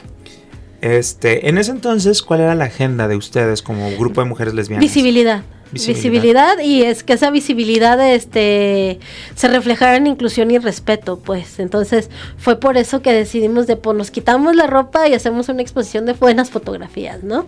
Este, 0.80 1.48
en 1.48 1.58
ese 1.58 1.72
entonces, 1.72 2.22
¿cuál 2.22 2.40
era 2.40 2.54
la 2.54 2.64
agenda 2.64 3.08
de 3.08 3.16
ustedes 3.16 3.62
como 3.62 3.90
grupo 3.96 4.20
de 4.20 4.28
mujeres 4.28 4.54
lesbianas? 4.54 4.82
Visibilidad. 4.82 5.42
Visibilidad. 5.72 6.58
y 6.60 6.82
es 6.82 7.02
que 7.02 7.12
esa 7.12 7.30
visibilidad 7.30 8.00
este 8.00 8.98
se 9.34 9.48
reflejara 9.48 9.96
en 9.96 10.06
inclusión 10.06 10.50
y 10.50 10.58
respeto 10.58 11.18
pues 11.18 11.58
entonces 11.58 12.10
fue 12.38 12.58
por 12.58 12.76
eso 12.76 13.02
que 13.02 13.12
decidimos 13.12 13.66
de 13.66 13.76
pues 13.76 13.96
nos 13.96 14.10
quitamos 14.10 14.56
la 14.56 14.66
ropa 14.66 15.08
y 15.08 15.14
hacemos 15.14 15.48
una 15.48 15.60
exposición 15.60 16.06
de 16.06 16.14
buenas 16.14 16.50
fotografías 16.50 17.22
no 17.22 17.46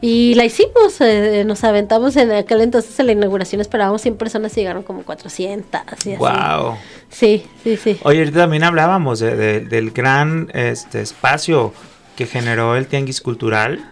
y 0.00 0.34
la 0.34 0.44
hicimos 0.44 1.00
eh, 1.00 1.44
nos 1.46 1.64
aventamos 1.64 2.16
en 2.16 2.32
aquel 2.32 2.60
entonces 2.60 2.98
en 3.00 3.06
la 3.06 3.12
inauguración 3.12 3.60
esperábamos 3.60 4.02
100 4.02 4.16
personas 4.16 4.52
y 4.56 4.60
llegaron 4.60 4.82
como 4.82 5.02
400 5.02 5.80
y 6.06 6.16
wow 6.16 6.76
sí 7.08 7.46
sí 7.64 7.76
sí 7.76 7.98
oye 8.02 8.18
ahorita 8.18 8.40
también 8.40 8.64
hablábamos 8.64 9.20
del 9.20 9.90
gran 9.92 10.50
este 10.52 11.00
espacio 11.00 11.72
que 12.16 12.26
generó 12.26 12.76
el 12.76 12.86
tianguis 12.86 13.20
cultural 13.20 13.90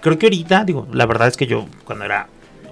creo 0.00 0.18
que 0.18 0.26
ahorita 0.26 0.64
digo 0.64 0.86
la 0.92 1.06
verdad 1.06 1.28
es 1.28 1.36
que 1.36 1.46
yo 1.46 1.66
cuando 1.84 2.04
era 2.04 2.28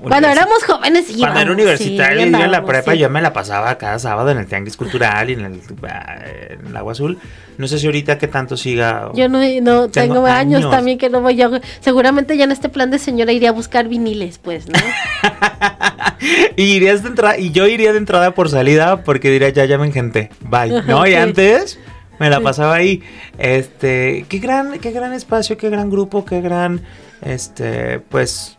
cuando 0.09 0.29
éramos 0.29 0.63
jóvenes 0.65 1.11
y 1.11 1.19
Cuando 1.19 1.41
era 1.41 1.53
universitario 1.53 2.21
y 2.21 2.35
en 2.35 2.51
la 2.51 2.65
prepa 2.65 2.95
yo 2.95 3.09
me 3.09 3.23
la 3.23 3.33
pasaba 3.33 3.77
cada 3.79 3.99
sábado 3.99 4.31
en 4.31 4.39
el 4.39 4.47
Tianguis 4.47 4.77
Cultural 4.77 5.31
y 5.31 5.33
en 5.35 5.45
el, 5.45 6.77
Agua 6.77 6.93
Azul. 6.93 7.19
No 7.57 7.69
sé 7.69 7.79
si 7.79 7.87
ahorita 7.87 8.19
que 8.19 8.27
tanto 8.27 8.57
siga. 8.57 9.11
Yo 9.15 9.29
no, 9.29 9.41
no 9.63 9.89
tengo, 9.89 10.27
años, 10.27 10.69
también 10.71 10.99
que 10.99 11.09
no 11.09 11.21
voy 11.21 11.37
yo. 11.37 11.51
Seguramente 11.81 12.37
ya 12.37 12.45
en 12.45 12.53
este 12.53 12.69
plan 12.69 12.91
de 12.91 12.99
señora 12.99 13.33
iría 13.33 13.51
a 13.51 13.53
buscar 13.53 13.89
viniles, 13.89 14.39
pues, 14.39 14.67
¿no? 14.67 14.75
y 16.57 16.65
irías 16.65 17.03
de 17.03 17.11
entrada, 17.11 17.39
y 17.39 17.53
yo 17.53 17.67
iría 17.67 17.93
de 17.93 17.99
entrada 17.99 18.33
por 18.33 18.49
salida 18.49 19.05
porque 19.05 19.31
diría 19.31 19.51
ya 19.51 19.65
llamen 19.65 19.93
gente. 19.93 20.31
Bye. 20.41 20.83
¿No? 20.87 21.07
Y 21.07 21.15
antes 21.15 21.79
me 22.19 22.31
la 22.31 22.41
pasaba 22.41 22.75
ahí. 22.75 23.03
Este, 23.39 24.27
qué 24.29 24.39
gran, 24.39 24.79
qué 24.79 24.91
gran 24.91 25.13
espacio, 25.13 25.57
qué 25.57 25.71
gran 25.71 25.91
grupo, 25.91 26.25
qué 26.25 26.41
gran 26.41 26.83
este, 27.23 28.01
pues 28.01 28.59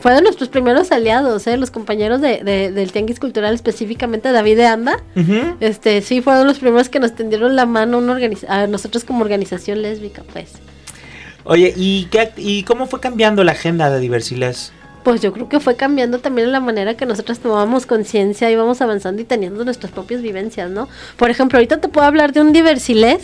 fue 0.00 0.14
de 0.14 0.22
nuestros 0.22 0.48
primeros 0.48 0.92
aliados, 0.92 1.46
¿eh? 1.46 1.58
los 1.58 1.70
compañeros 1.70 2.22
de, 2.22 2.42
del 2.72 2.90
Tianguis 2.90 3.20
Cultural, 3.20 3.54
específicamente 3.54 4.32
David 4.32 4.56
de 4.56 4.66
Anda. 4.66 4.96
este, 5.60 6.00
sí, 6.00 6.22
fueron 6.22 6.46
los 6.46 6.58
primeros 6.58 6.88
que 6.88 6.98
nos 6.98 7.14
tendieron 7.14 7.54
la 7.54 7.66
mano 7.66 8.02
a 8.48 8.66
nosotros 8.66 9.04
como 9.04 9.22
organización 9.22 9.82
lésbica, 9.82 10.22
pues. 10.32 10.52
Oye, 11.44 11.74
¿y, 11.76 12.06
qué, 12.06 12.30
¿y 12.38 12.62
cómo 12.62 12.86
fue 12.86 13.00
cambiando 13.00 13.44
la 13.44 13.52
agenda 13.52 13.90
de 13.90 14.00
Diversiles? 14.00 14.72
Pues 15.02 15.22
yo 15.22 15.32
creo 15.32 15.48
que 15.48 15.60
fue 15.60 15.76
cambiando 15.76 16.18
también 16.18 16.52
la 16.52 16.60
manera 16.60 16.94
que 16.96 17.06
nosotros 17.06 17.38
tomábamos 17.38 17.86
conciencia, 17.86 18.50
íbamos 18.50 18.82
avanzando 18.82 19.22
y 19.22 19.24
teniendo 19.24 19.64
nuestras 19.64 19.92
propias 19.92 20.20
vivencias, 20.20 20.70
¿no? 20.70 20.88
Por 21.16 21.30
ejemplo, 21.30 21.58
ahorita 21.58 21.80
te 21.80 21.88
puedo 21.88 22.06
hablar 22.06 22.32
de 22.32 22.40
un 22.40 22.52
Diversiles 22.52 23.22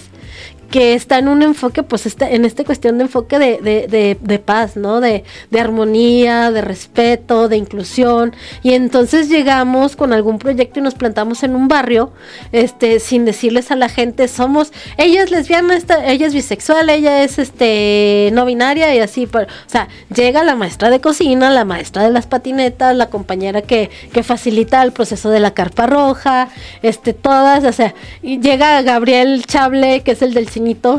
que 0.70 0.94
está 0.94 1.18
en 1.18 1.28
un 1.28 1.42
enfoque, 1.42 1.82
pues 1.82 2.06
está 2.06 2.30
en 2.30 2.44
esta 2.44 2.64
cuestión 2.64 2.98
de 2.98 3.04
enfoque 3.04 3.38
de, 3.38 3.60
de, 3.60 4.18
de, 4.20 4.38
paz, 4.38 4.76
¿no? 4.76 5.00
De, 5.00 5.24
de, 5.50 5.60
armonía, 5.60 6.50
de 6.50 6.60
respeto, 6.60 7.48
de 7.48 7.56
inclusión. 7.56 8.34
Y 8.62 8.74
entonces 8.74 9.28
llegamos 9.28 9.96
con 9.96 10.12
algún 10.12 10.38
proyecto 10.38 10.80
y 10.80 10.82
nos 10.82 10.94
plantamos 10.94 11.42
en 11.42 11.54
un 11.54 11.68
barrio, 11.68 12.12
este, 12.52 13.00
sin 13.00 13.24
decirles 13.24 13.70
a 13.70 13.76
la 13.76 13.88
gente, 13.88 14.28
somos, 14.28 14.72
ella 14.96 15.22
es 15.22 15.30
lesbiana, 15.30 15.78
ella 16.04 16.26
es 16.26 16.34
bisexual, 16.34 16.90
ella 16.90 17.22
es 17.22 17.38
este 17.38 18.30
no 18.32 18.44
binaria 18.44 18.94
y 18.94 18.98
así. 18.98 19.28
o 19.32 19.46
sea, 19.66 19.88
llega 20.14 20.44
la 20.44 20.56
maestra 20.56 20.90
de 20.90 21.00
cocina, 21.00 21.50
la 21.50 21.64
maestra 21.64 22.02
de 22.02 22.10
las 22.10 22.26
patinetas, 22.26 22.96
la 22.96 23.10
compañera 23.10 23.62
que, 23.62 23.90
que 24.12 24.22
facilita 24.22 24.82
el 24.82 24.92
proceso 24.92 25.30
de 25.30 25.40
la 25.40 25.52
carpa 25.52 25.86
roja, 25.86 26.48
este, 26.82 27.12
todas, 27.12 27.64
o 27.64 27.72
sea, 27.72 27.94
llega 28.22 28.82
Gabriel 28.82 29.44
Chable, 29.46 30.02
que 30.02 30.12
es 30.12 30.22
el 30.22 30.34
del 30.34 30.48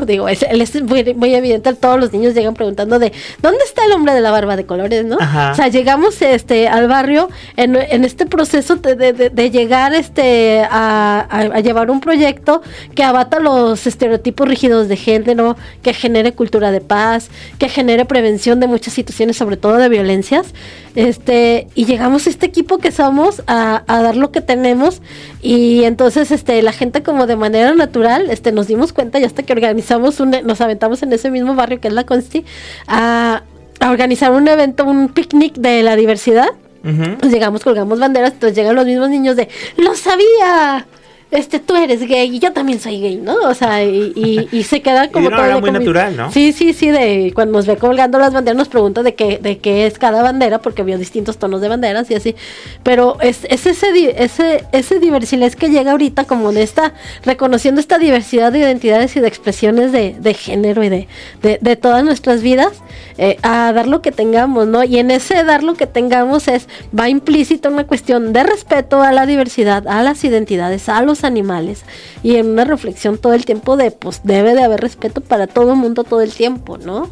digo, 0.06 0.28
es, 0.28 0.42
es 0.42 0.82
muy, 0.82 1.14
muy, 1.14 1.34
evidente, 1.34 1.72
todos 1.74 1.98
los 1.98 2.12
niños 2.12 2.34
llegan 2.34 2.54
preguntando 2.54 2.98
de, 2.98 3.12
¿dónde 3.42 3.58
está 3.64 3.84
el 3.84 3.92
hombre 3.92 4.14
de 4.14 4.20
la 4.20 4.30
barba 4.30 4.56
de 4.56 4.66
colores, 4.66 5.04
no? 5.04 5.16
O 5.16 5.54
sea, 5.54 5.68
llegamos 5.68 6.20
este 6.22 6.68
al 6.68 6.88
barrio 6.88 7.28
en, 7.56 7.76
este 8.04 8.26
proceso 8.26 8.76
de, 8.76 9.50
llegar 9.50 9.94
este 9.94 10.62
a, 10.70 11.60
llevar 11.62 11.90
un 11.90 12.00
proyecto 12.00 12.62
que 12.94 13.02
abata 13.02 13.40
los 13.40 13.86
estereotipos 13.86 14.48
rígidos 14.48 14.88
de 14.88 14.96
género, 14.96 15.56
que 15.82 15.92
genere 15.92 16.32
cultura 16.32 16.70
de 16.70 16.80
paz, 16.80 17.30
que 17.58 17.68
genere 17.68 18.04
prevención 18.04 18.60
de 18.60 18.66
muchas 18.66 18.94
situaciones, 18.94 19.36
sobre 19.36 19.56
todo 19.56 19.76
de 19.76 19.88
violencias, 19.88 20.54
este, 20.94 21.68
y 21.74 21.84
llegamos 21.84 22.26
a 22.26 22.30
este 22.30 22.46
equipo 22.46 22.78
que 22.78 22.92
somos 22.92 23.42
a, 23.46 23.82
a 23.86 24.02
dar 24.02 24.16
lo 24.16 24.32
que 24.32 24.40
tenemos, 24.40 25.00
y 25.42 25.84
entonces 25.84 26.30
este 26.30 26.62
la 26.62 26.72
gente 26.72 27.02
como 27.02 27.26
de 27.26 27.36
manera 27.36 27.74
natural, 27.74 28.30
este, 28.30 28.52
nos 28.52 28.66
dimos 28.66 28.92
cuenta 28.92 29.18
y 29.18 29.24
hasta 29.24 29.42
que 29.48 29.54
organizamos 29.54 30.20
un, 30.20 30.36
nos 30.44 30.60
aventamos 30.60 31.02
en 31.02 31.12
ese 31.14 31.30
mismo 31.30 31.54
barrio 31.54 31.80
que 31.80 31.88
es 31.88 31.94
la 31.94 32.04
Consti, 32.04 32.44
a, 32.86 33.42
organizar 33.80 34.30
un 34.32 34.46
evento, 34.46 34.84
un 34.84 35.08
picnic 35.08 35.54
de 35.54 35.82
la 35.82 35.96
diversidad. 35.96 36.48
Pues 36.82 37.32
llegamos, 37.32 37.64
colgamos 37.64 37.98
banderas, 37.98 38.32
entonces 38.32 38.56
llegan 38.56 38.74
los 38.74 38.86
mismos 38.86 39.10
niños 39.10 39.36
de, 39.36 39.48
¡lo 39.76 39.94
sabía! 39.94 40.86
Este, 41.30 41.60
tú 41.60 41.76
eres 41.76 42.00
gay 42.06 42.34
y 42.34 42.38
yo 42.38 42.52
también 42.52 42.80
soy 42.80 43.00
gay, 43.00 43.16
¿no? 43.16 43.34
O 43.48 43.54
sea, 43.54 43.84
y, 43.84 44.48
y, 44.50 44.62
se 44.64 44.82
queda 44.82 45.08
como 45.12 45.30
todo. 45.30 45.44
Era 45.44 45.58
muy 45.58 45.70
natural, 45.70 46.16
¿no? 46.16 46.32
Sí, 46.32 46.52
sí, 46.52 46.72
sí, 46.72 46.90
de 46.90 47.32
cuando 47.34 47.52
nos 47.52 47.66
ve 47.66 47.76
colgando 47.76 48.18
las 48.18 48.32
banderas 48.32 48.56
nos 48.56 48.68
pregunta 48.68 49.02
de 49.02 49.14
qué, 49.14 49.38
de 49.38 49.58
qué 49.58 49.86
es 49.86 49.98
cada 49.98 50.22
bandera, 50.22 50.60
porque 50.60 50.82
vio 50.82 50.98
distintos 50.98 51.38
tonos 51.38 51.60
de 51.60 51.68
banderas 51.68 52.10
y 52.10 52.14
así. 52.14 52.34
Pero 52.82 53.18
es, 53.20 53.46
es 53.50 53.66
ese, 53.66 53.88
ese, 54.16 54.64
ese 54.72 54.98
diversidad 54.98 55.28
que 55.52 55.68
llega 55.68 55.92
ahorita 55.92 56.24
como 56.24 56.52
de 56.52 56.62
esta, 56.62 56.94
reconociendo 57.24 57.80
esta 57.80 57.98
diversidad 57.98 58.52
de 58.52 58.60
identidades 58.60 59.16
y 59.16 59.20
de 59.20 59.28
expresiones 59.28 59.92
de, 59.92 60.16
de 60.18 60.34
género 60.34 60.82
y 60.82 60.88
de, 60.88 61.08
de, 61.42 61.76
todas 61.76 62.02
nuestras 62.04 62.42
vidas, 62.42 62.82
eh, 63.18 63.36
a 63.42 63.72
dar 63.72 63.86
lo 63.86 64.02
que 64.02 64.12
tengamos, 64.12 64.66
¿no? 64.66 64.84
Y 64.84 64.98
en 64.98 65.10
ese 65.10 65.44
dar 65.44 65.62
lo 65.62 65.74
que 65.74 65.86
tengamos 65.86 66.48
es, 66.48 66.68
va 66.98 67.08
implícito 67.08 67.68
una 67.68 67.86
cuestión 67.86 68.32
de 68.32 68.42
respeto 68.42 69.02
a 69.02 69.12
la 69.12 69.26
diversidad, 69.26 69.86
a 69.86 70.02
las 70.02 70.24
identidades, 70.24 70.88
a 70.88 71.02
los 71.02 71.17
animales 71.24 71.84
y 72.22 72.36
en 72.36 72.48
una 72.50 72.64
reflexión 72.64 73.18
todo 73.18 73.34
el 73.34 73.44
tiempo 73.44 73.76
de 73.76 73.90
pues 73.90 74.20
debe 74.24 74.54
de 74.54 74.62
haber 74.62 74.80
respeto 74.80 75.20
para 75.20 75.46
todo 75.46 75.72
el 75.72 75.78
mundo 75.78 76.04
todo 76.04 76.22
el 76.22 76.32
tiempo, 76.32 76.78
¿no? 76.78 77.10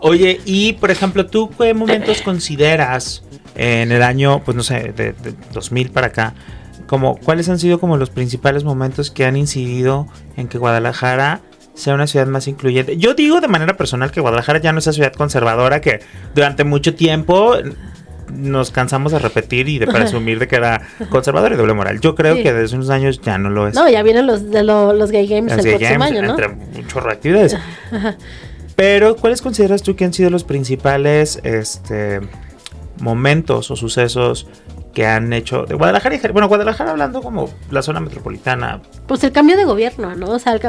Oye, 0.00 0.40
y 0.44 0.74
por 0.74 0.90
ejemplo, 0.90 1.26
¿tú 1.26 1.50
qué 1.58 1.74
momentos 1.74 2.22
consideras 2.24 3.22
en 3.54 3.92
el 3.92 4.02
año, 4.02 4.42
pues 4.44 4.56
no 4.56 4.62
sé, 4.62 4.92
de, 4.96 5.14
2000 5.52 5.90
para 5.90 6.08
acá, 6.08 6.34
como 6.86 7.16
cuáles 7.16 7.48
han 7.48 7.58
sido 7.58 7.78
como 7.78 7.96
los 7.96 8.10
principales 8.10 8.64
momentos 8.64 9.10
que 9.10 9.24
han 9.24 9.36
incidido 9.36 10.08
en 10.36 10.48
que 10.48 10.58
Guadalajara 10.58 11.42
sea 11.74 11.94
una 11.94 12.06
ciudad 12.06 12.26
más 12.26 12.48
incluyente. 12.48 12.96
Yo 12.96 13.14
digo 13.14 13.40
de 13.40 13.48
manera 13.48 13.76
personal 13.76 14.10
que 14.10 14.20
Guadalajara 14.20 14.60
ya 14.60 14.72
no 14.72 14.78
es 14.78 14.84
esa 14.84 14.92
ciudad 14.92 15.12
conservadora 15.12 15.80
que 15.80 16.00
durante 16.34 16.64
mucho 16.64 16.94
tiempo 16.94 17.54
nos 18.34 18.70
cansamos 18.70 19.12
de 19.12 19.18
repetir 19.18 19.68
y 19.68 19.78
de 19.78 19.86
presumir 19.86 20.38
de 20.38 20.48
que 20.48 20.56
era 20.56 20.82
conservador 21.08 21.52
y 21.52 21.56
doble 21.56 21.74
moral. 21.74 22.00
Yo 22.00 22.14
creo 22.14 22.36
que 22.36 22.52
desde 22.52 22.76
unos 22.76 22.90
años 22.90 23.20
ya 23.20 23.38
no 23.38 23.50
lo 23.50 23.68
es. 23.68 23.74
No, 23.74 23.88
ya 23.88 24.02
vienen 24.02 24.26
los 24.26 24.50
de 24.50 24.62
los 24.62 25.10
gay 25.10 25.26
games 25.26 25.52
el 25.52 25.76
próximo 25.76 26.04
año, 26.04 26.22
¿no? 26.22 26.30
Entre 26.30 26.48
un 26.48 26.86
chorro 26.86 27.06
de 27.06 27.12
actividades. 27.12 27.56
Pero, 28.76 29.16
¿cuáles 29.16 29.42
consideras 29.42 29.82
tú 29.82 29.94
que 29.94 30.06
han 30.06 30.14
sido 30.14 30.30
los 30.30 30.44
principales 30.44 31.40
este, 31.42 32.20
momentos 32.98 33.70
o 33.70 33.76
sucesos 33.76 34.46
que 34.92 35.06
han 35.06 35.32
hecho 35.32 35.64
de 35.66 35.74
Guadalajara 35.74 36.14
y 36.14 36.18
bueno 36.32 36.48
Guadalajara 36.48 36.90
hablando 36.90 37.22
como 37.22 37.48
la 37.70 37.82
zona 37.82 38.00
metropolitana. 38.00 38.80
Pues 39.06 39.22
el 39.24 39.32
cambio 39.32 39.56
de 39.56 39.64
gobierno 39.64 40.14
no 40.16 40.30
o 40.30 40.38
sea 40.38 40.52
el, 40.52 40.60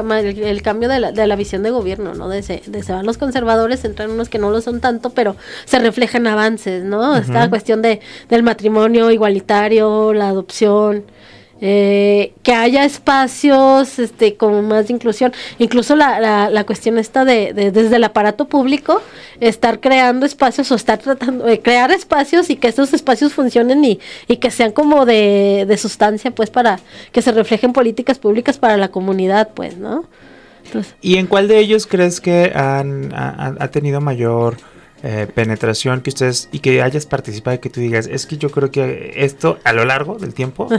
cambio 0.62 0.90
de 0.90 1.00
la, 1.00 1.12
de 1.12 1.28
la, 1.28 1.36
visión 1.36 1.64
de 1.64 1.72
gobierno 1.72 2.14
no 2.14 2.30
de 2.30 2.44
se, 2.44 2.62
de 2.68 2.84
se 2.84 2.94
van 2.94 3.06
los 3.06 3.18
conservadores 3.18 3.84
entran 3.86 4.12
unos 4.12 4.30
que 4.30 4.38
no 4.38 4.52
lo 4.52 4.62
son 4.62 4.80
tanto 4.80 5.12
pero 5.12 5.36
se 5.66 5.80
reflejan 5.80 6.28
avances 6.28 6.84
no 6.84 7.16
esta 7.16 7.50
cuestión 7.50 7.82
de 7.82 8.02
del 8.30 8.44
matrimonio 8.44 9.12
igualitario 9.12 10.14
la 10.14 10.30
adopción 10.30 11.06
eh, 11.64 12.34
que 12.42 12.54
haya 12.54 12.86
espacios 12.86 14.00
este, 14.00 14.36
con 14.36 14.68
más 14.68 14.90
inclusión, 14.90 15.32
incluso 15.60 15.96
la, 15.96 16.50
la, 16.50 16.64
cuestión 16.64 16.98
está 16.98 17.24
de, 17.24 17.54
desde 17.54 17.98
el 17.98 18.04
aparato 18.04 18.46
público, 18.46 19.00
estar 19.40 19.80
creando 19.80 20.26
espacios 20.26 20.72
o 20.72 20.76
estar 20.76 20.98
tratando 20.98 21.46
de 21.46 21.62
crear 21.62 21.92
espacios 21.92 22.50
y 22.50 22.56
que 22.56 22.70
esos 22.70 22.96
espacios 22.96 23.34
funcionen 23.34 23.86
y, 23.86 24.00
y 24.28 24.38
que 24.38 24.50
sean 24.50 24.72
como 24.72 25.06
de, 25.06 25.66
de, 25.68 25.78
sustancia, 25.78 26.32
pues 26.32 26.50
para 26.50 26.80
que 27.12 27.22
se 27.22 27.32
reflejen 27.32 27.74
políticas 27.74 28.18
públicas 28.18 28.58
para 28.58 28.76
la 28.76 28.88
comunidad, 28.88 29.50
pues, 29.54 29.78
¿no? 29.78 30.06
¿Y 31.00 31.18
en 31.18 31.28
cuál 31.28 31.48
de 31.48 31.60
ellos 31.60 31.86
crees 31.86 32.22
que 32.22 32.52
han, 32.56 33.14
ha, 33.14 33.68
tenido 33.68 34.02
mayor... 34.02 34.58
Eh, 35.04 35.26
penetración 35.34 36.02
que 36.02 36.12
ustedes 36.12 36.48
y 36.52 36.60
que 36.60 36.84
hayas 36.84 37.08
participado 37.08 37.56
y 37.56 37.58
que 37.58 37.72
tú 37.72 37.80
digas, 37.80 38.06
es 38.06 38.28
que 38.28 38.38
yo 38.38 38.52
creo 38.52 38.70
que 38.70 39.14
esto 39.16 39.58
a 39.64 39.74
lo 39.74 39.84
largo 39.84 40.20
del 40.20 40.36
tiempo 40.36 40.70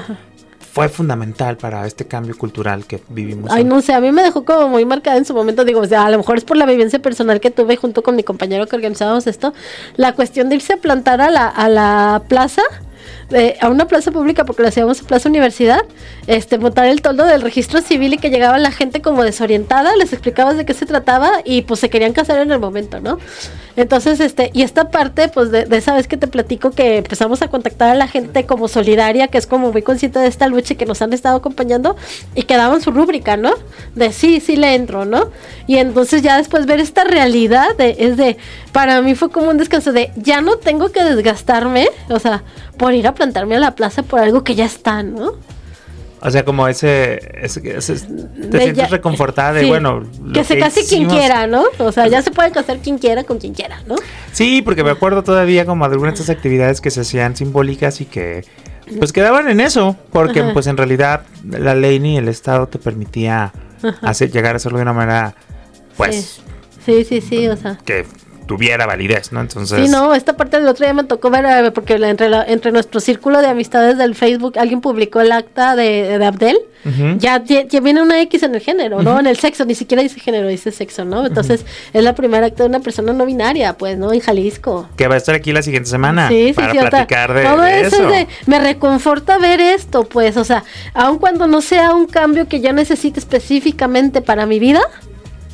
fue 0.72 0.88
fundamental 0.88 1.58
para 1.58 1.86
este 1.86 2.06
cambio 2.06 2.34
cultural 2.36 2.86
que 2.86 2.98
vivimos. 3.10 3.50
Ay, 3.52 3.62
no 3.62 3.82
sé, 3.82 3.92
a 3.92 4.00
mí 4.00 4.10
me 4.10 4.22
dejó 4.22 4.46
como 4.46 4.68
muy 4.68 4.86
marcada 4.86 5.18
en 5.18 5.26
su 5.26 5.34
momento, 5.34 5.66
digo, 5.66 5.80
o 5.80 5.86
sea, 5.86 6.06
a 6.06 6.10
lo 6.10 6.16
mejor 6.16 6.38
es 6.38 6.44
por 6.44 6.56
la 6.56 6.64
vivencia 6.64 6.98
personal 6.98 7.40
que 7.40 7.50
tuve 7.50 7.76
junto 7.76 8.02
con 8.02 8.16
mi 8.16 8.22
compañero 8.22 8.66
que 8.66 8.76
organizábamos 8.76 9.26
esto, 9.26 9.52
la 9.96 10.14
cuestión 10.14 10.48
de 10.48 10.54
irse 10.54 10.72
a 10.72 10.76
plantar 10.78 11.20
a 11.20 11.30
la, 11.30 11.46
a 11.46 11.68
la 11.68 12.22
plaza 12.26 12.62
a 13.60 13.68
una 13.68 13.86
plaza 13.86 14.10
pública, 14.10 14.44
porque 14.44 14.62
lo 14.62 14.68
hacíamos 14.68 15.00
en 15.00 15.06
Plaza 15.06 15.28
Universidad, 15.28 15.82
este, 16.26 16.58
botar 16.58 16.86
el 16.86 17.02
toldo 17.02 17.24
del 17.24 17.42
registro 17.42 17.80
civil 17.80 18.14
y 18.14 18.18
que 18.18 18.30
llegaba 18.30 18.58
la 18.58 18.70
gente 18.70 19.02
como 19.02 19.22
desorientada, 19.22 19.96
les 19.96 20.12
explicabas 20.12 20.56
de 20.56 20.64
qué 20.64 20.74
se 20.74 20.86
trataba 20.86 21.40
y 21.44 21.62
pues 21.62 21.80
se 21.80 21.90
querían 21.90 22.12
casar 22.12 22.38
en 22.38 22.50
el 22.50 22.58
momento, 22.58 23.00
¿no? 23.00 23.18
Entonces, 23.76 24.20
este, 24.20 24.50
y 24.52 24.62
esta 24.62 24.90
parte, 24.90 25.28
pues 25.28 25.50
de, 25.50 25.66
esa 25.70 25.94
vez 25.94 26.06
que 26.06 26.16
te 26.16 26.26
platico 26.26 26.70
que 26.70 26.98
empezamos 26.98 27.42
a 27.42 27.48
contactar 27.48 27.90
a 27.90 27.94
la 27.94 28.06
gente 28.06 28.44
como 28.44 28.68
solidaria, 28.68 29.28
que 29.28 29.38
es 29.38 29.46
como 29.46 29.72
muy 29.72 29.82
consciente 29.82 30.18
de 30.18 30.26
esta 30.26 30.46
lucha 30.48 30.74
y 30.74 30.76
que 30.76 30.86
nos 30.86 31.00
han 31.00 31.12
estado 31.12 31.36
acompañando 31.36 31.96
y 32.34 32.42
que 32.42 32.56
daban 32.56 32.82
su 32.82 32.90
rúbrica, 32.90 33.36
¿no? 33.36 33.52
De 33.94 34.12
sí, 34.12 34.40
sí 34.40 34.56
le 34.56 34.74
entro, 34.74 35.04
¿no? 35.04 35.30
Y 35.66 35.78
entonces 35.78 36.22
ya 36.22 36.36
después 36.36 36.66
ver 36.66 36.80
esta 36.80 37.04
realidad 37.04 37.76
de, 37.76 37.96
es 37.98 38.16
de, 38.16 38.36
para 38.72 39.00
mí 39.00 39.14
fue 39.14 39.30
como 39.30 39.48
un 39.48 39.56
descanso 39.56 39.92
de, 39.92 40.10
ya 40.16 40.40
no 40.40 40.56
tengo 40.56 40.90
que 40.90 41.02
desgastarme, 41.02 41.88
o 42.10 42.18
sea, 42.18 42.42
por 42.76 42.94
ir 42.94 43.06
a 43.06 43.14
plantarme 43.22 43.54
a 43.54 43.60
la 43.60 43.74
plaza 43.76 44.02
por 44.02 44.18
algo 44.18 44.42
que 44.42 44.56
ya 44.56 44.64
está, 44.64 45.04
¿no? 45.04 45.34
O 46.20 46.30
sea, 46.30 46.44
como 46.44 46.66
ese, 46.68 47.20
ese, 47.40 47.60
te 47.60 47.80
sientes 47.80 48.90
reconfortada 48.90 49.52
de, 49.52 49.66
bueno... 49.66 50.02
que 50.32 50.44
se 50.44 50.58
case 50.58 50.84
quien 50.88 51.08
quiera, 51.08 51.46
¿no? 51.46 51.64
O 51.78 51.92
sea, 51.92 52.08
ya 52.08 52.22
se 52.22 52.30
puede 52.30 52.50
casar 52.50 52.78
quien 52.78 52.98
quiera 52.98 53.24
con 53.24 53.38
quien 53.38 53.54
quiera, 53.54 53.80
¿no? 53.86 53.94
Sí, 54.32 54.62
porque 54.62 54.82
me 54.84 54.90
acuerdo 54.90 55.22
todavía 55.22 55.64
como 55.66 55.88
de 55.88 55.94
algunas 55.94 56.14
de 56.14 56.22
estas 56.22 56.36
actividades 56.36 56.80
que 56.80 56.90
se 56.90 57.02
hacían 57.02 57.36
simbólicas 57.36 58.00
y 58.00 58.06
que 58.06 58.44
pues 58.98 59.12
quedaban 59.12 59.48
en 59.48 59.60
eso, 59.60 59.96
porque 60.12 60.42
pues 60.52 60.66
en 60.66 60.76
realidad 60.76 61.22
la 61.48 61.74
ley 61.74 61.98
ni 61.98 62.18
el 62.18 62.28
Estado 62.28 62.66
te 62.66 62.78
permitía 62.78 63.52
hacer, 64.02 64.30
llegar 64.32 64.54
a 64.54 64.56
hacerlo 64.56 64.78
de 64.78 64.82
una 64.82 64.92
manera, 64.92 65.34
pues... 65.96 66.40
Sí, 66.84 67.04
sí, 67.04 67.20
sí, 67.20 67.48
o 67.48 67.56
sea... 67.56 67.78
Que 67.84 68.04
tuviera 68.46 68.86
validez, 68.86 69.32
¿no? 69.32 69.40
Entonces... 69.40 69.84
Sí, 69.84 69.90
no, 69.90 70.14
esta 70.14 70.36
parte 70.36 70.58
del 70.58 70.68
otro 70.68 70.84
día 70.84 70.94
me 70.94 71.04
tocó 71.04 71.30
ver, 71.30 71.72
porque 71.72 71.94
entre, 71.94 72.28
entre 72.52 72.72
nuestro 72.72 73.00
círculo 73.00 73.40
de 73.40 73.48
amistades 73.48 73.98
del 73.98 74.14
Facebook, 74.14 74.58
alguien 74.58 74.80
publicó 74.80 75.20
el 75.20 75.32
acta 75.32 75.76
de, 75.76 76.18
de 76.18 76.24
Abdel, 76.24 76.58
ya, 77.18 77.42
ya, 77.44 77.80
viene 77.80 78.02
una 78.02 78.20
X 78.22 78.42
en 78.42 78.56
el 78.56 78.60
género, 78.60 79.02
¿no? 79.02 79.20
En 79.20 79.26
el 79.28 79.36
sexo, 79.36 79.64
ni 79.64 79.74
siquiera 79.74 80.02
dice 80.02 80.18
género, 80.18 80.48
dice 80.48 80.72
sexo, 80.72 81.04
¿no? 81.04 81.24
Entonces, 81.26 81.64
es 81.92 82.02
la 82.02 82.14
primera 82.14 82.46
acta 82.46 82.64
de 82.64 82.68
una 82.68 82.80
persona 82.80 83.12
no 83.12 83.24
binaria, 83.24 83.74
pues, 83.74 83.96
¿no? 83.96 84.12
En 84.12 84.18
Jalisco. 84.18 84.88
Que 84.96 85.06
va 85.06 85.14
a 85.14 85.18
estar 85.18 85.34
aquí 85.34 85.52
la 85.52 85.62
siguiente 85.62 85.88
semana 85.88 86.28
sí, 86.28 86.52
para 86.54 86.72
platicar 86.72 87.34
de, 87.34 87.42
todo 87.44 87.64
eso. 87.64 88.08
me 88.46 88.58
reconforta 88.58 89.38
ver 89.38 89.60
esto, 89.60 90.04
pues, 90.04 90.36
o 90.36 90.44
sea, 90.44 90.64
aun 90.92 91.18
cuando 91.18 91.46
no 91.46 91.60
sea 91.60 91.94
un 91.94 92.06
cambio 92.06 92.48
que 92.48 92.60
yo 92.60 92.72
necesite 92.72 93.20
específicamente 93.20 94.20
para 94.20 94.46
mi 94.46 94.58
vida, 94.58 94.80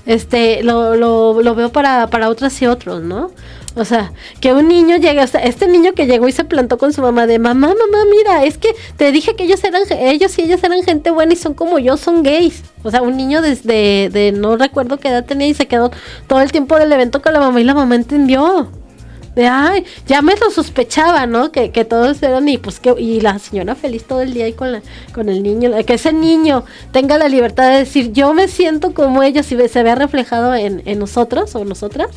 este, 0.08 0.62
lo, 0.62 0.96
lo, 0.96 1.42
lo 1.42 1.54
veo 1.54 1.70
para, 1.70 2.08
para 2.08 2.30
otras 2.30 2.60
y 2.62 2.66
otros, 2.66 3.02
¿no? 3.02 3.30
O 3.76 3.84
sea, 3.84 4.12
que 4.40 4.54
un 4.54 4.66
niño 4.66 4.96
llegue, 4.96 5.22
o 5.22 5.26
sea, 5.26 5.40
este 5.42 5.68
niño 5.68 5.92
que 5.92 6.06
llegó 6.06 6.26
y 6.26 6.32
se 6.32 6.44
plantó 6.44 6.78
con 6.78 6.94
su 6.94 7.02
mamá 7.02 7.26
de 7.26 7.38
mamá, 7.38 7.68
mamá, 7.68 8.04
mira, 8.10 8.44
es 8.44 8.56
que 8.56 8.70
te 8.96 9.12
dije 9.12 9.36
que 9.36 9.44
ellos 9.44 9.62
eran, 9.62 9.82
ellos 9.90 10.36
y 10.38 10.42
ellas 10.42 10.64
eran 10.64 10.82
gente 10.82 11.10
buena 11.10 11.34
y 11.34 11.36
son 11.36 11.52
como 11.52 11.78
yo, 11.78 11.96
son 11.98 12.22
gays. 12.22 12.62
O 12.82 12.90
sea, 12.90 13.02
un 13.02 13.18
niño 13.18 13.42
desde, 13.42 14.08
de 14.08 14.32
no 14.32 14.56
recuerdo 14.56 14.96
qué 14.96 15.08
edad 15.08 15.26
tenía 15.26 15.46
y 15.46 15.54
se 15.54 15.68
quedó 15.68 15.92
todo 16.26 16.40
el 16.40 16.50
tiempo 16.50 16.78
del 16.78 16.90
evento 16.90 17.20
con 17.20 17.34
la 17.34 17.40
mamá 17.40 17.60
y 17.60 17.64
la 17.64 17.74
mamá 17.74 17.94
entendió 17.94 18.70
de 19.38 19.46
ay, 19.46 19.84
ya 20.06 20.20
me 20.20 20.34
lo 20.34 20.50
sospechaba, 20.50 21.26
¿no? 21.26 21.52
Que, 21.52 21.70
que 21.70 21.84
todos 21.84 22.20
eran 22.24 22.48
y 22.48 22.58
pues 22.58 22.80
que 22.80 22.92
y 22.98 23.20
la 23.20 23.38
señora 23.38 23.76
feliz 23.76 24.04
todo 24.04 24.20
el 24.20 24.34
día 24.34 24.46
ahí 24.46 24.52
con 24.52 24.72
la, 24.72 24.82
con 25.14 25.28
el 25.28 25.44
niño, 25.44 25.70
que 25.86 25.94
ese 25.94 26.12
niño 26.12 26.64
tenga 26.90 27.18
la 27.18 27.28
libertad 27.28 27.70
de 27.70 27.78
decir, 27.78 28.12
yo 28.12 28.34
me 28.34 28.48
siento 28.48 28.92
como 28.94 29.22
ellos 29.22 29.50
y 29.52 29.68
se 29.68 29.82
vea 29.84 29.94
reflejado 29.94 30.56
en, 30.56 30.82
en 30.86 30.98
nosotros 30.98 31.54
o 31.54 31.64
nosotras. 31.64 32.08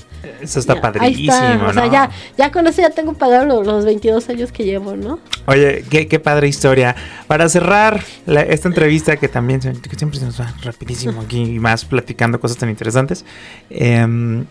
Eso 0.41 0.59
está 0.59 0.81
padrísimo, 0.81 1.67
O 1.67 1.73
sea, 1.73 1.87
ya, 1.87 2.09
ya 2.37 2.51
con 2.51 2.65
eso 2.65 2.81
ya 2.81 2.89
tengo 2.89 3.13
pagado 3.13 3.63
los, 3.63 3.85
22 3.85 4.27
años 4.29 4.51
que 4.51 4.63
llevo, 4.63 4.95
¿no? 4.95 5.19
Oye, 5.45 5.85
qué, 5.89 6.07
qué 6.07 6.19
padre 6.19 6.47
historia. 6.47 6.95
Para 7.27 7.47
cerrar 7.49 8.03
esta 8.25 8.67
entrevista 8.67 9.17
que 9.17 9.27
también 9.27 9.59
que 9.59 9.95
siempre 9.95 10.19
se 10.19 10.25
nos 10.25 10.39
va 10.39 10.53
rapidísimo 10.63 11.21
aquí 11.21 11.41
y 11.41 11.59
más 11.59 11.85
platicando 11.85 12.39
cosas 12.39 12.57
tan 12.57 12.69
interesantes. 12.69 13.25
Eh, 13.69 14.43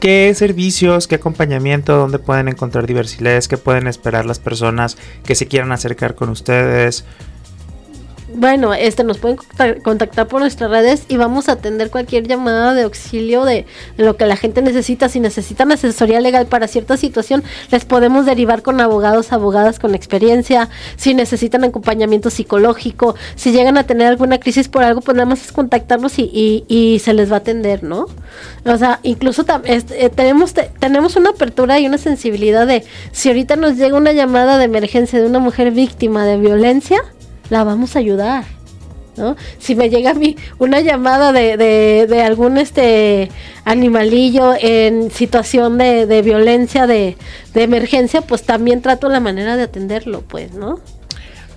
¿Qué 0.00 0.34
servicios, 0.34 1.08
qué 1.08 1.14
acompañamiento, 1.14 1.96
dónde 1.96 2.18
pueden 2.18 2.48
encontrar 2.48 2.86
diversidades, 2.86 3.48
qué 3.48 3.56
pueden 3.56 3.86
esperar 3.86 4.26
las 4.26 4.38
personas 4.38 4.98
que 5.24 5.34
se 5.34 5.48
quieran 5.48 5.72
acercar 5.72 6.14
con 6.14 6.28
ustedes? 6.28 7.04
Bueno, 8.36 8.74
este 8.74 9.02
nos 9.02 9.18
pueden 9.18 9.38
contactar 9.82 10.28
por 10.28 10.40
nuestras 10.40 10.70
redes 10.70 11.04
y 11.08 11.16
vamos 11.16 11.48
a 11.48 11.52
atender 11.52 11.90
cualquier 11.90 12.28
llamada 12.28 12.74
de 12.74 12.82
auxilio 12.82 13.44
de, 13.44 13.66
lo 13.96 14.16
que 14.16 14.26
la 14.26 14.36
gente 14.36 14.62
necesita. 14.62 15.08
Si 15.08 15.20
necesitan 15.20 15.72
asesoría 15.72 16.20
legal 16.20 16.46
para 16.46 16.68
cierta 16.68 16.96
situación, 16.96 17.42
les 17.70 17.84
podemos 17.84 18.26
derivar 18.26 18.62
con 18.62 18.80
abogados, 18.80 19.32
abogadas 19.32 19.78
con 19.78 19.94
experiencia. 19.94 20.68
Si 20.96 21.14
necesitan 21.14 21.64
acompañamiento 21.64 22.30
psicológico, 22.30 23.16
si 23.34 23.52
llegan 23.52 23.78
a 23.78 23.84
tener 23.84 24.06
alguna 24.06 24.38
crisis 24.38 24.68
por 24.68 24.84
algo, 24.84 25.00
pues 25.00 25.16
nada 25.16 25.26
más 25.26 25.42
es 25.42 25.52
contactarnos 25.52 26.18
y, 26.18 26.64
y, 26.68 26.98
se 26.98 27.14
les 27.14 27.30
va 27.30 27.36
a 27.36 27.38
atender, 27.38 27.82
¿no? 27.82 28.06
O 28.64 28.76
sea, 28.76 29.00
incluso 29.02 29.44
este, 29.64 30.08
tenemos, 30.10 30.54
tenemos 30.78 31.16
una 31.16 31.30
apertura 31.30 31.78
y 31.78 31.86
una 31.86 31.98
sensibilidad 31.98 32.66
de 32.66 32.84
si 33.12 33.28
ahorita 33.28 33.56
nos 33.56 33.76
llega 33.76 33.96
una 33.96 34.12
llamada 34.12 34.58
de 34.58 34.64
emergencia 34.64 35.20
de 35.20 35.26
una 35.26 35.38
mujer 35.38 35.70
víctima 35.70 36.24
de 36.24 36.36
violencia, 36.36 37.02
la 37.50 37.64
vamos 37.64 37.96
a 37.96 37.98
ayudar. 37.98 38.44
¿No? 39.16 39.34
Si 39.58 39.74
me 39.74 39.88
llega 39.88 40.10
a 40.10 40.14
mí 40.14 40.36
una 40.58 40.80
llamada 40.82 41.32
de, 41.32 41.56
de, 41.56 42.22
algún 42.22 42.58
este 42.58 43.30
animalillo 43.64 44.52
en 44.60 45.10
situación 45.10 45.78
de, 45.78 46.04
de 46.04 46.20
violencia, 46.20 46.86
de, 46.86 47.16
de 47.54 47.62
emergencia, 47.62 48.20
pues 48.20 48.42
también 48.42 48.82
trato 48.82 49.08
la 49.08 49.20
manera 49.20 49.56
de 49.56 49.62
atenderlo, 49.62 50.20
pues, 50.20 50.52
¿no? 50.52 50.80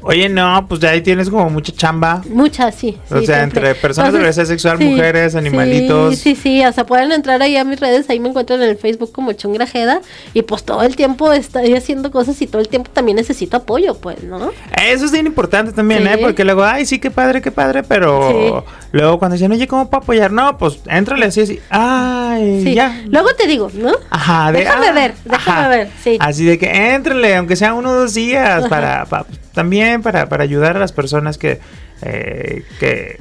Oye, 0.01 0.29
no, 0.29 0.65
pues 0.67 0.79
ya 0.79 0.91
ahí 0.91 1.01
tienes 1.01 1.29
como 1.29 1.49
mucha 1.49 1.73
chamba. 1.73 2.21
Mucha, 2.29 2.71
sí. 2.71 2.97
O 3.11 3.21
sea, 3.21 3.43
entre 3.43 3.75
personas 3.75 4.13
de 4.13 4.19
diversidad 4.19 4.45
sexual, 4.45 4.79
mujeres, 4.79 5.35
animalitos. 5.35 6.15
Sí, 6.15 6.35
sí, 6.35 6.41
sí. 6.41 6.65
O 6.65 6.71
sea, 6.71 6.85
pueden 6.85 7.11
entrar 7.11 7.41
ahí 7.41 7.57
a 7.57 7.65
mis 7.65 7.79
redes. 7.79 8.09
Ahí 8.09 8.19
me 8.19 8.29
encuentran 8.29 8.61
en 8.61 8.69
el 8.69 8.77
Facebook 8.77 9.11
como 9.11 9.33
Chungrajeda. 9.33 10.01
Y 10.33 10.43
pues 10.43 10.63
todo 10.63 10.83
el 10.83 10.95
tiempo 10.95 11.33
estoy 11.33 11.73
haciendo 11.73 12.11
cosas 12.11 12.41
y 12.41 12.47
todo 12.47 12.61
el 12.61 12.69
tiempo 12.69 12.89
también 12.93 13.17
necesito 13.17 13.57
apoyo, 13.57 13.95
pues, 13.95 14.23
¿no? 14.23 14.51
Eso 14.81 15.05
es 15.05 15.11
bien 15.11 15.25
importante 15.25 15.73
también, 15.73 16.07
¿eh? 16.07 16.17
Porque 16.17 16.45
luego, 16.45 16.63
ay, 16.63 16.85
sí, 16.85 16.99
qué 16.99 17.11
padre, 17.11 17.41
qué 17.41 17.51
padre. 17.51 17.83
Pero 17.83 18.65
luego 18.93 19.19
cuando 19.19 19.33
dicen, 19.33 19.51
oye, 19.51 19.67
¿cómo 19.67 19.89
puedo 19.89 20.03
apoyar? 20.03 20.31
No, 20.31 20.57
pues 20.57 20.79
éntrale 20.87 21.25
así, 21.25 21.41
así. 21.41 21.59
Ay, 21.69 22.73
ya. 22.73 23.03
Luego 23.07 23.33
te 23.35 23.47
digo, 23.47 23.69
¿no? 23.73 23.91
Ajá. 24.09 24.51
déjame 24.53 24.87
ah, 24.87 24.91
ver, 24.93 25.13
déjame 25.25 25.69
ver, 25.69 25.89
sí. 26.01 26.17
Así 26.21 26.45
de 26.45 26.57
que 26.57 26.93
éntrale, 26.93 27.35
aunque 27.35 27.57
sea 27.57 27.73
uno 27.73 27.89
o 27.89 27.93
dos 27.93 28.13
días, 28.13 28.67
para, 28.69 29.05
para 29.05 29.25
también 29.59 30.01
para, 30.01 30.29
para 30.29 30.45
ayudar 30.45 30.77
a 30.77 30.79
las 30.79 30.93
personas 30.93 31.37
que, 31.37 31.59
eh, 32.01 32.63
que 32.79 33.19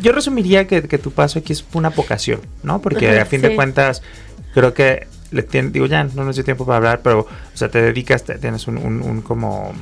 yo 0.00 0.12
resumiría 0.12 0.68
que, 0.68 0.82
tu 0.82 1.10
paso 1.10 1.40
aquí 1.40 1.52
es 1.52 1.64
una 1.72 1.88
vocación, 1.88 2.42
¿no? 2.62 2.80
Porque 2.80 3.18
a 3.18 3.26
fin 3.26 3.42
de 3.42 3.56
cuentas 3.56 4.00
creo 4.54 4.72
que 4.72 5.08
le 5.32 5.42
digo 5.42 5.86
ya 5.86 6.04
no 6.04 6.24
necesito 6.24 6.44
tiempo 6.44 6.64
para 6.64 6.76
hablar, 6.76 7.00
pero 7.02 7.22
o 7.22 7.56
sea 7.56 7.68
te 7.68 7.82
dedicas, 7.82 8.22
tienes 8.22 8.68
un, 8.68 8.78
un 8.78 9.20
como 9.22 9.72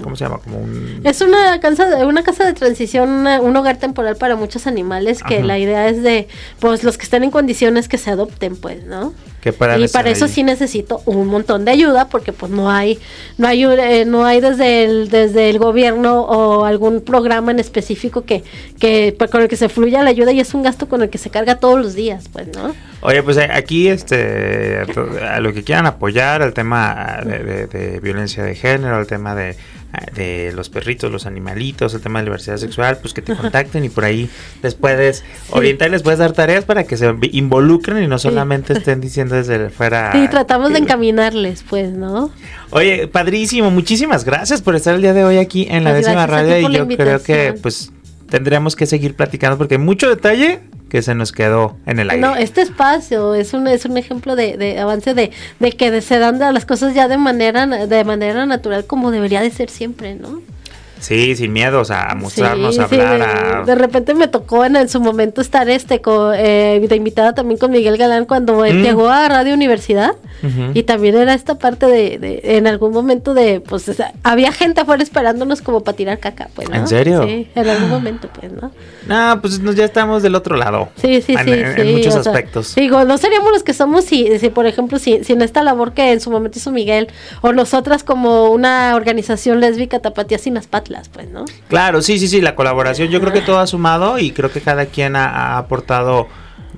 ¿cómo 0.00 0.14
se 0.14 0.22
llama? 0.22 0.38
Como 0.38 0.58
un... 0.58 1.00
Es 1.02 1.20
una 1.20 1.58
casa 1.58 1.86
de, 1.86 2.04
una 2.04 2.22
casa 2.22 2.44
de 2.44 2.52
transición, 2.52 3.26
un 3.26 3.56
hogar 3.56 3.78
temporal 3.78 4.14
para 4.14 4.36
muchos 4.36 4.68
animales 4.68 5.24
que 5.24 5.42
la 5.42 5.58
idea 5.58 5.88
es 5.88 6.00
de, 6.00 6.28
pues 6.60 6.84
los 6.84 6.96
que 6.96 7.02
están 7.02 7.24
en 7.24 7.32
condiciones 7.32 7.88
que 7.88 7.98
se 7.98 8.10
adopten, 8.10 8.54
pues, 8.54 8.84
¿no? 8.84 9.14
Que 9.46 9.52
para 9.52 9.78
y 9.78 9.86
para 9.86 10.10
eso 10.10 10.26
sí 10.26 10.42
necesito 10.42 11.02
un 11.06 11.28
montón 11.28 11.64
de 11.64 11.70
ayuda 11.70 12.08
porque 12.08 12.32
pues 12.32 12.50
no 12.50 12.68
hay, 12.68 12.98
no 13.38 13.46
hay, 13.46 13.62
eh, 13.62 14.04
no 14.04 14.26
hay 14.26 14.40
desde 14.40 14.82
el, 14.82 15.08
desde 15.08 15.50
el 15.50 15.60
gobierno 15.60 16.22
o 16.22 16.64
algún 16.64 17.00
programa 17.00 17.52
en 17.52 17.60
específico 17.60 18.24
que, 18.24 18.42
que 18.80 19.14
pues, 19.16 19.30
con 19.30 19.42
el 19.42 19.46
que 19.46 19.54
se 19.54 19.68
fluya 19.68 20.02
la 20.02 20.10
ayuda 20.10 20.32
y 20.32 20.40
es 20.40 20.52
un 20.52 20.64
gasto 20.64 20.88
con 20.88 21.00
el 21.00 21.10
que 21.10 21.18
se 21.18 21.30
carga 21.30 21.60
todos 21.60 21.78
los 21.78 21.94
días, 21.94 22.28
pues, 22.32 22.48
¿no? 22.56 22.74
Oye, 23.02 23.22
pues 23.22 23.36
eh, 23.36 23.48
aquí, 23.48 23.86
este, 23.86 24.80
a 25.22 25.38
lo 25.38 25.52
que 25.52 25.62
quieran 25.62 25.86
apoyar, 25.86 26.42
el 26.42 26.52
tema 26.52 27.20
de 27.24 28.00
violencia 28.02 28.42
de 28.42 28.56
género, 28.56 28.98
el 28.98 29.06
tema 29.06 29.36
de 29.36 29.54
de 30.14 30.52
los 30.54 30.68
perritos, 30.68 31.10
los 31.10 31.26
animalitos, 31.26 31.94
el 31.94 32.00
tema 32.00 32.20
de 32.20 32.26
diversidad 32.26 32.56
sexual, 32.56 32.98
pues 33.00 33.14
que 33.14 33.22
te 33.22 33.34
contacten 33.34 33.84
y 33.84 33.88
por 33.88 34.04
ahí 34.04 34.28
les 34.62 34.74
puedes 34.74 35.24
orientar, 35.50 35.90
les 35.90 36.02
puedes 36.02 36.18
dar 36.18 36.32
tareas 36.32 36.64
para 36.64 36.84
que 36.84 36.96
se 36.96 37.14
involucren 37.32 38.02
y 38.02 38.06
no 38.06 38.18
solamente 38.18 38.72
estén 38.72 39.00
diciendo 39.00 39.35
desde 39.36 39.70
fuera. 39.70 40.12
Sí, 40.12 40.28
tratamos 40.28 40.72
de 40.72 40.78
encaminarles, 40.78 41.64
pues, 41.68 41.92
¿no? 41.92 42.30
Oye, 42.70 43.08
padrísimo, 43.08 43.70
muchísimas 43.70 44.24
gracias 44.24 44.62
por 44.62 44.74
estar 44.74 44.94
el 44.94 45.02
día 45.02 45.12
de 45.12 45.24
hoy 45.24 45.38
aquí 45.38 45.66
en 45.70 45.84
la 45.84 45.90
pues 45.90 46.04
décima 46.04 46.26
radio 46.26 46.68
y 46.68 46.72
yo 46.74 46.88
creo 46.88 47.22
que 47.22 47.54
pues 47.60 47.92
tendremos 48.28 48.74
que 48.74 48.86
seguir 48.86 49.14
platicando 49.14 49.56
porque 49.56 49.74
hay 49.74 49.80
mucho 49.80 50.08
detalle 50.08 50.60
que 50.88 51.02
se 51.02 51.14
nos 51.14 51.32
quedó 51.32 51.76
en 51.86 51.98
el 51.98 52.10
aire. 52.10 52.20
No, 52.20 52.36
este 52.36 52.62
espacio 52.62 53.34
es 53.34 53.52
un, 53.54 53.66
es 53.66 53.84
un 53.84 53.96
ejemplo 53.96 54.36
de, 54.36 54.56
de 54.56 54.78
avance 54.78 55.14
de, 55.14 55.30
de 55.58 55.72
que 55.72 56.00
se 56.00 56.18
dan 56.18 56.38
las 56.38 56.64
cosas 56.64 56.94
ya 56.94 57.08
de 57.08 57.18
manera, 57.18 57.66
de 57.66 58.04
manera 58.04 58.46
natural 58.46 58.86
como 58.86 59.10
debería 59.10 59.40
de 59.40 59.50
ser 59.50 59.70
siempre, 59.70 60.14
¿no? 60.14 60.40
Sí, 60.98 61.36
sin 61.36 61.52
miedos 61.52 61.90
a 61.90 62.14
mostrarnos, 62.14 62.78
a 62.78 62.84
hablar. 62.84 63.66
de, 63.66 63.74
repente 63.74 64.14
me 64.14 64.28
tocó 64.28 64.64
en, 64.64 64.88
su 64.88 65.00
momento 65.00 65.40
estar 65.40 65.68
este 65.68 66.00
eh, 66.36 66.86
de 66.88 66.96
invitada 66.96 67.34
también 67.34 67.58
con 67.58 67.70
Miguel 67.70 67.96
Galán 67.96 68.24
cuando 68.24 68.64
él 68.64 68.78
mm. 68.78 68.82
llegó 68.82 69.08
a 69.08 69.28
Radio 69.28 69.54
Universidad 69.54 70.12
y 70.74 70.84
también 70.84 71.16
era 71.16 71.34
esta 71.34 71.56
parte 71.56 71.86
de, 71.86 72.40
en 72.44 72.66
algún 72.66 72.92
momento 72.92 73.34
de, 73.34 73.60
pues 73.60 73.90
había 74.22 74.52
gente 74.52 74.82
afuera 74.82 75.02
esperándonos 75.02 75.60
como 75.60 75.82
para 75.82 75.96
tirar 75.96 76.18
caca, 76.18 76.48
pues. 76.54 76.68
¿En 76.70 76.86
serio? 76.86 77.24
Sí, 77.24 77.48
en 77.54 77.68
algún 77.68 77.90
momento, 77.90 78.28
pues, 78.38 78.52
¿no? 78.52 78.70
No, 79.06 79.40
pues 79.40 79.60
ya 79.74 79.84
estamos 79.84 80.22
del 80.22 80.34
otro 80.34 80.56
lado. 80.56 80.88
Sí, 80.96 81.20
sí, 81.22 81.34
sí. 81.42 81.52
En, 81.52 81.92
muchos 81.92 82.14
aspectos. 82.14 82.74
digo, 82.74 83.04
no 83.04 83.18
seríamos 83.18 83.50
los 83.50 83.62
que 83.62 83.74
somos 83.74 84.04
si, 84.04 84.38
si 84.38 84.50
por 84.50 84.66
ejemplo, 84.66 84.98
si, 84.98 85.24
si 85.24 85.32
en 85.32 85.42
esta 85.42 85.62
labor 85.62 85.92
que 85.92 86.12
en 86.12 86.20
su 86.20 86.30
momento 86.30 86.58
hizo 86.58 86.70
Miguel 86.70 87.08
o 87.40 87.52
nosotras 87.52 88.04
como 88.04 88.50
una 88.50 88.94
organización 88.94 89.60
lésbica 89.60 89.98
tapatía 89.98 90.38
sin 90.38 90.54
las 90.54 90.66
patas 90.66 90.85
pues, 91.12 91.28
¿no? 91.30 91.44
Claro, 91.68 92.02
sí, 92.02 92.18
sí, 92.18 92.28
sí, 92.28 92.40
la 92.40 92.54
colaboración, 92.54 93.08
yo 93.08 93.20
creo 93.20 93.32
que 93.32 93.40
todo 93.40 93.58
ha 93.58 93.66
sumado 93.66 94.18
y 94.18 94.30
creo 94.32 94.50
que 94.50 94.60
cada 94.60 94.86
quien 94.86 95.16
ha, 95.16 95.58
aportado 95.58 96.28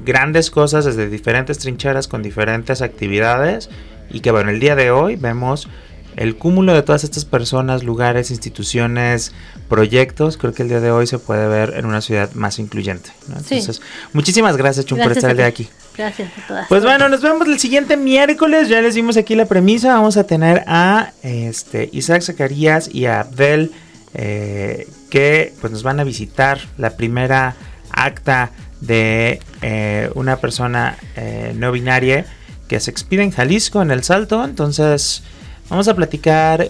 grandes 0.04 0.50
cosas 0.50 0.84
desde 0.84 1.08
diferentes 1.08 1.58
trincheras 1.58 2.08
con 2.08 2.22
diferentes 2.22 2.82
actividades 2.82 3.68
y 4.10 4.20
que 4.20 4.30
bueno, 4.30 4.50
el 4.50 4.60
día 4.60 4.76
de 4.76 4.90
hoy 4.90 5.16
vemos 5.16 5.68
el 6.16 6.36
cúmulo 6.36 6.74
de 6.74 6.82
todas 6.82 7.04
estas 7.04 7.24
personas, 7.24 7.84
lugares, 7.84 8.30
instituciones, 8.30 9.32
proyectos, 9.68 10.36
creo 10.36 10.52
que 10.52 10.64
el 10.64 10.68
día 10.68 10.80
de 10.80 10.90
hoy 10.90 11.06
se 11.06 11.18
puede 11.18 11.46
ver 11.46 11.74
en 11.76 11.86
una 11.86 12.00
ciudad 12.00 12.32
más 12.32 12.58
incluyente. 12.58 13.10
Entonces, 13.28 13.80
muchísimas 14.12 14.56
gracias, 14.56 14.86
Chum, 14.86 14.98
por 14.98 15.12
estar 15.12 15.30
el 15.30 15.36
día 15.36 15.46
aquí. 15.46 15.68
Gracias 15.96 16.30
a 16.36 16.46
todas. 16.46 16.68
Pues 16.68 16.84
bueno, 16.84 17.08
nos 17.08 17.22
vemos 17.22 17.46
el 17.48 17.58
siguiente 17.58 17.96
miércoles. 17.96 18.68
Ya 18.68 18.80
les 18.80 18.94
dimos 18.94 19.16
aquí 19.16 19.34
la 19.34 19.46
premisa. 19.46 19.94
Vamos 19.94 20.16
a 20.16 20.24
tener 20.24 20.62
a 20.68 21.12
este 21.22 21.88
Isaac 21.92 22.22
Zacarías 22.22 22.88
y 22.92 23.06
a 23.06 23.20
Abdel 23.20 23.72
eh, 24.20 24.88
que 25.10 25.54
pues 25.60 25.72
nos 25.72 25.84
van 25.84 26.00
a 26.00 26.04
visitar 26.04 26.58
la 26.76 26.96
primera 26.96 27.54
acta 27.92 28.50
de 28.80 29.38
eh, 29.62 30.10
una 30.16 30.38
persona 30.38 30.98
eh, 31.14 31.54
no 31.56 31.70
binaria 31.70 32.26
que 32.66 32.80
se 32.80 32.90
expide 32.90 33.22
en 33.22 33.30
Jalisco 33.30 33.80
en 33.80 33.92
el 33.92 34.02
Salto. 34.02 34.44
Entonces 34.44 35.22
vamos 35.70 35.86
a 35.86 35.94
platicar 35.94 36.66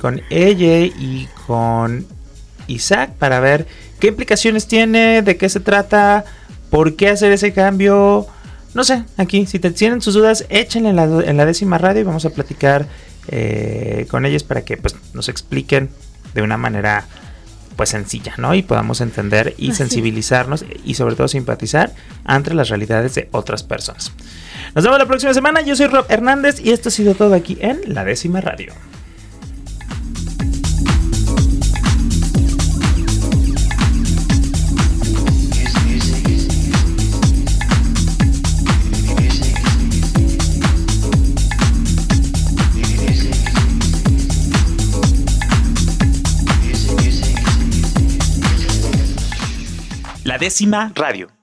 con 0.00 0.22
ella 0.30 0.78
y 0.78 1.28
con 1.46 2.06
Isaac 2.66 3.10
para 3.18 3.40
ver 3.40 3.66
qué 4.00 4.06
implicaciones 4.06 4.66
tiene 4.66 5.20
de 5.20 5.36
qué 5.36 5.50
se 5.50 5.60
trata 5.60 6.24
por 6.70 6.96
qué 6.96 7.10
hacer 7.10 7.30
ese 7.30 7.52
cambio. 7.52 8.26
No 8.72 8.84
sé, 8.84 9.04
aquí, 9.18 9.44
si 9.44 9.58
te 9.58 9.70
tienen 9.70 10.00
sus 10.00 10.14
dudas, 10.14 10.46
échenle 10.48 10.88
en 10.88 11.36
la, 11.36 11.44
décima 11.44 11.76
radio 11.76 12.00
y 12.00 12.04
vamos 12.04 12.24
a 12.24 12.30
platicar 12.30 12.86
con 14.10 14.24
ellos 14.24 14.44
para 14.44 14.62
que 14.62 14.78
pues, 14.78 14.96
nos 15.12 15.28
expliquen 15.28 15.90
de 16.34 16.42
una 16.42 16.56
manera 16.56 17.04
pues 17.76 17.90
sencilla, 17.90 18.34
¿no? 18.38 18.54
Y 18.54 18.62
podamos 18.62 19.00
entender 19.00 19.54
y 19.56 19.72
sensibilizarnos 19.72 20.64
y 20.84 20.94
sobre 20.94 21.14
todo 21.14 21.28
simpatizar 21.28 21.92
ante 22.24 22.52
las 22.52 22.70
realidades 22.70 23.14
de 23.14 23.28
otras 23.30 23.62
personas. 23.62 24.12
Nos 24.74 24.84
vemos 24.84 24.98
la 24.98 25.06
próxima 25.06 25.32
semana. 25.32 25.60
Yo 25.60 25.76
soy 25.76 25.86
Rob 25.86 26.04
Hernández 26.08 26.60
y 26.60 26.72
esto 26.72 26.88
ha 26.88 26.92
sido 26.92 27.14
todo 27.14 27.34
aquí 27.34 27.56
en 27.60 27.80
La 27.86 28.04
Décima 28.04 28.40
Radio. 28.40 28.74
Décima 50.38 50.92
radio. 50.96 51.37